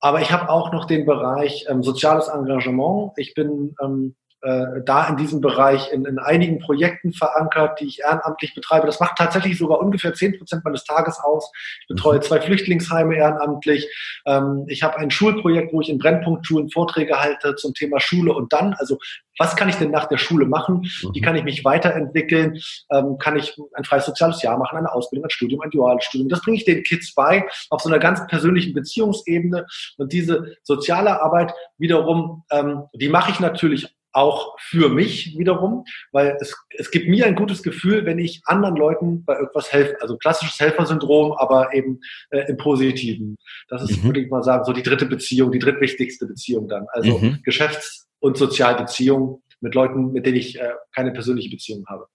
aber 0.00 0.20
ich 0.20 0.32
habe 0.32 0.48
auch 0.48 0.72
noch 0.72 0.86
den 0.86 1.06
Bereich 1.06 1.66
ähm, 1.68 1.84
soziales 1.84 2.26
Engagement. 2.26 3.12
Ich 3.16 3.34
bin 3.34 3.76
ähm, 3.80 4.16
äh, 4.42 4.82
da 4.84 5.08
in 5.08 5.16
diesem 5.16 5.40
Bereich 5.40 5.92
in, 5.92 6.04
in 6.04 6.18
einigen 6.18 6.58
Projekten 6.58 7.12
verankert, 7.12 7.80
die 7.80 7.86
ich 7.86 8.00
ehrenamtlich 8.00 8.54
betreibe. 8.54 8.86
Das 8.86 9.00
macht 9.00 9.16
tatsächlich 9.16 9.56
sogar 9.56 9.80
ungefähr 9.80 10.14
zehn 10.14 10.36
Prozent 10.36 10.64
meines 10.64 10.84
Tages 10.84 11.18
aus. 11.20 11.50
Ich 11.82 11.86
betreue 11.88 12.16
mhm. 12.16 12.22
zwei 12.22 12.40
Flüchtlingsheime 12.40 13.16
ehrenamtlich. 13.16 13.88
Ähm, 14.26 14.64
ich 14.66 14.82
habe 14.82 14.98
ein 14.98 15.10
Schulprojekt, 15.10 15.72
wo 15.72 15.80
ich 15.80 15.88
in 15.88 15.98
Brennpunktschulen 15.98 16.70
Vorträge 16.70 17.20
halte 17.20 17.54
zum 17.54 17.74
Thema 17.74 18.00
Schule 18.00 18.34
und 18.34 18.52
dann, 18.52 18.74
also 18.74 18.98
was 19.38 19.56
kann 19.56 19.68
ich 19.68 19.76
denn 19.76 19.90
nach 19.90 20.06
der 20.06 20.18
Schule 20.18 20.44
machen? 20.46 20.82
Wie 21.12 21.20
mhm. 21.20 21.24
kann 21.24 21.36
ich 21.36 21.44
mich 21.44 21.64
weiterentwickeln? 21.64 22.60
Ähm, 22.90 23.18
kann 23.18 23.36
ich 23.36 23.56
ein 23.74 23.84
freies 23.84 24.06
soziales 24.06 24.42
Jahr 24.42 24.58
machen, 24.58 24.76
eine 24.76 24.92
Ausbildung, 24.92 25.26
ein 25.26 25.30
Studium, 25.30 25.60
ein 25.62 25.70
duales 25.70 26.04
Studium? 26.04 26.28
Das 26.28 26.42
bringe 26.42 26.56
ich 26.56 26.64
den 26.64 26.82
Kids 26.82 27.14
bei 27.14 27.46
auf 27.70 27.80
so 27.80 27.88
einer 27.88 27.98
ganz 27.98 28.26
persönlichen 28.26 28.74
Beziehungsebene. 28.74 29.66
Und 29.96 30.12
diese 30.12 30.56
soziale 30.62 31.22
Arbeit 31.22 31.52
wiederum, 31.78 32.44
ähm, 32.50 32.84
die 32.94 33.08
mache 33.08 33.30
ich 33.30 33.40
natürlich 33.40 33.94
auch 34.12 34.56
für 34.58 34.88
mich 34.88 35.36
wiederum, 35.38 35.84
weil 36.12 36.36
es, 36.40 36.56
es 36.76 36.90
gibt 36.90 37.08
mir 37.08 37.26
ein 37.26 37.34
gutes 37.34 37.62
Gefühl, 37.62 38.04
wenn 38.04 38.18
ich 38.18 38.42
anderen 38.44 38.76
Leuten 38.76 39.24
bei 39.24 39.34
irgendwas 39.38 39.72
helfe. 39.72 39.96
Also 40.00 40.16
klassisches 40.16 40.58
Helfersyndrom, 40.60 41.32
aber 41.32 41.74
eben 41.74 42.00
äh, 42.30 42.48
im 42.48 42.56
Positiven. 42.56 43.36
Das 43.68 43.82
ist, 43.82 43.98
mhm. 43.98 44.08
würde 44.08 44.20
ich 44.20 44.30
mal 44.30 44.42
sagen, 44.42 44.64
so 44.64 44.72
die 44.72 44.82
dritte 44.82 45.06
Beziehung, 45.06 45.52
die 45.52 45.58
drittwichtigste 45.58 46.26
Beziehung 46.26 46.68
dann. 46.68 46.86
Also 46.92 47.18
mhm. 47.18 47.40
Geschäfts- 47.42 48.08
und 48.20 48.36
Sozialbeziehung 48.36 49.42
mit 49.60 49.74
Leuten, 49.74 50.12
mit 50.12 50.26
denen 50.26 50.36
ich 50.36 50.60
äh, 50.60 50.72
keine 50.94 51.12
persönliche 51.12 51.50
Beziehung 51.50 51.84
habe. 51.88 52.06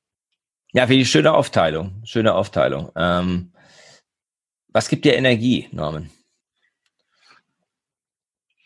Ja, 0.73 0.85
finde 0.85 1.01
ich 1.01 1.09
schöne 1.09 1.33
Aufteilung. 1.33 2.01
Schöne 2.05 2.35
Aufteilung. 2.35 2.91
Ähm, 2.95 3.51
was 4.67 4.89
gibt 4.89 5.05
dir 5.05 5.15
Energie, 5.15 5.67
Norman? 5.71 6.09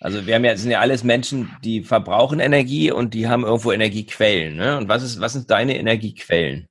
Also 0.01 0.25
wir 0.25 0.33
haben 0.33 0.43
ja, 0.43 0.57
sind 0.57 0.71
ja 0.71 0.79
alles 0.79 1.03
Menschen, 1.03 1.55
die 1.63 1.83
verbrauchen 1.83 2.39
Energie 2.39 2.91
und 2.91 3.13
die 3.13 3.29
haben 3.29 3.43
irgendwo 3.43 3.71
Energiequellen. 3.71 4.55
Ne? 4.55 4.79
Und 4.79 4.89
was 4.89 5.03
ist, 5.03 5.21
was 5.21 5.33
sind 5.33 5.51
deine 5.51 5.77
Energiequellen? 5.77 6.67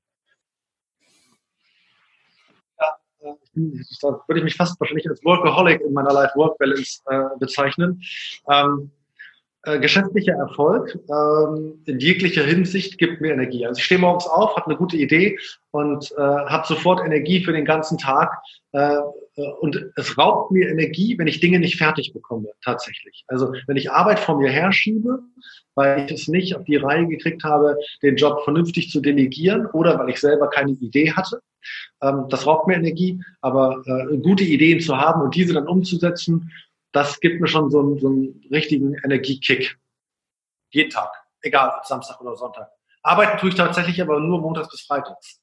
Ja, 2.81 2.97
äh, 3.21 3.33
da 4.03 4.21
würde 4.27 4.39
ich 4.39 4.45
mich 4.45 4.57
fast 4.57 4.81
wahrscheinlich 4.81 5.09
als 5.09 5.25
Workaholic 5.25 5.81
in 5.81 5.93
meiner 5.93 6.13
Life-Work-Balance 6.13 7.03
äh, 7.07 7.39
bezeichnen. 7.39 8.03
Ähm, 8.51 8.91
äh, 8.99 9.00
geschäftlicher 9.63 10.33
Erfolg 10.33 10.99
ähm, 11.11 11.83
in 11.85 11.99
jeglicher 11.99 12.45
Hinsicht 12.45 12.97
gibt 12.99 13.21
mir 13.21 13.33
Energie. 13.33 13.67
Also 13.67 13.79
ich 13.79 13.85
stehe 13.85 14.01
morgens 14.01 14.27
auf, 14.27 14.57
habe 14.57 14.67
eine 14.67 14.77
gute 14.77 14.97
Idee 14.97 15.39
und 15.71 16.11
äh, 16.13 16.21
habe 16.21 16.67
sofort 16.67 17.05
Energie 17.05 17.45
für 17.45 17.53
den 17.53 17.67
ganzen 17.67 17.99
Tag. 17.99 18.33
Äh, 18.73 18.97
äh, 19.37 19.51
und 19.61 19.93
es 19.97 20.17
raubt 20.19 20.51
mir 20.51 20.69
Energie, 20.69 21.19
wenn 21.19 21.27
ich 21.27 21.41
Dinge 21.41 21.59
nicht 21.59 21.77
fertig 21.77 22.13
bekomme, 22.13 22.49
tatsächlich. 22.65 23.25
Also 23.29 23.53
wenn 23.67 23.77
ich 23.77 23.91
Arbeit 23.91 24.19
vor 24.19 24.39
mir 24.39 24.51
herschiebe, 24.51 25.21
weil 25.75 26.07
ich 26.07 26.13
es 26.13 26.29
nicht 26.29 26.57
auf 26.57 26.65
die 26.65 26.77
Reihe 26.77 27.07
gekriegt 27.07 27.45
habe, 27.45 27.77
den 28.03 28.17
Job 28.17 28.43
vernünftig 28.45 28.91
zu 28.91 29.01
delegieren 29.01 29.67
oder 29.67 29.99
weil 29.99 30.11
ich 30.11 30.21
selber 30.21 30.49
keine 30.49 30.73
Idee 30.73 31.13
hatte. 31.13 31.41
Ähm, 32.03 32.27
das 32.29 32.47
raubt 32.47 32.67
mir 32.67 32.77
Energie, 32.77 33.21
aber 33.41 33.83
äh, 33.87 34.17
gute 34.19 34.45
Ideen 34.45 34.81
zu 34.81 34.97
haben 34.97 35.23
und 35.23 35.35
diese 35.35 35.55
dann 35.55 35.69
umzusetzen, 35.69 36.51
das 36.93 37.21
gibt 37.21 37.41
mir 37.41 37.49
schon 37.49 37.71
so 37.71 37.81
einen, 37.81 37.99
so 37.99 38.09
einen 38.09 38.45
richtigen 38.51 38.95
Energiekick. 39.05 39.79
Jeden 40.71 40.91
Tag. 40.91 41.11
Egal, 41.43 41.73
ob 41.79 41.85
Samstag 41.85 42.21
oder 42.21 42.37
Sonntag. 42.37 42.71
Arbeiten 43.03 43.39
tue 43.39 43.49
ich 43.49 43.55
tatsächlich 43.55 44.01
aber 44.03 44.21
nur 44.21 44.41
montags 44.41 44.71
bis 44.71 44.83
freitags. 44.83 45.41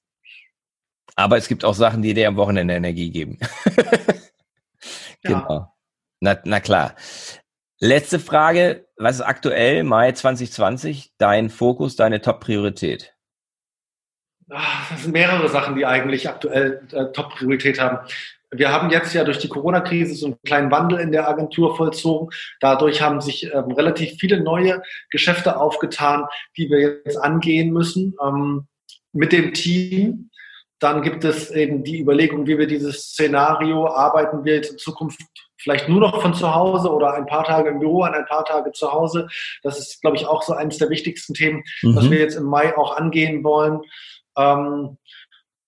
Aber 1.16 1.38
es 1.38 1.48
gibt 1.48 1.66
auch 1.66 1.74
Sachen, 1.74 2.02
die 2.02 2.14
dir 2.14 2.28
am 2.28 2.36
Wochenende 2.36 2.76
Energie 2.76 3.10
geben. 3.10 3.40
genau. 5.24 5.50
Ja. 5.50 5.74
Na, 6.20 6.40
na 6.44 6.60
klar. 6.60 6.96
Letzte 7.80 8.20
Frage. 8.20 8.88
Was 8.98 9.18
ist 9.18 9.22
aktuell, 9.22 9.84
Mai 9.84 10.12
2020, 10.12 11.14
dein 11.18 11.50
Fokus, 11.50 11.96
deine 11.96 12.22
Top-Priorität? 12.22 13.14
Das 14.48 15.04
sind 15.04 15.12
mehrere 15.12 15.48
Sachen, 15.50 15.76
die 15.76 15.86
eigentlich 15.86 16.30
aktuell 16.30 16.88
äh, 16.92 17.12
Top-Priorität 17.12 17.80
haben. 17.80 18.00
Wir 18.52 18.72
haben 18.72 18.90
jetzt 18.90 19.14
ja 19.14 19.24
durch 19.24 19.40
die 19.40 19.50
Corona-Krise 19.50 20.16
so 20.16 20.28
einen 20.28 20.42
kleinen 20.46 20.72
Wandel 20.72 21.00
in 21.00 21.12
der 21.12 21.28
Agentur 21.28 21.76
vollzogen. 21.76 22.30
Dadurch 22.62 23.02
haben 23.02 23.20
sich 23.20 23.52
ähm, 23.54 23.72
relativ 23.72 24.18
viele 24.20 24.42
neue 24.42 24.82
Geschäfte 25.10 25.60
aufgetan, 25.60 26.26
die 26.56 26.70
wir 26.70 26.80
jetzt 26.80 27.18
angehen 27.18 27.72
müssen 27.72 28.16
ähm, 28.26 28.68
mit 29.12 29.34
dem 29.34 29.54
Team. 29.54 30.30
Dann 30.80 31.02
gibt 31.02 31.24
es 31.24 31.52
eben 31.52 31.84
die 31.84 32.00
Überlegung, 32.00 32.48
wie 32.48 32.58
wir 32.58 32.68
dieses 32.68 33.10
Szenario 33.10 33.88
arbeiten 33.88 34.46
wir 34.46 34.56
jetzt 34.56 34.72
in 34.72 34.78
Zukunft 34.78 35.20
vielleicht 35.58 35.90
nur 35.90 36.00
noch 36.00 36.22
von 36.22 36.34
zu 36.34 36.54
Hause 36.54 36.92
oder 36.92 37.16
ein 37.16 37.26
paar 37.26 37.44
Tage 37.44 37.70
im 37.70 37.80
Büro, 37.80 38.04
an 38.04 38.14
ein 38.14 38.26
paar 38.26 38.46
Tage 38.46 38.72
zu 38.72 38.92
Hause. 38.92 39.28
Das 39.64 39.80
ist, 39.80 40.02
glaube 40.02 40.16
ich, 40.16 40.26
auch 40.28 40.44
so 40.44 40.54
eines 40.54 40.78
der 40.78 40.90
wichtigsten 40.90 41.34
Themen, 41.34 41.64
mhm. 41.82 41.96
was 41.96 42.10
wir 42.10 42.20
jetzt 42.20 42.36
im 42.36 42.46
Mai 42.46 42.78
auch 42.78 42.96
angehen 42.96 43.44
wollen. 43.44 43.82
Ähm, 44.38 44.98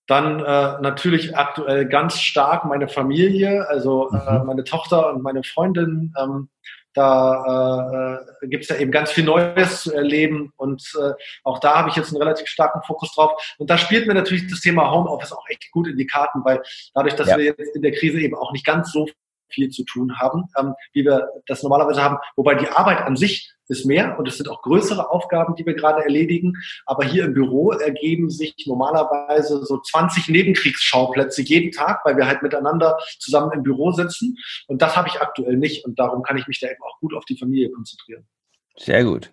dann 0.10 0.40
äh, 0.40 0.82
natürlich 0.82 1.38
aktuell 1.38 1.88
ganz 1.88 2.20
stark 2.20 2.66
meine 2.66 2.88
Familie, 2.88 3.70
also 3.70 4.10
äh, 4.10 4.40
mhm. 4.40 4.48
meine 4.48 4.64
Tochter 4.64 5.14
und 5.14 5.22
meine 5.22 5.44
Freundin. 5.44 6.14
Ähm, 6.20 6.50
da 6.96 8.18
äh, 8.42 8.48
gibt 8.48 8.64
es 8.64 8.70
ja 8.70 8.78
eben 8.78 8.92
ganz 8.92 9.12
viel 9.12 9.24
Neues 9.24 9.84
zu 9.84 9.94
erleben 9.94 10.52
und 10.58 10.82
äh, 11.00 11.12
auch 11.44 11.60
da 11.60 11.76
habe 11.76 11.90
ich 11.90 11.96
jetzt 11.96 12.10
einen 12.10 12.22
relativ 12.22 12.48
starken 12.48 12.82
Fokus 12.82 13.14
drauf. 13.14 13.56
Und 13.60 13.70
da 13.70 13.78
spielt 13.78 14.08
mir 14.08 14.16
natürlich 14.16 14.50
das 14.50 14.62
Thema 14.62 14.90
Homeoffice 14.92 15.32
auch 15.32 15.46
echt 15.48 15.72
gut 15.72 15.88
in 15.88 15.98
die 15.98 16.08
Karten, 16.08 16.44
weil 16.44 16.64
dadurch, 16.96 17.16
dass 17.16 17.28
ja. 17.28 17.38
wir 17.38 17.46
jetzt 17.46 17.76
in 17.76 17.84
der 17.84 17.92
Krise 17.92 18.20
eben 18.20 18.36
auch 18.36 18.52
nicht 18.52 18.66
ganz 18.66 18.92
so 18.92 19.08
viel 19.50 19.70
zu 19.70 19.84
tun 19.84 20.20
haben, 20.20 20.46
ähm, 20.58 20.74
wie 20.94 21.06
wir 21.06 21.30
das 21.48 21.64
normalerweise 21.64 22.04
haben. 22.04 22.18
Wobei 22.36 22.56
die 22.56 22.70
Arbeit 22.70 23.02
an 23.02 23.16
sich 23.16 23.54
ist 23.70 23.86
mehr 23.86 24.18
und 24.18 24.28
es 24.28 24.38
sind 24.38 24.50
auch 24.50 24.62
größere 24.62 25.12
Aufgaben, 25.12 25.56
die 25.56 25.66
wir 25.66 25.76
gerade 25.76 26.04
erledigen. 26.04 26.54
Aber 26.86 27.06
hier 27.06 27.26
im 27.26 27.34
Büro 27.34 27.72
ergeben 27.72 28.30
sich 28.30 28.56
normalerweise 28.66 29.64
so 29.66 29.80
20 29.80 30.30
Nebenkriegsschauplätze 30.30 31.42
jeden 31.44 31.72
Tag, 31.72 32.02
weil 32.04 32.18
wir 32.18 32.28
halt 32.28 32.42
miteinander 32.42 32.98
zusammen 33.20 33.52
im 33.54 33.64
Büro 33.64 33.92
sitzen. 33.92 34.38
Und 34.68 34.82
das 34.82 34.96
habe 34.98 35.08
ich 35.08 35.22
aktuell 35.22 35.56
nicht. 35.58 35.86
Und 35.86 36.00
darum 36.00 36.24
kann 36.24 36.38
ich 36.38 36.48
mich 36.48 36.60
da 36.60 36.68
eben 36.68 36.82
auch 36.84 37.00
gut 37.00 37.14
auf 37.14 37.26
die 37.26 37.38
Familie 37.38 37.70
konzentrieren. 37.72 38.28
Sehr 38.76 39.04
gut. 39.04 39.32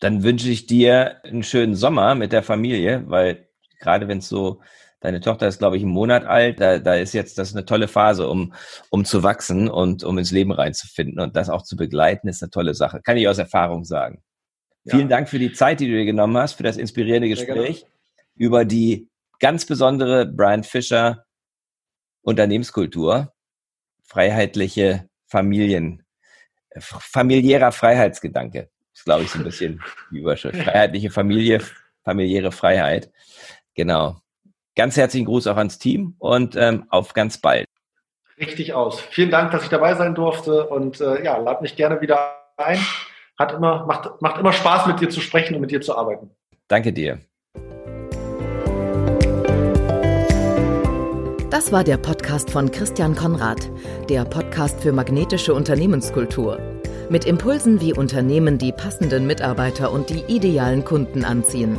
Dann 0.00 0.22
wünsche 0.22 0.48
ich 0.48 0.66
dir 0.66 1.24
einen 1.24 1.42
schönen 1.42 1.74
Sommer 1.74 2.14
mit 2.14 2.32
der 2.32 2.42
Familie, 2.42 3.04
weil 3.06 3.48
gerade 3.80 4.08
wenn 4.08 4.18
es 4.18 4.28
so, 4.28 4.60
deine 5.04 5.20
Tochter 5.20 5.46
ist, 5.46 5.58
glaube 5.58 5.76
ich, 5.76 5.82
einen 5.82 5.92
Monat 5.92 6.24
alt, 6.24 6.60
da, 6.60 6.78
da 6.78 6.94
ist 6.94 7.12
jetzt 7.12 7.36
das 7.36 7.52
eine 7.52 7.66
tolle 7.66 7.88
Phase, 7.88 8.26
um, 8.26 8.54
um 8.88 9.04
zu 9.04 9.22
wachsen 9.22 9.68
und 9.68 10.02
um 10.02 10.16
ins 10.16 10.30
Leben 10.30 10.50
reinzufinden 10.50 11.20
und 11.20 11.36
das 11.36 11.50
auch 11.50 11.62
zu 11.62 11.76
begleiten, 11.76 12.26
ist 12.26 12.42
eine 12.42 12.50
tolle 12.50 12.72
Sache. 12.72 13.02
Kann 13.02 13.18
ich 13.18 13.28
aus 13.28 13.36
Erfahrung 13.36 13.84
sagen. 13.84 14.22
Ja. 14.84 14.96
Vielen 14.96 15.10
Dank 15.10 15.28
für 15.28 15.38
die 15.38 15.52
Zeit, 15.52 15.80
die 15.80 15.88
du 15.88 15.92
dir 15.92 16.06
genommen 16.06 16.38
hast, 16.38 16.54
für 16.54 16.62
das 16.62 16.78
inspirierende 16.78 17.28
Gespräch 17.28 17.84
über 18.34 18.64
die 18.64 19.10
ganz 19.40 19.66
besondere 19.66 20.24
Brian 20.24 20.64
Fischer 20.64 21.26
Unternehmenskultur, 22.22 23.30
freiheitliche 24.04 25.06
Familien, 25.26 26.02
familiärer 26.80 27.72
Freiheitsgedanke. 27.72 28.70
Ist, 28.94 29.04
glaube 29.04 29.24
ich, 29.24 29.30
so 29.30 29.38
ein 29.38 29.44
bisschen 29.44 29.82
die 30.10 30.20
Überschrift. 30.20 30.56
Freiheitliche 30.62 31.10
Familie, 31.10 31.60
familiäre 32.04 32.52
Freiheit. 32.52 33.10
Genau. 33.74 34.23
Ganz 34.76 34.96
herzlichen 34.96 35.26
Gruß 35.26 35.46
auch 35.46 35.56
ans 35.56 35.78
Team 35.78 36.16
und 36.18 36.56
ähm, 36.56 36.86
auf 36.88 37.14
ganz 37.14 37.38
bald. 37.38 37.66
Richtig 38.38 38.74
aus. 38.74 39.00
Vielen 39.00 39.30
Dank, 39.30 39.52
dass 39.52 39.62
ich 39.62 39.68
dabei 39.68 39.94
sein 39.94 40.14
durfte 40.14 40.66
und 40.66 41.00
äh, 41.00 41.22
ja, 41.24 41.36
lad 41.36 41.62
mich 41.62 41.76
gerne 41.76 42.00
wieder 42.00 42.34
ein. 42.56 42.78
Hat 43.38 43.52
immer, 43.52 43.86
macht, 43.86 44.20
macht 44.20 44.40
immer 44.40 44.52
Spaß, 44.52 44.86
mit 44.86 45.00
dir 45.00 45.10
zu 45.10 45.20
sprechen 45.20 45.54
und 45.54 45.60
mit 45.60 45.70
dir 45.70 45.80
zu 45.80 45.96
arbeiten. 45.96 46.30
Danke 46.66 46.92
dir. 46.92 47.20
Das 51.50 51.70
war 51.70 51.84
der 51.84 51.96
Podcast 51.96 52.50
von 52.50 52.72
Christian 52.72 53.14
Konrad, 53.14 53.70
der 54.08 54.24
Podcast 54.24 54.80
für 54.80 54.92
magnetische 54.92 55.54
Unternehmenskultur. 55.54 56.58
Mit 57.10 57.26
Impulsen, 57.26 57.80
wie 57.80 57.92
Unternehmen 57.92 58.58
die 58.58 58.72
passenden 58.72 59.26
Mitarbeiter 59.28 59.92
und 59.92 60.10
die 60.10 60.24
idealen 60.26 60.84
Kunden 60.84 61.24
anziehen. 61.24 61.78